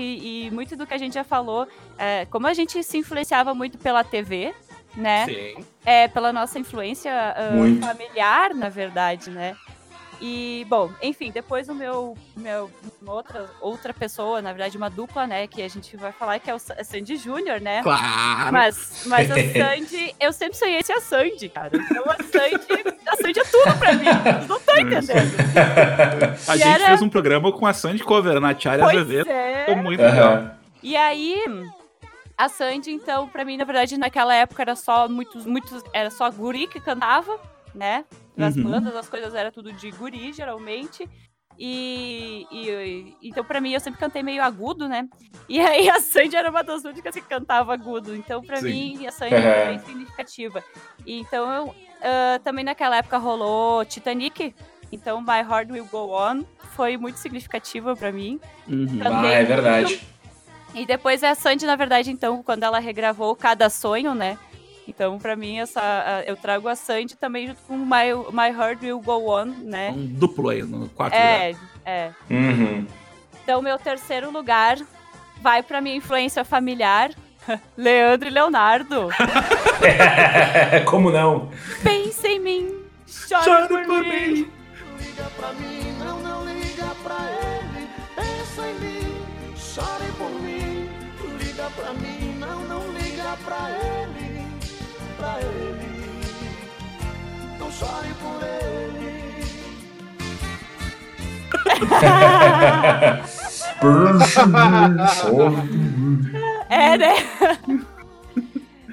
e 0.46 0.52
muito 0.52 0.76
do 0.76 0.86
que 0.86 0.94
a 0.94 1.00
gente 1.00 1.16
já 1.16 1.24
falou, 1.24 1.68
é, 1.98 2.26
como 2.26 2.46
a 2.46 2.54
gente 2.54 2.84
se 2.84 2.98
influenciava 3.00 3.56
muito 3.56 3.80
pela 3.80 4.04
TV, 4.04 4.54
né? 4.96 5.26
Sim. 5.26 5.66
É, 5.86 6.08
pela 6.08 6.32
nossa 6.32 6.60
influência 6.60 7.12
ah, 7.12 7.52
Muito. 7.52 7.86
familiar, 7.86 8.54
na 8.54 8.70
verdade, 8.70 9.30
né? 9.30 9.56
E, 10.22 10.66
bom, 10.68 10.92
enfim, 11.02 11.32
depois 11.32 11.70
o 11.70 11.74
meu, 11.74 12.18
meu 12.36 12.70
uma 13.02 13.14
outra, 13.14 13.50
outra 13.62 13.94
pessoa, 13.94 14.42
na 14.42 14.52
verdade, 14.52 14.76
uma 14.76 14.90
dupla, 14.90 15.26
né, 15.26 15.48
que 15.48 15.62
a 15.62 15.68
gente 15.70 15.96
vai 15.96 16.12
falar, 16.12 16.40
que 16.40 16.50
é 16.52 16.54
o 16.54 16.60
Sa- 16.60 16.84
Sandy 16.84 17.16
Júnior, 17.16 17.62
né? 17.62 17.82
Claro. 17.82 18.52
Mas, 18.52 19.04
mas 19.06 19.32
a 19.32 19.36
Sandy, 19.54 20.14
eu 20.20 20.34
sempre 20.34 20.58
sonhei 20.58 20.84
ser 20.84 20.92
a 20.94 21.00
Sandy, 21.02 21.48
cara. 21.48 21.70
Então 21.74 22.04
a 22.06 22.16
Sandy, 22.22 22.98
a 23.08 23.16
Sandy 23.16 23.40
é 23.40 23.44
tudo 23.46 23.78
pra 23.80 23.94
mim. 23.94 24.06
Não 24.48 24.58
estão 24.58 24.78
entendendo. 24.78 25.36
A 26.48 26.56
E 26.56 26.60
gente 26.60 26.68
era- 26.68 26.86
fez 26.88 27.02
um 27.02 27.10
programa 27.10 27.52
com 27.54 27.66
a 27.66 27.74
Sandy 27.74 28.04
Cover 28.04 28.40
na 28.42 28.54
Tiara 28.54 28.84
Pois 28.84 28.98
Azevedo. 28.98 29.30
é. 29.30 29.66
Ficou 29.66 29.78
muito 29.84 30.02
legal. 30.02 30.34
Aham. 30.34 30.52
E 30.84 30.96
aí, 30.98 31.42
a 32.38 32.50
Sandy, 32.50 32.92
então, 32.92 33.28
pra 33.28 33.46
mim, 33.46 33.56
na 33.58 33.64
verdade, 33.64 33.98
naquela 33.98 34.34
época 34.36 34.62
era 34.62 34.76
só 34.76 35.08
muitos, 35.08 35.46
muitos, 35.46 35.82
era 35.94 36.10
só 36.10 36.30
guri 36.30 36.68
que 36.68 36.80
cantava, 36.80 37.40
né? 37.74 38.04
Nas 38.40 38.56
Uhum. 38.56 38.64
bandas, 38.64 38.96
as 38.96 39.10
coisas 39.10 39.36
era 39.36 39.52
tudo 39.52 39.72
de 39.74 39.92
guri, 39.92 40.32
geralmente. 40.34 41.08
E, 41.62 42.48
e- 42.52 43.14
então, 43.22 43.44
pra 43.44 43.60
mim, 43.60 43.74
eu 43.74 43.80
sempre 43.82 44.00
cantei 44.00 44.24
meio 44.24 44.42
agudo, 44.42 44.88
né? 44.88 45.08
E 45.50 45.60
aí 45.60 45.90
a 45.90 46.00
Sandy 46.00 46.36
era 46.38 46.50
uma 46.50 46.64
das 46.64 46.86
únicas 46.86 47.14
que 47.14 47.22
cantava 47.22 47.74
agudo. 47.74 48.16
Então, 48.16 48.42
pra 48.42 48.58
Sim. 48.58 48.70
mim, 48.98 49.08
a 49.08 49.12
Sandy 49.12 49.36
é 49.36 49.66
bem 49.68 49.80
significativa. 49.80 50.64
E, 51.06 51.20
então, 51.20 51.52
eu, 51.52 51.76
ah, 52.02 52.40
também 52.44 52.64
naquela 52.64 52.96
época 52.98 53.18
rolou 53.18 53.84
Titanic. 53.84 54.56
Então, 54.92 55.20
My 55.22 55.40
Heart 55.48 55.70
Will 55.72 55.86
Go 55.86 56.12
On 56.18 56.44
foi 56.76 56.96
muito 56.96 57.18
significativa 57.18 57.94
pra 57.96 58.12
mim. 58.12 58.40
Uhum. 58.68 59.00
Ah, 59.04 59.28
é 59.28 59.44
verdade. 59.44 60.02
E 60.74 60.86
depois 60.86 61.24
é 61.24 61.30
a 61.30 61.36
Sandy, 61.36 61.66
na 61.66 61.76
verdade, 61.76 62.10
então, 62.10 62.42
quando 62.42 62.64
ela 62.64 62.80
regravou 62.80 63.36
Cada 63.36 63.70
Sonho, 63.70 64.16
né? 64.16 64.38
Então, 64.90 65.18
pra 65.20 65.36
mim, 65.36 65.60
essa, 65.60 65.80
a- 65.82 66.24
eu 66.26 66.36
trago 66.36 66.68
a 66.68 66.76
Sandy 66.76 67.16
também 67.16 67.48
junto 67.48 67.62
com 67.68 67.78
My, 67.78 68.12
My 68.32 68.50
Heart 68.58 68.82
Will 68.84 69.00
Go 69.00 69.30
On, 69.32 69.46
né? 69.46 69.92
Um 69.96 70.06
duplo 70.08 70.50
aí, 70.50 70.62
no 70.64 70.90
quarto 70.90 71.14
lugar. 71.14 71.26
É, 71.42 71.56
é. 71.86 72.12
Uhum. 72.30 72.86
Então, 73.44 73.62
meu 73.62 73.78
terceiro 73.78 74.32
lugar 74.32 74.78
vai 75.42 75.64
pra 75.64 75.80
minha 75.82 75.96
influência 75.96 76.44
familiar, 76.44 77.12
Leandro 77.78 78.28
e 78.28 78.32
Leonardo. 78.32 79.10
Como 80.86 81.12
não? 81.12 81.50
Pensa 81.84 82.28
em 82.28 82.40
mim, 82.40 82.76
chore, 83.08 83.44
Chore 83.44 83.68
por, 83.68 83.86
por 83.86 84.04
mim. 84.04 84.10
mim. 84.32 84.52
Liga 85.00 85.24
pra 85.38 85.54
mim, 85.54 85.96
não, 86.00 86.20
não 86.20 86.46
liga 86.46 86.86
pra 87.04 87.18
ele. 87.44 87.88
Pensa 88.16 88.68
em 88.68 88.74
mim, 88.76 89.24
chore 89.56 90.12
por 90.18 90.30
mim. 90.42 90.90
Liga 91.40 91.70
pra 91.76 91.94
mim, 91.94 92.36
não, 92.40 92.60
não 92.66 92.92
liga 92.92 93.38
pra 93.46 93.70
ele. 93.72 94.29
Pra 95.20 95.38
ele, 95.42 95.90
não 97.60 97.70
chore 97.72 98.10
por 98.22 98.42
ele. 98.42 98.80
É, 106.70 106.98
né? 106.98 107.16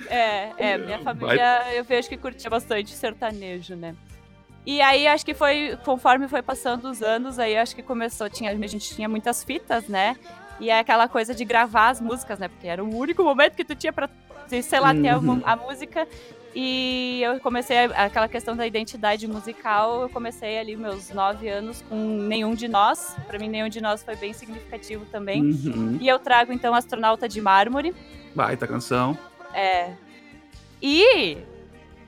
É, 0.09 0.53
é, 0.57 0.79
minha 0.79 0.99
família 1.01 1.75
eu 1.75 1.85
vejo 1.85 2.09
que 2.09 2.17
curtia 2.17 2.49
bastante 2.51 2.91
sertanejo, 2.91 3.75
né? 3.75 3.95
E 4.65 4.81
aí 4.81 5.07
acho 5.07 5.25
que 5.25 5.35
foi, 5.35 5.79
conforme 5.85 6.27
foi 6.27 6.43
passando 6.43 6.91
os 6.91 7.03
anos, 7.03 7.39
aí 7.39 7.57
acho 7.57 7.75
que 7.75 7.83
começou, 7.83 8.29
tinha, 8.29 8.51
a 8.51 8.67
gente 8.67 8.95
tinha 8.95 9.09
muitas 9.09 9.45
fitas, 9.45 9.87
né? 9.87 10.17
E 10.59 10.71
é 10.71 10.79
aquela 10.79 11.07
coisa 11.07 11.35
de 11.35 11.45
gravar 11.45 11.91
as 11.91 12.01
músicas, 12.01 12.39
né? 12.39 12.49
Porque 12.49 12.67
era 12.67 12.83
o 12.83 12.97
único 12.97 13.23
momento 13.23 13.55
que 13.55 13.65
tu 13.65 13.77
tinha 13.77 13.93
pra, 14.49 14.63
sei 14.63 14.81
lá, 14.81 14.95
ter 14.95 15.09
a, 15.09 15.21
mu- 15.21 15.43
a 15.45 15.57
música. 15.57 16.07
E 16.55 17.21
eu 17.23 17.39
comecei 17.41 17.77
a- 17.77 18.05
aquela 18.07 18.29
questão 18.29 18.57
da 18.57 18.67
identidade 18.67 19.27
musical, 19.29 20.03
eu 20.03 20.09
comecei 20.09 20.59
ali 20.59 20.75
meus 20.75 21.11
nove 21.11 21.49
anos 21.49 21.83
com 21.89 21.97
Nenhum 21.97 22.55
de 22.55 22.67
Nós. 22.67 23.15
Pra 23.27 23.39
mim, 23.39 23.49
Nenhum 23.49 23.69
de 23.69 23.81
Nós 23.81 24.03
foi 24.03 24.17
bem 24.17 24.33
significativo 24.33 25.05
também. 25.07 25.43
Uhum. 25.43 25.99
E 26.01 26.09
eu 26.09 26.19
trago, 26.19 26.53
então, 26.53 26.75
Astronauta 26.75 27.29
de 27.29 27.41
Mármore. 27.43 27.95
Baita 28.35 28.67
canção. 28.67 29.19
É. 29.53 29.93
E 30.81 31.39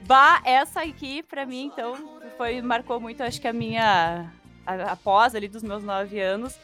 bah, 0.07 0.41
essa 0.45 0.81
aqui 0.83 1.23
pra 1.23 1.45
mim 1.47 1.67
então 1.73 1.95
foi 2.37 2.61
marcou 2.63 3.01
muito 3.01 3.23
acho 3.23 3.41
que 3.41 3.49
a 3.49 3.53
minha 3.53 4.31
a, 4.67 4.93
a 4.93 4.97
pós 4.97 5.35
ali 5.35 5.49
dos 5.49 5.63
meus 5.63 5.83
nove 5.83 6.21
anos 6.21 6.59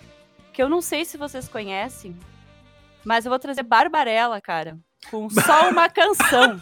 que 0.52 0.62
eu 0.62 0.68
não 0.68 0.80
sei 0.80 1.04
se 1.04 1.16
vocês 1.16 1.48
conhecem, 1.48 2.14
mas 3.04 3.24
eu 3.26 3.30
vou 3.30 3.38
trazer 3.38 3.62
Barbarella, 3.62 4.40
cara, 4.40 4.78
com 5.10 5.28
só 5.30 5.68
uma 5.70 5.88
canção. 5.88 6.60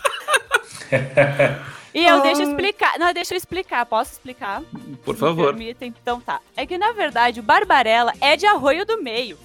E 1.94 2.06
eu 2.06 2.22
deixo 2.22 2.40
eu 2.40 2.48
explicar, 2.48 2.98
não, 2.98 3.12
deixa 3.12 3.34
eu 3.34 3.36
explicar, 3.36 3.84
posso 3.84 4.12
explicar? 4.12 4.62
Por 5.04 5.14
Me 5.14 5.20
favor. 5.20 5.46
permitem? 5.48 5.94
Então 6.02 6.20
tá. 6.20 6.40
É 6.56 6.64
que 6.64 6.78
na 6.78 6.92
verdade 6.92 7.40
o 7.40 7.42
Barbarella 7.42 8.12
é 8.20 8.34
de 8.36 8.46
Arroio 8.46 8.86
do 8.86 9.02
Meio. 9.02 9.36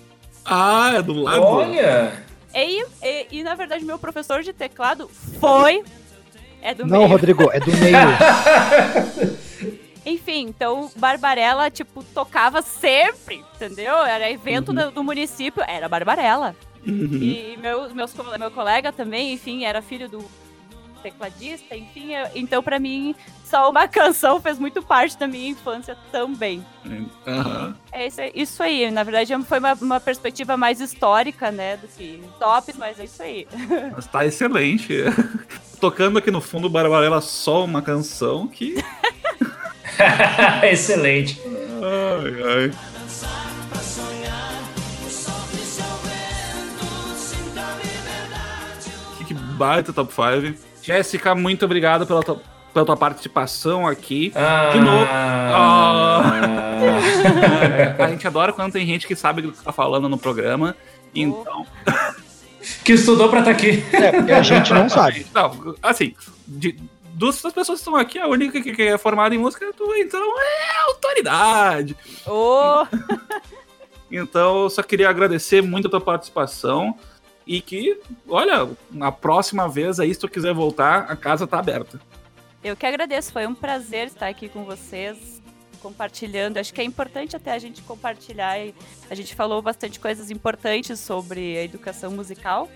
Ah, 0.46 0.94
é 0.96 1.02
do 1.02 1.14
lado. 1.14 1.42
Olha! 1.42 2.24
E, 2.56 2.86
e, 3.04 3.28
e, 3.32 3.44
na 3.44 3.54
verdade 3.54 3.84
meu 3.84 4.00
professor 4.00 4.42
de 4.44 4.54
teclado 4.54 5.10
foi 5.40 5.84
é 6.62 6.74
do 6.74 6.86
Não, 6.86 7.00
meio. 7.00 7.10
Rodrigo, 7.10 7.52
é 7.52 7.60
do 7.60 7.72
meio. 7.78 7.98
Enfim, 10.06 10.48
então 10.48 10.90
Barbarella, 10.96 11.70
tipo, 11.70 12.02
tocava 12.02 12.62
sempre, 12.62 13.44
entendeu? 13.56 13.94
Era 14.06 14.32
evento 14.32 14.72
do, 14.72 14.90
do 14.90 15.04
município, 15.04 15.62
era 15.68 15.90
Barbarella. 15.90 16.56
Uhum. 16.88 17.20
E 17.22 17.58
meu, 17.62 17.94
meus, 17.94 18.14
meu 18.40 18.52
colega 18.52 18.92
também, 18.94 19.34
enfim, 19.34 19.66
era 19.66 19.82
filho 19.82 20.08
do 20.10 20.24
tecladista, 21.04 21.76
enfim. 21.76 22.14
eu- 22.16 22.28
então, 22.36 22.64
pra 22.64 22.80
mim, 22.80 23.14
só 23.46 23.70
uma 23.70 23.88
canção 23.90 24.42
fez 24.42 24.58
muito 24.58 24.82
parte 24.82 25.18
da 25.18 25.28
minha 25.28 25.50
infância 25.50 25.96
também. 26.12 26.66
Aham. 27.28 27.76
É 27.92 28.08
isso 28.08 28.22
aí, 28.22 28.32
isso 28.36 28.64
aí. 28.64 28.92
na 28.92 29.04
verdade 29.04 29.34
foi 29.44 29.60
uma, 29.60 29.74
uma 29.74 30.00
perspectiva 30.00 30.58
mais 30.58 30.80
histórica, 30.82 31.52
né, 31.52 31.78
do 31.78 31.88
que 31.88 32.22
tops, 32.40 32.76
mas 32.78 33.00
é 33.00 33.04
isso 33.06 33.22
aí. 33.22 33.48
Mas 33.96 34.08
tá 34.08 34.26
excelente. 34.26 34.94
Tocando 35.80 36.18
aqui 36.18 36.32
no 36.32 36.42
fundo, 36.42 36.70
Barbarella 36.70 37.22
só 37.22 37.64
uma 37.64 37.82
canção 37.84 38.48
que. 38.48 38.76
Excelente. 40.64 41.40
Ai, 41.46 42.44
ai. 42.44 42.72
Baita 49.58 49.92
top 49.92 50.14
5. 50.14 50.58
Jéssica, 50.82 51.34
muito 51.36 51.66
obrigado 51.66 52.06
pela 52.06 52.22
tua, 52.24 52.40
pela 52.74 52.86
tua 52.86 52.96
participação 52.96 53.88
aqui. 53.88 54.32
Ah, 54.36 54.70
De 54.72 54.80
novo. 54.80 55.08
Ah. 55.10 56.22
a 58.00 58.08
gente 58.08 58.26
adora 58.28 58.54
quando 58.54 58.72
tem 58.72 58.86
gente 58.86 59.08
que 59.08 59.16
sabe 59.16 59.42
do 59.42 59.52
que 59.52 59.64
tá 59.64 59.72
falando 59.72 60.08
no 60.08 60.18
programa. 60.18 60.76
Então. 61.14 61.66
Que 62.84 62.94
estudou 62.94 63.30
pra 63.30 63.40
estar 63.40 63.52
aqui. 63.52 63.84
É, 63.94 64.12
porque 64.12 64.32
a 64.32 64.42
gente 64.42 64.74
não 64.74 64.88
sabe. 64.90 65.26
Não, 65.34 65.76
assim, 65.82 66.14
de, 66.46 66.78
duas 67.14 67.42
das 67.42 67.54
pessoas 67.54 67.80
que 67.80 67.82
estão 67.82 67.96
aqui, 67.96 68.20
a 68.20 68.28
única 68.28 68.62
que, 68.62 68.74
que 68.74 68.82
é 68.84 68.98
formada 68.98 69.34
em 69.34 69.38
música 69.38 69.66
é 69.66 69.72
tu, 69.72 69.94
então 69.96 70.22
é 70.40 70.90
autoridade. 70.90 71.96
Ô, 72.26 72.86
Então, 74.12 74.64
eu 74.64 74.70
só 74.70 74.82
queria 74.82 75.10
agradecer 75.10 75.62
muito 75.62 75.88
a 75.88 75.92
tua 75.92 76.02
participação 76.02 76.98
e 77.48 77.62
que, 77.62 78.00
olha, 78.28 78.70
na 78.92 79.12
próxima 79.12 79.70
vez 79.70 80.00
aí, 80.00 80.14
se 80.14 80.20
tu 80.20 80.28
quiser 80.28 80.54
voltar, 80.54 81.10
a 81.10 81.16
casa 81.16 81.48
tá 81.48 81.58
aberta. 81.58 82.00
Eu 82.64 82.76
que 82.76 82.86
agradeço, 82.86 83.32
foi 83.32 83.48
um 83.48 83.56
prazer 83.56 84.08
estar 84.08 84.28
aqui 84.28 84.50
com 84.50 84.66
vocês, 84.66 85.42
compartilhando. 85.82 86.58
Acho 86.58 86.74
que 86.74 86.82
é 86.82 86.84
importante 86.84 87.36
até 87.36 87.52
a 87.54 87.60
gente 87.60 87.82
compartilhar. 87.84 88.58
A 89.10 89.16
gente 89.16 89.34
falou 89.34 89.62
bastante 89.62 90.00
coisas 90.00 90.30
importantes 90.30 91.00
sobre 91.00 91.58
a 91.58 91.64
educação 91.64 92.12
musical, 92.12 92.70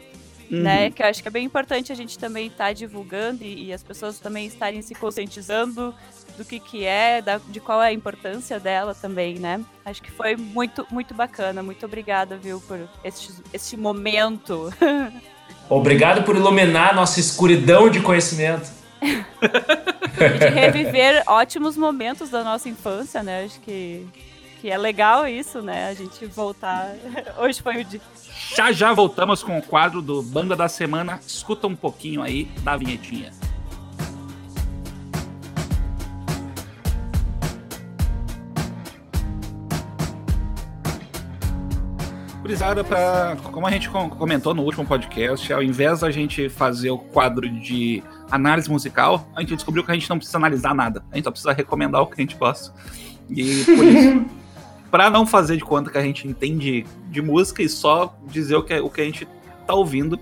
né? 0.49 0.89
Que 0.91 1.03
eu 1.03 1.07
acho 1.07 1.21
que 1.21 1.27
é 1.27 1.31
bem 1.31 1.45
importante 1.45 1.91
a 1.91 1.95
gente 1.95 2.17
também 2.17 2.47
estar 2.47 2.71
divulgando 2.73 3.43
e, 3.43 3.65
e 3.65 3.73
as 3.73 3.83
pessoas 3.83 4.19
também 4.19 4.45
estarem 4.45 4.81
se 4.81 4.95
conscientizando 4.95 5.93
do 6.37 6.45
que 6.45 6.59
que 6.59 6.85
é, 6.85 7.21
da- 7.21 7.39
de 7.49 7.59
qual 7.59 7.81
é 7.81 7.87
a 7.87 7.93
importância 7.93 8.59
dela 8.59 8.93
também, 8.95 9.39
né? 9.39 9.61
Acho 9.85 10.01
que 10.01 10.11
foi 10.11 10.35
muito, 10.35 10.85
muito 10.91 11.13
bacana. 11.13 11.61
Muito 11.63 11.85
obrigada, 11.85 12.37
viu, 12.37 12.59
por 12.61 12.79
este, 13.03 13.33
este 13.53 13.77
momento. 13.77 14.71
Obrigado 15.69 16.23
por 16.23 16.35
iluminar 16.35 16.93
nossa 16.93 17.19
escuridão 17.21 17.89
de 17.89 18.01
conhecimento. 18.01 18.69
e 19.01 20.39
de 20.39 20.49
reviver 20.49 21.23
ótimos 21.27 21.77
momentos 21.77 22.29
da 22.29 22.43
nossa 22.43 22.67
infância, 22.67 23.23
né? 23.23 23.45
Acho 23.45 23.59
que 23.61 24.05
que 24.59 24.69
é 24.69 24.77
legal 24.77 25.27
isso, 25.27 25.59
né? 25.61 25.87
A 25.87 25.93
gente 25.95 26.23
voltar. 26.27 26.93
Hoje 27.39 27.59
foi 27.63 27.81
o 27.81 27.83
dia. 27.83 27.99
Já 28.55 28.71
já 28.71 28.93
voltamos 28.93 29.41
com 29.41 29.57
o 29.57 29.61
quadro 29.61 30.01
do 30.03 30.21
Banda 30.21 30.55
da 30.55 30.67
Semana. 30.67 31.19
Escuta 31.25 31.65
um 31.65 31.75
pouquinho 31.75 32.21
aí 32.21 32.45
da 32.61 32.77
vinhetinha. 32.77 33.31
Gurizada, 42.41 42.83
pra, 42.83 43.37
como 43.51 43.67
a 43.67 43.71
gente 43.71 43.87
com- 43.89 44.09
comentou 44.09 44.53
no 44.55 44.63
último 44.63 44.83
podcast, 44.85 45.53
ao 45.53 45.61
invés 45.61 45.99
da 45.99 46.09
gente 46.09 46.49
fazer 46.49 46.89
o 46.89 46.97
quadro 46.97 47.47
de 47.47 48.01
análise 48.31 48.69
musical, 48.69 49.27
a 49.35 49.41
gente 49.41 49.53
descobriu 49.55 49.83
que 49.83 49.91
a 49.91 49.93
gente 49.93 50.09
não 50.09 50.17
precisa 50.17 50.39
analisar 50.39 50.73
nada. 50.73 51.03
A 51.11 51.15
gente 51.15 51.25
só 51.25 51.31
precisa 51.31 51.53
recomendar 51.53 52.01
o 52.01 52.07
que 52.07 52.15
a 52.19 52.21
gente 52.21 52.35
gosta. 52.35 52.73
E 53.29 53.63
por 53.63 53.85
isso, 53.85 54.25
pra 54.89 55.09
não 55.11 55.25
fazer 55.27 55.55
de 55.55 55.63
conta 55.63 55.91
que 55.91 55.97
a 55.99 56.01
gente 56.01 56.27
entende 56.27 56.83
de 57.09 57.21
música 57.21 57.61
e 57.61 57.69
só 57.69 58.15
dizer 58.25 58.55
o 58.55 58.63
que, 58.63 58.79
o 58.79 58.89
que 58.89 59.01
a 59.01 59.05
gente 59.05 59.27
tá 59.67 59.75
ouvindo, 59.75 60.19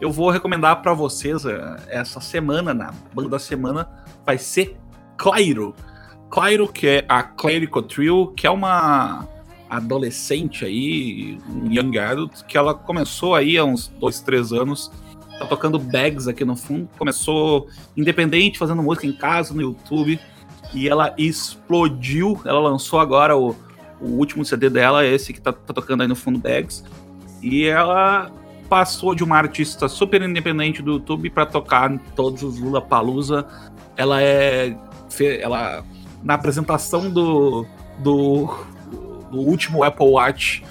eu 0.00 0.10
vou 0.10 0.30
recomendar 0.30 0.82
pra 0.82 0.92
vocês 0.92 1.44
eh, 1.46 1.76
essa 1.88 2.20
semana, 2.20 2.74
na 2.74 2.92
banda 3.14 3.28
da 3.28 3.38
semana, 3.38 3.88
vai 4.26 4.36
ser 4.36 4.76
Clairo. 5.16 5.76
Clairo, 6.28 6.66
que 6.66 6.88
é 6.88 7.04
a 7.08 7.22
Clerical 7.22 7.82
Trio, 7.82 8.32
que 8.36 8.48
é 8.48 8.50
uma 8.50 9.28
adolescente 9.76 10.64
aí, 10.64 11.38
um 11.48 11.72
young 11.72 11.98
adult, 11.98 12.42
que 12.44 12.58
ela 12.58 12.74
começou 12.74 13.34
aí 13.34 13.56
há 13.56 13.64
uns 13.64 13.88
dois, 13.88 14.20
três 14.20 14.52
anos, 14.52 14.90
tá 15.38 15.46
tocando 15.46 15.78
bags 15.78 16.28
aqui 16.28 16.44
no 16.44 16.54
fundo, 16.54 16.88
começou 16.98 17.68
independente, 17.96 18.58
fazendo 18.58 18.82
música 18.82 19.06
em 19.06 19.12
casa, 19.12 19.54
no 19.54 19.62
YouTube, 19.62 20.20
e 20.74 20.88
ela 20.88 21.14
explodiu, 21.16 22.40
ela 22.44 22.60
lançou 22.60 23.00
agora 23.00 23.36
o, 23.36 23.56
o 24.00 24.08
último 24.08 24.44
CD 24.44 24.68
dela, 24.68 25.06
esse 25.06 25.32
que 25.32 25.40
tá, 25.40 25.52
tá 25.52 25.72
tocando 25.72 26.02
aí 26.02 26.08
no 26.08 26.16
fundo 26.16 26.38
bags, 26.38 26.84
e 27.42 27.64
ela 27.64 28.30
passou 28.72 29.14
de 29.14 29.22
uma 29.22 29.36
artista 29.36 29.86
super 29.86 30.22
independente 30.22 30.80
do 30.80 30.92
YouTube 30.92 31.28
para 31.28 31.44
tocar 31.44 31.92
em 31.92 31.98
todos 31.98 32.42
os 32.42 32.58
Lula 32.58 32.80
Palusa. 32.80 33.46
Ela 33.98 34.22
é. 34.22 34.74
Ela. 35.40 35.84
Na 36.22 36.34
apresentação 36.34 37.10
do. 37.10 37.66
do. 37.98 38.48
Do 39.32 39.38
último 39.40 39.82
Apple 39.82 40.06
Watch, 40.06 40.62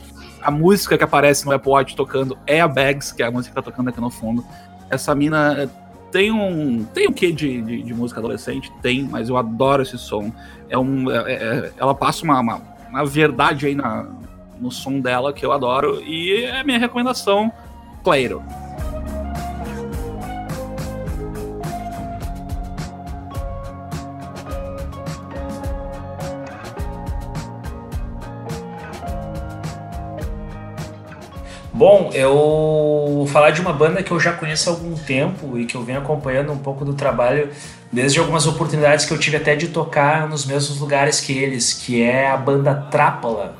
a 0.42 0.52
música 0.52 0.98
que 0.98 1.04
aparece 1.04 1.46
no 1.46 1.52
Apple 1.52 1.72
Watch 1.72 1.96
tocando 1.96 2.38
é 2.46 2.62
a 2.62 2.68
Bags, 2.68 3.12
que 3.12 3.24
é 3.24 3.26
a 3.26 3.32
música 3.32 3.54
que 3.54 3.56
tá 3.56 3.72
tocando 3.72 3.90
aqui 3.90 4.00
no 4.00 4.12
fundo. 4.12 4.46
Essa 4.90 5.14
mina 5.16 5.70
tem 6.12 6.32
um. 6.32 6.84
Tem 6.94 7.08
o 7.08 7.14
quê 7.14 7.32
de, 7.32 7.62
de, 7.62 7.84
de 7.84 7.94
música 7.94 8.20
adolescente? 8.20 8.72
Tem, 8.82 9.04
mas 9.04 9.30
eu 9.30 9.38
adoro 9.38 9.82
esse 9.82 9.98
som. 9.98 10.32
É 10.70 10.78
um. 10.78 11.10
é- 11.10 11.34
é- 11.34 11.72
ela 11.78 11.96
passa 11.96 12.24
uma, 12.24 12.40
uma, 12.40 12.62
uma 12.90 13.06
verdade 13.06 13.66
aí 13.66 13.76
na, 13.76 14.06
no 14.60 14.70
som 14.72 15.00
dela 15.00 15.34
que 15.34 15.46
eu 15.46 15.52
adoro. 15.52 16.02
E 16.06 16.44
é 16.44 16.60
a 16.60 16.64
minha 16.64 16.78
recomendação. 16.78 17.52
Clairo. 18.04 18.44
Bom, 31.82 32.12
eu 32.14 32.36
vou 33.16 33.26
falar 33.26 33.50
de 33.50 33.60
uma 33.60 33.74
banda 33.74 34.04
que 34.04 34.12
eu 34.12 34.20
já 34.20 34.34
conheço 34.34 34.70
há 34.70 34.74
algum 34.74 34.94
tempo 34.94 35.58
e 35.58 35.66
que 35.66 35.74
eu 35.74 35.82
venho 35.82 35.98
acompanhando 35.98 36.52
um 36.52 36.58
pouco 36.60 36.86
do 36.86 36.94
trabalho 36.94 37.50
desde 37.92 38.20
algumas 38.20 38.46
oportunidades 38.46 39.04
que 39.04 39.12
eu 39.12 39.18
tive 39.18 39.38
até 39.38 39.56
de 39.56 39.70
tocar 39.70 40.30
nos 40.30 40.46
mesmos 40.46 40.80
lugares 40.80 41.20
que 41.20 41.34
eles, 41.34 41.74
que 41.74 42.00
é 42.00 42.30
a 42.30 42.38
banda 42.38 42.76
Trápala. 42.76 43.56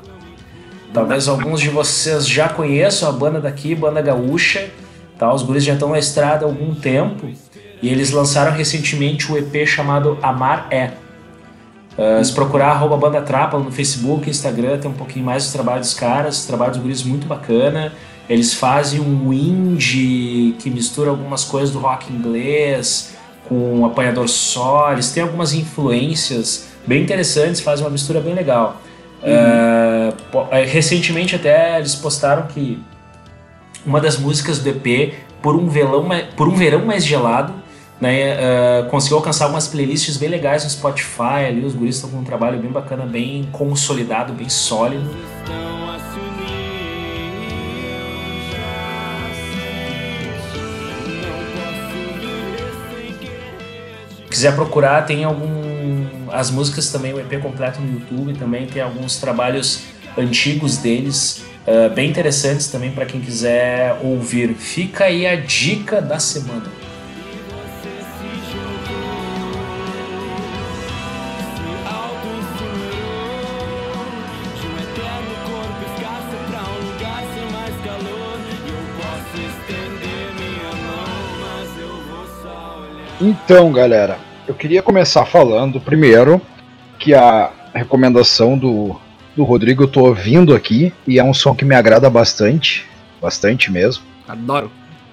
Talvez 0.94 1.26
alguns 1.26 1.60
de 1.60 1.68
vocês 1.68 2.24
já 2.28 2.48
conheçam 2.48 3.08
a 3.08 3.12
banda 3.12 3.40
daqui, 3.40 3.74
banda 3.74 4.00
gaúcha. 4.00 4.70
Tá? 5.18 5.34
Os 5.34 5.42
guris 5.42 5.64
já 5.64 5.72
estão 5.72 5.88
na 5.88 5.98
estrada 5.98 6.46
há 6.46 6.48
algum 6.48 6.76
tempo 6.76 7.26
e 7.82 7.88
eles 7.88 8.12
lançaram 8.12 8.52
recentemente 8.52 9.32
o 9.32 9.36
EP 9.36 9.66
chamado 9.66 10.16
Amar 10.22 10.68
É. 10.70 10.92
Uh, 11.98 12.24
se 12.24 12.32
procurar 12.32 12.68
arroba 12.68 12.96
Banda 12.96 13.20
Trápala 13.20 13.64
no 13.64 13.72
Facebook, 13.72 14.30
Instagram, 14.30 14.78
tem 14.78 14.90
um 14.90 14.94
pouquinho 14.94 15.26
mais 15.26 15.48
do 15.48 15.52
trabalho 15.52 15.80
dos 15.80 15.92
caras, 15.92 16.46
trabalho 16.46 16.70
dos 16.70 16.80
guris 16.80 17.02
muito 17.02 17.26
bacana. 17.26 17.92
Eles 18.28 18.54
fazem 18.54 19.00
um 19.00 19.32
indie 19.32 20.54
que 20.58 20.70
mistura 20.70 21.10
algumas 21.10 21.44
coisas 21.44 21.70
do 21.70 21.78
rock 21.78 22.12
inglês 22.12 23.14
com 23.48 23.80
um 23.80 23.84
apanhador 23.84 24.28
só. 24.28 24.92
Eles 24.92 25.10
têm 25.12 25.22
algumas 25.22 25.52
influências 25.52 26.68
bem 26.86 27.02
interessantes, 27.02 27.60
fazem 27.60 27.84
uma 27.84 27.90
mistura 27.90 28.20
bem 28.20 28.34
legal. 28.34 28.80
Uh, 29.22 30.12
po- 30.32 30.48
eh, 30.50 30.64
recentemente 30.64 31.36
até 31.36 31.78
eles 31.78 31.94
postaram 31.94 32.46
que 32.48 32.82
uma 33.86 34.00
das 34.00 34.16
músicas 34.18 34.58
do 34.58 34.68
EP, 34.68 35.14
Por 35.40 35.56
um, 35.56 35.68
velão, 35.68 36.08
por 36.36 36.48
um 36.48 36.54
Verão 36.54 36.84
Mais 36.86 37.04
Gelado, 37.04 37.52
né, 38.00 38.36
uh, 38.36 38.88
conseguiu 38.90 39.16
alcançar 39.18 39.44
algumas 39.44 39.66
playlists 39.68 40.16
bem 40.16 40.28
legais 40.28 40.62
no 40.64 40.70
Spotify. 40.70 41.46
Ali, 41.48 41.64
os 41.64 41.74
guris 41.74 41.96
estão 41.96 42.10
com 42.10 42.18
um 42.18 42.24
trabalho 42.24 42.58
bem 42.60 42.70
bacana, 42.70 43.04
bem 43.04 43.48
consolidado, 43.52 44.32
bem 44.32 44.48
sólido. 44.48 45.08
Quiser 54.42 54.56
procurar, 54.56 55.06
tem 55.06 55.22
algum. 55.22 56.28
As 56.32 56.50
músicas 56.50 56.90
também, 56.90 57.12
o 57.12 57.20
EP 57.20 57.40
completo 57.40 57.80
no 57.80 57.92
YouTube 57.92 58.32
também, 58.34 58.66
tem 58.66 58.82
alguns 58.82 59.18
trabalhos 59.18 59.84
antigos 60.18 60.78
deles, 60.78 61.44
eh, 61.64 61.88
bem 61.90 62.10
interessantes 62.10 62.66
também 62.66 62.90
para 62.90 63.06
quem 63.06 63.20
quiser 63.20 64.00
ouvir. 64.02 64.54
Fica 64.54 65.04
aí 65.04 65.26
a 65.28 65.36
dica 65.36 66.02
da 66.02 66.18
semana. 66.18 66.64
Então, 83.20 83.70
galera, 83.70 84.31
eu 84.46 84.54
queria 84.54 84.82
começar 84.82 85.24
falando 85.24 85.80
primeiro 85.80 86.40
que 86.98 87.14
a 87.14 87.50
recomendação 87.74 88.56
do, 88.56 88.96
do 89.36 89.44
Rodrigo 89.44 89.84
eu 89.84 89.88
tô 89.88 90.06
ouvindo 90.06 90.54
aqui 90.54 90.92
e 91.06 91.18
é 91.18 91.24
um 91.24 91.34
som 91.34 91.54
que 91.54 91.64
me 91.64 91.74
agrada 91.74 92.08
bastante, 92.10 92.86
bastante 93.20 93.70
mesmo. 93.70 94.04
Adoro. 94.26 94.70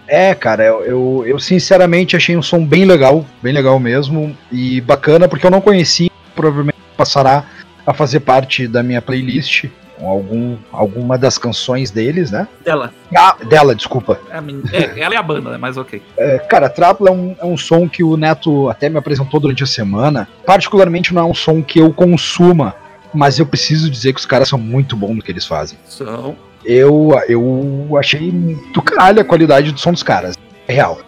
É, 0.08 0.34
cara, 0.34 0.64
eu, 0.64 0.84
eu, 0.84 1.24
eu 1.28 1.40
sinceramente 1.40 2.16
achei 2.16 2.36
um 2.36 2.42
som 2.42 2.66
bem 2.66 2.84
legal, 2.86 3.26
bem 3.44 3.54
legal 3.54 3.80
mesmo 3.80 4.36
e 4.52 4.82
bacana 4.82 5.28
porque 5.28 5.46
eu 5.46 5.52
não 5.52 5.62
conhecia, 5.62 6.10
provavelmente 6.36 6.78
passará 6.98 7.46
a 7.86 7.94
fazer 7.94 8.22
parte 8.22 8.68
da 8.68 8.82
minha 8.82 9.02
playlist 9.02 9.66
algum, 10.02 10.58
alguma 10.72 11.18
das 11.18 11.38
canções 11.38 11.92
deles, 11.92 12.32
né? 12.32 12.48
Dela. 12.64 12.94
Ah, 13.16 13.36
dela, 13.44 13.76
desculpa. 13.76 14.20
É, 14.30 14.78
é, 14.78 15.00
ela 15.00 15.16
é 15.16 15.18
a 15.18 15.24
banda, 15.24 15.52
né? 15.52 15.58
Mas 15.58 15.78
ok. 15.78 16.02
É, 16.18 16.40
cara, 16.40 16.70
Trápula 16.70 17.10
é 17.10 17.14
um, 17.14 17.36
é 17.40 17.46
um 17.46 17.58
som 17.58 17.88
que 17.88 18.04
o 18.04 18.16
Neto 18.16 18.70
até 18.70 18.90
me 18.90 18.98
apresentou 18.98 19.40
durante 19.40 19.64
a 19.64 19.68
semana. 19.68 20.28
Particularmente 20.46 21.14
não 21.14 21.22
é 21.22 21.26
um 21.26 21.34
som 21.34 21.62
que 21.62 21.80
eu 21.80 21.92
consuma, 21.94 22.76
mas 23.14 23.40
eu 23.40 23.46
preciso 23.46 23.90
dizer 23.90 24.14
que 24.14 24.20
os 24.20 24.26
caras 24.26 24.48
são 24.48 24.60
muito 24.60 24.96
bons 24.96 25.16
no 25.16 25.22
que 25.22 25.32
eles 25.32 25.46
fazem. 25.46 25.78
São. 25.86 26.36
Eu, 26.64 27.12
eu 27.28 27.98
achei 27.98 28.32
do 28.74 28.82
caralho 28.82 29.22
a 29.22 29.26
qualidade 29.26 29.72
do 29.72 29.80
som 29.80 29.92
dos 29.92 30.04
caras. 30.04 30.36
É 30.68 30.74
real. 30.74 31.00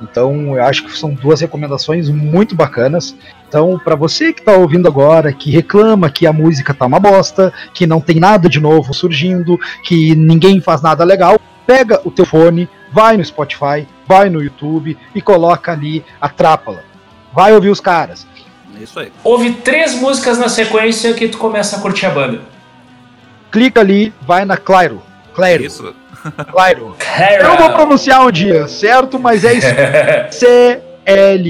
Então 0.00 0.56
eu 0.56 0.62
acho 0.62 0.84
que 0.84 0.96
são 0.96 1.14
duas 1.14 1.40
recomendações 1.40 2.08
muito 2.08 2.54
bacanas. 2.54 3.14
Então, 3.48 3.78
pra 3.78 3.94
você 3.94 4.32
que 4.32 4.42
tá 4.42 4.52
ouvindo 4.52 4.88
agora, 4.88 5.32
que 5.32 5.50
reclama 5.50 6.10
que 6.10 6.26
a 6.26 6.32
música 6.32 6.74
tá 6.74 6.84
uma 6.84 6.98
bosta, 6.98 7.52
que 7.72 7.86
não 7.86 8.00
tem 8.00 8.18
nada 8.18 8.48
de 8.48 8.60
novo 8.60 8.92
surgindo, 8.92 9.58
que 9.82 10.14
ninguém 10.14 10.60
faz 10.60 10.82
nada 10.82 11.04
legal, 11.04 11.40
pega 11.66 12.00
o 12.04 12.10
teu 12.10 12.26
fone, 12.26 12.68
vai 12.92 13.16
no 13.16 13.24
Spotify, 13.24 13.86
vai 14.06 14.28
no 14.28 14.42
YouTube 14.42 14.96
e 15.14 15.22
coloca 15.22 15.72
ali 15.72 16.04
a 16.20 16.28
Trápala. 16.28 16.82
Vai 17.32 17.54
ouvir 17.54 17.70
os 17.70 17.80
caras. 17.80 18.26
É 18.78 18.82
isso 18.82 18.98
aí. 18.98 19.12
Ouve 19.24 19.52
três 19.54 19.94
músicas 19.94 20.38
na 20.38 20.48
sequência 20.48 21.14
que 21.14 21.28
tu 21.28 21.38
começa 21.38 21.76
a 21.76 21.80
curtir 21.80 22.06
a 22.06 22.10
banda. 22.10 22.40
Clica 23.50 23.80
ali, 23.80 24.12
vai 24.22 24.44
na 24.44 24.56
Clairo. 24.56 25.02
Clairo. 25.34 25.64
Isso. 25.64 25.94
Clairo. 26.50 26.94
Eu 27.38 27.48
não 27.48 27.56
vou 27.56 27.70
pronunciar 27.70 28.26
um 28.26 28.30
dia, 28.30 28.68
certo? 28.68 29.18
Mas 29.18 29.44
é 29.44 29.54
isso. 29.54 29.66
C-L-A-I-R-O. 30.38 31.46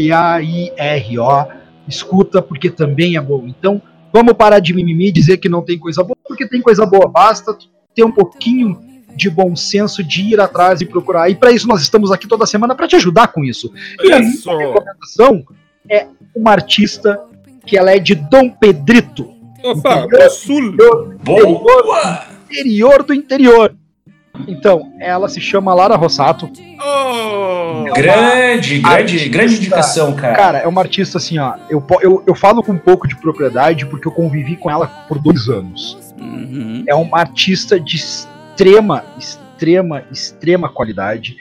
Escuta, 1.89 2.43
porque 2.43 2.68
também 2.70 3.16
é 3.16 3.20
bom. 3.20 3.45
Então, 3.47 3.81
vamos 4.12 4.35
parar 4.35 4.59
de 4.59 4.74
mimimi 4.74 5.09
e 5.09 5.12
dizer 5.12 5.37
que 5.37 5.49
não 5.49 5.62
tem 5.62 5.79
coisa 5.79 6.03
boa, 6.03 6.16
porque 6.27 6.49
tem 6.49 6.61
coisa 6.61 6.85
boa. 6.85 7.09
Basta 7.09 7.57
ter 7.95 8.05
um 8.05 8.12
pouquinho 8.12 8.79
de 9.16 9.31
bom 9.31 9.57
senso 9.57 10.05
de 10.05 10.22
ir 10.22 10.41
atrás 10.41 10.81
e 10.81 10.87
procurar. 10.87 11.31
E 11.31 11.35
para 11.35 11.51
isso 11.51 11.66
nós 11.66 11.81
estamos 11.81 12.12
aqui 12.12 12.29
toda 12.29 12.45
semana 12.45 12.74
para 12.74 12.87
te 12.87 12.97
ajudar 12.97 13.29
com 13.29 13.43
isso. 13.43 13.72
E 14.03 14.12
a 14.12 14.18
minha 14.18 14.59
recomendação 14.59 15.45
é 15.89 16.07
uma 16.35 16.53
artista 16.53 17.20
que 17.66 17.79
ela 17.79 17.91
é 17.91 17.99
de 17.99 18.14
Dom 18.14 18.51
Pedrito. 18.51 19.35
Opa, 19.64 20.07
é 20.12 20.29
sul. 20.29 20.77
Boa! 21.22 22.27
Interior 22.51 23.03
do 23.03 23.14
interior. 23.14 23.74
Então, 24.47 24.93
ela 25.01 25.28
se 25.28 25.41
chama 25.41 25.74
Lara 25.74 25.97
Rossato. 25.97 26.51
Oh! 26.80 27.84
Grande, 27.95 28.78
grande, 28.80 28.87
artista- 28.87 29.28
grande 29.28 29.57
indicação, 29.57 30.14
cara. 30.14 30.34
Cara, 30.34 30.59
é 30.59 30.66
uma 30.66 30.80
artista 30.80 31.18
assim, 31.18 31.39
ó. 31.39 31.55
Eu, 31.68 31.84
eu, 32.01 32.22
eu 32.26 32.34
falo 32.34 32.62
com 32.62 32.72
um 32.72 32.78
pouco 32.78 33.07
de 33.09 33.16
propriedade 33.16 33.87
porque 33.87 34.07
eu 34.07 34.12
convivi 34.12 34.57
com 34.57 34.70
ela 34.70 34.87
por 34.87 35.18
dois 35.18 35.49
anos. 35.49 35.99
Uhum. 36.18 36.84
É 36.89 36.95
uma 36.95 37.18
artista 37.20 37.78
de 37.78 37.97
extrema, 37.97 39.05
extrema, 39.18 40.03
extrema 40.11 40.68
qualidade, 40.68 41.37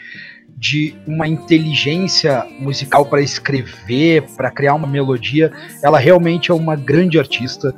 de 0.58 0.96
uma 1.06 1.28
inteligência 1.28 2.46
musical 2.60 3.06
para 3.06 3.22
escrever, 3.22 4.24
para 4.38 4.50
criar 4.50 4.74
uma 4.74 4.88
melodia. 4.88 5.52
Ela 5.84 6.00
realmente 6.00 6.52
é 6.52 6.54
uma 6.54 6.76
grande 6.76 7.20
artista. 7.20 7.74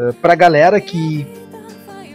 Uh, 0.00 0.12
pra 0.14 0.34
galera 0.34 0.80
que 0.80 1.26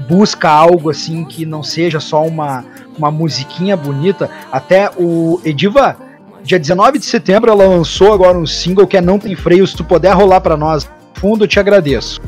busca 0.08 0.50
algo 0.50 0.90
assim 0.90 1.26
que 1.26 1.46
não 1.46 1.64
seja 1.64 2.00
só 2.00 2.26
uma, 2.26 2.66
uma 2.98 3.12
musiquinha 3.12 3.76
bonita, 3.76 4.30
até 4.52 4.90
o 4.98 5.40
Ediva, 5.44 5.98
dia 6.44 6.60
19 6.60 7.00
de 7.00 7.06
setembro, 7.06 7.52
ela 7.52 7.66
lançou 7.66 8.14
agora 8.14 8.38
um 8.38 8.46
single 8.46 8.86
que 8.86 8.98
é 8.98 9.02
Não 9.02 9.18
Tem 9.18 9.36
Freio. 9.36 9.66
Se 9.66 9.76
tu 9.76 9.84
puder 9.84 10.14
rolar 10.14 10.42
pra 10.42 10.58
nós, 10.58 10.90
fundo, 11.16 11.46
eu 11.46 11.48
te 11.48 11.60
agradeço. 11.60 12.22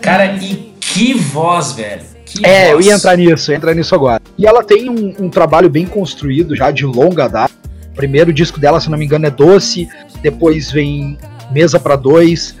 Cara, 0.00 0.26
e 0.34 0.74
que 0.80 1.14
voz, 1.14 1.72
velho. 1.72 2.21
Que 2.34 2.46
É, 2.46 2.70
eu 2.70 2.74
voz. 2.74 2.86
ia 2.86 2.94
entrar 2.94 3.16
nisso, 3.16 3.50
eu 3.50 3.52
ia 3.54 3.56
entrar 3.58 3.74
nisso 3.74 3.94
agora. 3.94 4.20
E 4.38 4.46
ela 4.46 4.62
tem 4.62 4.88
um, 4.88 5.14
um 5.20 5.28
trabalho 5.28 5.68
bem 5.68 5.86
construído 5.86 6.56
já 6.56 6.70
de 6.70 6.84
longa 6.86 7.28
data. 7.28 7.52
O 7.92 7.94
primeiro 7.94 8.32
disco 8.32 8.58
dela, 8.58 8.80
se 8.80 8.90
não 8.90 8.96
me 8.96 9.04
engano, 9.04 9.26
é 9.26 9.30
Doce, 9.30 9.88
depois 10.22 10.70
vem 10.70 11.18
Mesa 11.50 11.78
pra 11.78 11.94
Dois, 11.94 12.56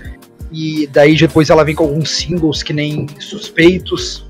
e 0.50 0.86
daí 0.92 1.16
depois 1.16 1.48
ela 1.48 1.64
vem 1.64 1.74
com 1.74 1.84
alguns 1.84 2.10
singles 2.10 2.62
que 2.62 2.72
nem 2.74 3.06
Suspeitos. 3.18 4.26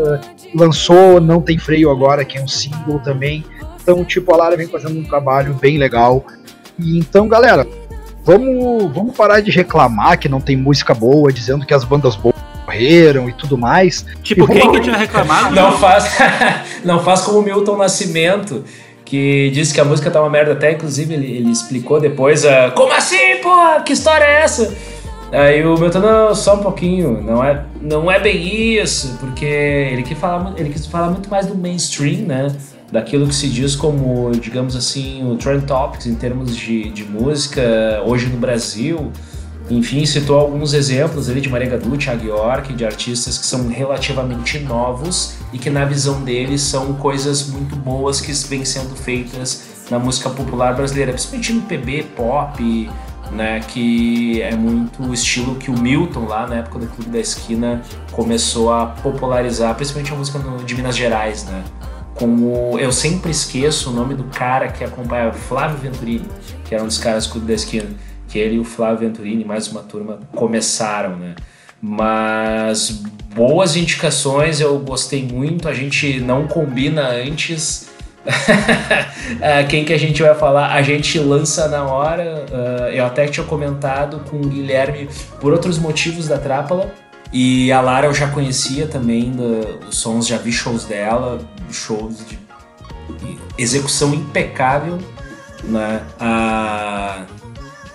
Ah, 0.00 0.20
lançou 0.54 1.20
Não 1.20 1.42
Tem 1.42 1.58
Freio 1.58 1.90
agora, 1.90 2.24
que 2.24 2.38
é 2.38 2.42
um 2.42 2.48
single 2.48 2.98
também. 3.00 3.44
Então, 3.82 4.02
tipo, 4.04 4.32
a 4.32 4.36
Lara 4.38 4.56
vem 4.56 4.66
fazendo 4.68 4.98
um 4.98 5.04
trabalho 5.04 5.52
bem 5.54 5.76
legal. 5.76 6.24
E 6.78 6.96
então, 6.98 7.28
galera, 7.28 7.66
vamos, 8.24 8.90
vamos 8.94 9.14
parar 9.14 9.40
de 9.40 9.50
reclamar 9.50 10.18
que 10.18 10.28
não 10.28 10.40
tem 10.40 10.56
música 10.56 10.94
boa, 10.94 11.30
dizendo 11.30 11.66
que 11.66 11.74
as 11.74 11.84
bandas 11.84 12.16
boas 12.16 12.34
morreram 12.72 13.28
e 13.28 13.32
tudo 13.32 13.58
mais. 13.58 14.04
Tipo, 14.22 14.46
quem 14.46 14.72
que 14.72 14.80
tinha 14.80 14.96
reclamado? 14.96 15.54
Não 15.54 15.78
faz, 15.78 16.18
não 16.84 17.02
faz 17.02 17.20
como 17.22 17.38
o 17.38 17.42
Milton 17.42 17.76
Nascimento, 17.76 18.64
que 19.04 19.50
disse 19.50 19.74
que 19.74 19.80
a 19.80 19.84
música 19.84 20.10
tá 20.10 20.20
uma 20.20 20.30
merda. 20.30 20.52
Até, 20.52 20.72
inclusive, 20.72 21.14
ele, 21.14 21.30
ele 21.36 21.50
explicou 21.50 22.00
depois, 22.00 22.44
ah, 22.44 22.72
como 22.74 22.92
assim, 22.92 23.36
pô? 23.42 23.80
Que 23.84 23.92
história 23.92 24.24
é 24.24 24.42
essa? 24.42 24.74
Aí 25.32 25.64
o 25.64 25.78
Milton, 25.78 26.00
não, 26.00 26.34
só 26.34 26.56
um 26.56 26.62
pouquinho, 26.62 27.22
não 27.22 27.42
é, 27.42 27.64
não 27.80 28.10
é 28.10 28.20
bem 28.20 28.76
isso, 28.76 29.16
porque 29.18 29.46
ele 29.46 30.02
quis, 30.02 30.18
falar, 30.18 30.52
ele 30.58 30.68
quis 30.68 30.86
falar 30.86 31.08
muito 31.08 31.30
mais 31.30 31.46
do 31.46 31.54
mainstream, 31.54 32.26
né? 32.26 32.54
Daquilo 32.90 33.26
que 33.26 33.34
se 33.34 33.48
diz 33.48 33.74
como, 33.74 34.30
digamos 34.32 34.76
assim, 34.76 35.26
o 35.26 35.36
trend 35.36 35.64
topics 35.64 36.04
em 36.04 36.14
termos 36.14 36.54
de, 36.54 36.90
de 36.90 37.04
música 37.04 37.62
hoje 38.04 38.26
no 38.26 38.36
Brasil. 38.36 39.10
Enfim, 39.70 40.04
citou 40.04 40.38
alguns 40.38 40.74
exemplos 40.74 41.30
ali 41.30 41.40
de 41.40 41.48
Maria 41.48 41.70
Gadu, 41.70 41.96
Thiago 41.96 42.26
York, 42.26 42.72
de 42.74 42.84
artistas 42.84 43.38
que 43.38 43.46
são 43.46 43.68
relativamente 43.68 44.58
novos 44.58 45.36
e 45.52 45.58
que 45.58 45.70
na 45.70 45.84
visão 45.84 46.22
deles 46.22 46.60
são 46.62 46.94
coisas 46.94 47.48
muito 47.48 47.76
boas 47.76 48.20
que 48.20 48.32
vêm 48.48 48.64
sendo 48.64 48.94
feitas 48.96 49.62
na 49.90 49.98
música 49.98 50.28
popular 50.30 50.74
brasileira, 50.74 51.12
principalmente 51.12 51.52
no 51.52 51.62
PB, 51.62 52.02
pop, 52.16 52.90
né, 53.30 53.60
que 53.60 54.42
é 54.42 54.54
muito 54.54 55.02
o 55.02 55.14
estilo 55.14 55.54
que 55.54 55.70
o 55.70 55.78
Milton 55.78 56.26
lá 56.26 56.46
na 56.46 56.56
época 56.56 56.80
do 56.80 56.86
Clube 56.86 57.10
da 57.10 57.18
Esquina 57.18 57.80
começou 58.10 58.72
a 58.72 58.86
popularizar, 58.86 59.74
principalmente 59.74 60.12
a 60.12 60.16
música 60.16 60.38
de 60.64 60.74
Minas 60.74 60.96
Gerais, 60.96 61.44
né? 61.44 61.64
Com 62.14 62.26
o, 62.26 62.78
eu 62.78 62.92
sempre 62.92 63.30
esqueço 63.30 63.90
o 63.90 63.92
nome 63.92 64.14
do 64.14 64.24
cara 64.24 64.68
que 64.68 64.84
acompanhava, 64.84 65.32
Flávio 65.32 65.78
Venturini, 65.78 66.28
que 66.62 66.74
era 66.74 66.84
um 66.84 66.86
dos 66.86 66.98
caras 66.98 67.26
do 67.26 67.32
Clube 67.32 67.46
da 67.46 67.54
Esquina 67.54 67.88
que 68.32 68.38
ele 68.38 68.56
e 68.56 68.58
o 68.58 68.64
Flávio 68.64 69.06
Venturini, 69.06 69.44
mais 69.44 69.68
uma 69.68 69.82
turma, 69.82 70.18
começaram, 70.34 71.16
né? 71.16 71.34
Mas 71.82 73.02
boas 73.34 73.76
indicações, 73.76 74.58
eu 74.58 74.78
gostei 74.78 75.22
muito. 75.22 75.68
A 75.68 75.74
gente 75.74 76.18
não 76.18 76.46
combina 76.46 77.08
antes 77.08 77.90
ah, 79.42 79.64
quem 79.68 79.84
que 79.84 79.92
a 79.92 79.98
gente 79.98 80.22
vai 80.22 80.34
falar. 80.34 80.72
A 80.72 80.80
gente 80.80 81.18
lança 81.18 81.68
na 81.68 81.84
hora. 81.84 82.46
ah, 82.50 82.90
eu 82.90 83.04
até 83.04 83.26
tinha 83.26 83.44
comentado 83.44 84.20
com 84.30 84.36
o 84.36 84.48
Guilherme 84.48 85.10
por 85.38 85.52
outros 85.52 85.78
motivos 85.78 86.26
da 86.26 86.38
Trápala. 86.38 86.90
E 87.30 87.70
a 87.70 87.82
Lara 87.82 88.06
eu 88.06 88.14
já 88.14 88.28
conhecia 88.28 88.86
também 88.86 89.34
os 89.88 89.96
sons, 89.96 90.26
já 90.26 90.38
vi 90.38 90.52
shows 90.52 90.84
dela, 90.84 91.40
shows 91.70 92.26
de 92.26 92.38
execução 93.58 94.14
impecável. 94.14 94.98
Né? 95.64 96.00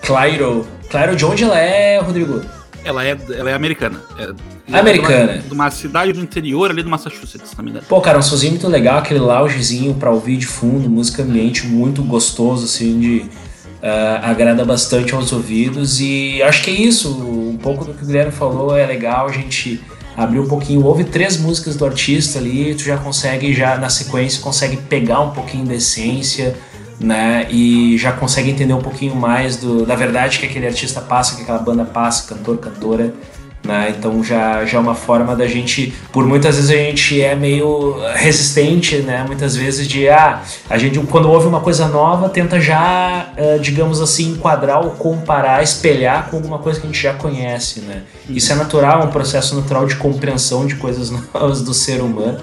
Clairo. 0.08 0.66
Clairo, 0.88 1.14
de 1.14 1.24
onde 1.26 1.44
ela 1.44 1.58
é, 1.58 2.00
Rodrigo? 2.00 2.40
Ela 2.82 3.04
é, 3.04 3.14
ela 3.36 3.50
é 3.50 3.54
americana. 3.54 4.00
É, 4.18 4.78
Americana. 4.78 5.34
De 5.34 5.38
uma, 5.38 5.48
de 5.48 5.54
uma 5.54 5.70
cidade 5.70 6.12
do 6.14 6.20
interior 6.20 6.70
ali 6.70 6.82
do 6.82 6.88
Massachusetts, 6.88 7.54
me 7.58 7.68
engano. 7.68 7.84
Pô, 7.86 8.00
cara, 8.00 8.18
um 8.18 8.22
sonzinho 8.22 8.52
muito 8.52 8.66
legal, 8.68 9.00
aquele 9.00 9.20
loungezinho 9.20 9.92
pra 9.92 10.10
ouvir 10.10 10.38
de 10.38 10.46
fundo, 10.46 10.88
música 10.88 11.22
ambiente 11.22 11.66
muito 11.66 12.02
gostoso, 12.02 12.64
assim, 12.64 12.98
de. 12.98 13.26
ah, 13.82 14.30
agrada 14.30 14.64
bastante 14.64 15.14
aos 15.14 15.30
ouvidos 15.30 16.00
e 16.00 16.42
acho 16.42 16.64
que 16.64 16.70
é 16.70 16.74
isso. 16.74 17.10
Um 17.10 17.58
pouco 17.58 17.84
do 17.84 17.92
que 17.92 18.02
o 18.02 18.06
Guilherme 18.06 18.32
falou 18.32 18.74
é 18.74 18.86
legal 18.86 19.28
a 19.28 19.32
gente 19.32 19.78
abrir 20.16 20.40
um 20.40 20.48
pouquinho. 20.48 20.82
Ouve 20.86 21.04
três 21.04 21.36
músicas 21.36 21.76
do 21.76 21.84
artista 21.84 22.38
ali, 22.38 22.74
tu 22.74 22.82
já 22.82 22.96
consegue, 22.96 23.52
já 23.52 23.76
na 23.76 23.90
sequência, 23.90 24.40
consegue 24.40 24.78
pegar 24.78 25.20
um 25.20 25.32
pouquinho 25.32 25.66
da 25.66 25.74
essência, 25.74 26.56
né? 27.00 27.46
E 27.50 27.96
já 27.98 28.12
consegue 28.12 28.50
entender 28.50 28.74
um 28.74 28.80
pouquinho 28.80 29.14
mais 29.14 29.56
do, 29.56 29.86
da 29.86 29.94
verdade 29.94 30.38
que 30.38 30.46
aquele 30.46 30.66
artista 30.66 31.00
passa, 31.00 31.36
que 31.36 31.42
aquela 31.42 31.58
banda 31.58 31.84
passa, 31.84 32.34
cantor, 32.34 32.58
cantora. 32.58 33.14
Né? 33.64 33.92
Então 33.96 34.22
já, 34.22 34.64
já 34.64 34.78
é 34.78 34.80
uma 34.80 34.94
forma 34.94 35.34
da 35.34 35.46
gente, 35.46 35.92
por 36.12 36.24
muitas 36.24 36.56
vezes 36.56 36.70
a 36.70 36.74
gente 36.74 37.20
é 37.20 37.34
meio 37.34 37.96
resistente, 38.14 38.98
né? 38.98 39.24
Muitas 39.26 39.56
vezes 39.56 39.86
de 39.86 40.08
ah, 40.08 40.42
a 40.70 40.78
gente 40.78 40.98
quando 41.00 41.28
ouve 41.28 41.46
uma 41.46 41.60
coisa 41.60 41.88
nova 41.88 42.28
tenta 42.28 42.60
já, 42.60 43.30
eh, 43.36 43.58
digamos 43.58 44.00
assim, 44.00 44.30
enquadrar 44.30 44.82
ou 44.82 44.92
comparar, 44.92 45.62
espelhar 45.62 46.30
com 46.30 46.36
alguma 46.36 46.58
coisa 46.58 46.80
que 46.80 46.86
a 46.86 46.90
gente 46.90 47.02
já 47.02 47.12
conhece, 47.14 47.80
né? 47.80 48.04
Isso 48.28 48.50
é 48.52 48.54
natural, 48.54 49.02
é 49.02 49.04
um 49.04 49.10
processo 49.10 49.54
natural 49.56 49.86
de 49.86 49.96
compreensão 49.96 50.64
de 50.64 50.76
coisas 50.76 51.10
novas 51.34 51.60
do 51.60 51.74
ser 51.74 52.00
humano. 52.00 52.38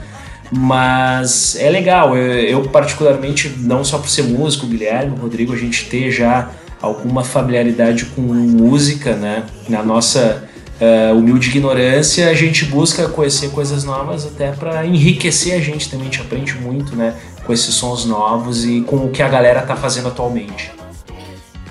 Mas 0.52 1.56
é 1.60 1.70
legal, 1.70 2.16
eu, 2.16 2.62
eu 2.62 2.70
particularmente, 2.70 3.54
não 3.58 3.84
só 3.84 3.98
por 3.98 4.10
ser 4.10 4.24
músico, 4.24 4.68
Guilherme, 4.68 5.18
Rodrigo, 5.18 5.54
a 5.54 5.58
gente 5.58 5.86
ter 5.86 6.12
já 6.12 6.52
alguma 6.82 7.24
familiaridade 7.24 8.06
com 8.06 8.22
música, 8.22 9.16
né? 9.16 9.44
Na 9.68 9.82
nossa 9.82 10.48
eh, 10.80 11.12
humilde 11.14 11.50
ignorância, 11.50 12.30
a 12.30 12.34
gente 12.34 12.66
busca 12.66 13.08
conhecer 13.10 13.50
coisas 13.50 13.84
novas 13.84 14.26
até 14.26 14.52
para 14.52 14.86
enriquecer 14.86 15.56
a 15.56 15.60
gente 15.60 15.90
também. 15.90 16.08
A 16.08 16.12
gente 16.12 16.22
aprende 16.22 16.54
muito, 16.56 16.96
né? 16.96 17.16
Com 17.46 17.54
esses 17.54 17.74
sons 17.74 18.06
novos 18.06 18.66
e 18.66 18.82
com 18.82 18.98
o 18.98 19.10
que 19.10 19.24
a 19.24 19.28
galera 19.28 19.62
tá 19.62 19.76
fazendo 19.76 20.10
atualmente. 20.10 20.72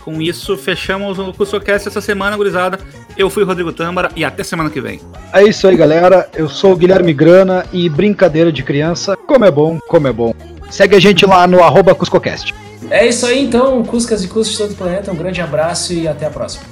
Com 0.00 0.20
isso, 0.20 0.56
fechamos 0.56 1.18
o 1.18 1.32
CuscoCast 1.32 1.88
essa 1.88 2.00
semana, 2.00 2.36
gurizada. 2.36 2.78
Eu 3.16 3.30
fui 3.30 3.44
Rodrigo 3.44 3.72
Tâmara 3.72 4.10
e 4.16 4.24
até 4.24 4.42
semana 4.42 4.70
que 4.70 4.80
vem. 4.80 5.00
É 5.32 5.42
isso 5.44 5.68
aí, 5.68 5.76
galera. 5.76 6.28
Eu 6.34 6.48
sou 6.48 6.72
o 6.72 6.76
Guilherme 6.76 7.12
Grana 7.12 7.64
e 7.72 7.88
brincadeira 7.88 8.50
de 8.50 8.62
criança, 8.62 9.16
como 9.16 9.44
é 9.44 9.50
bom, 9.50 9.78
como 9.88 10.08
é 10.08 10.12
bom. 10.12 10.34
Segue 10.70 10.96
a 10.96 11.00
gente 11.00 11.24
lá 11.24 11.46
no 11.46 11.62
arroba 11.62 11.94
CuscoCast. 11.94 12.52
É 12.90 13.06
isso 13.06 13.24
aí 13.26 13.42
então, 13.42 13.82
Cuscas 13.84 14.24
e 14.24 14.28
Cuscos 14.28 14.52
de 14.52 14.58
todo 14.58 14.72
o 14.72 14.74
planeta. 14.74 15.12
Um 15.12 15.16
grande 15.16 15.40
abraço 15.40 15.92
e 15.92 16.08
até 16.08 16.26
a 16.26 16.30
próxima. 16.30 16.64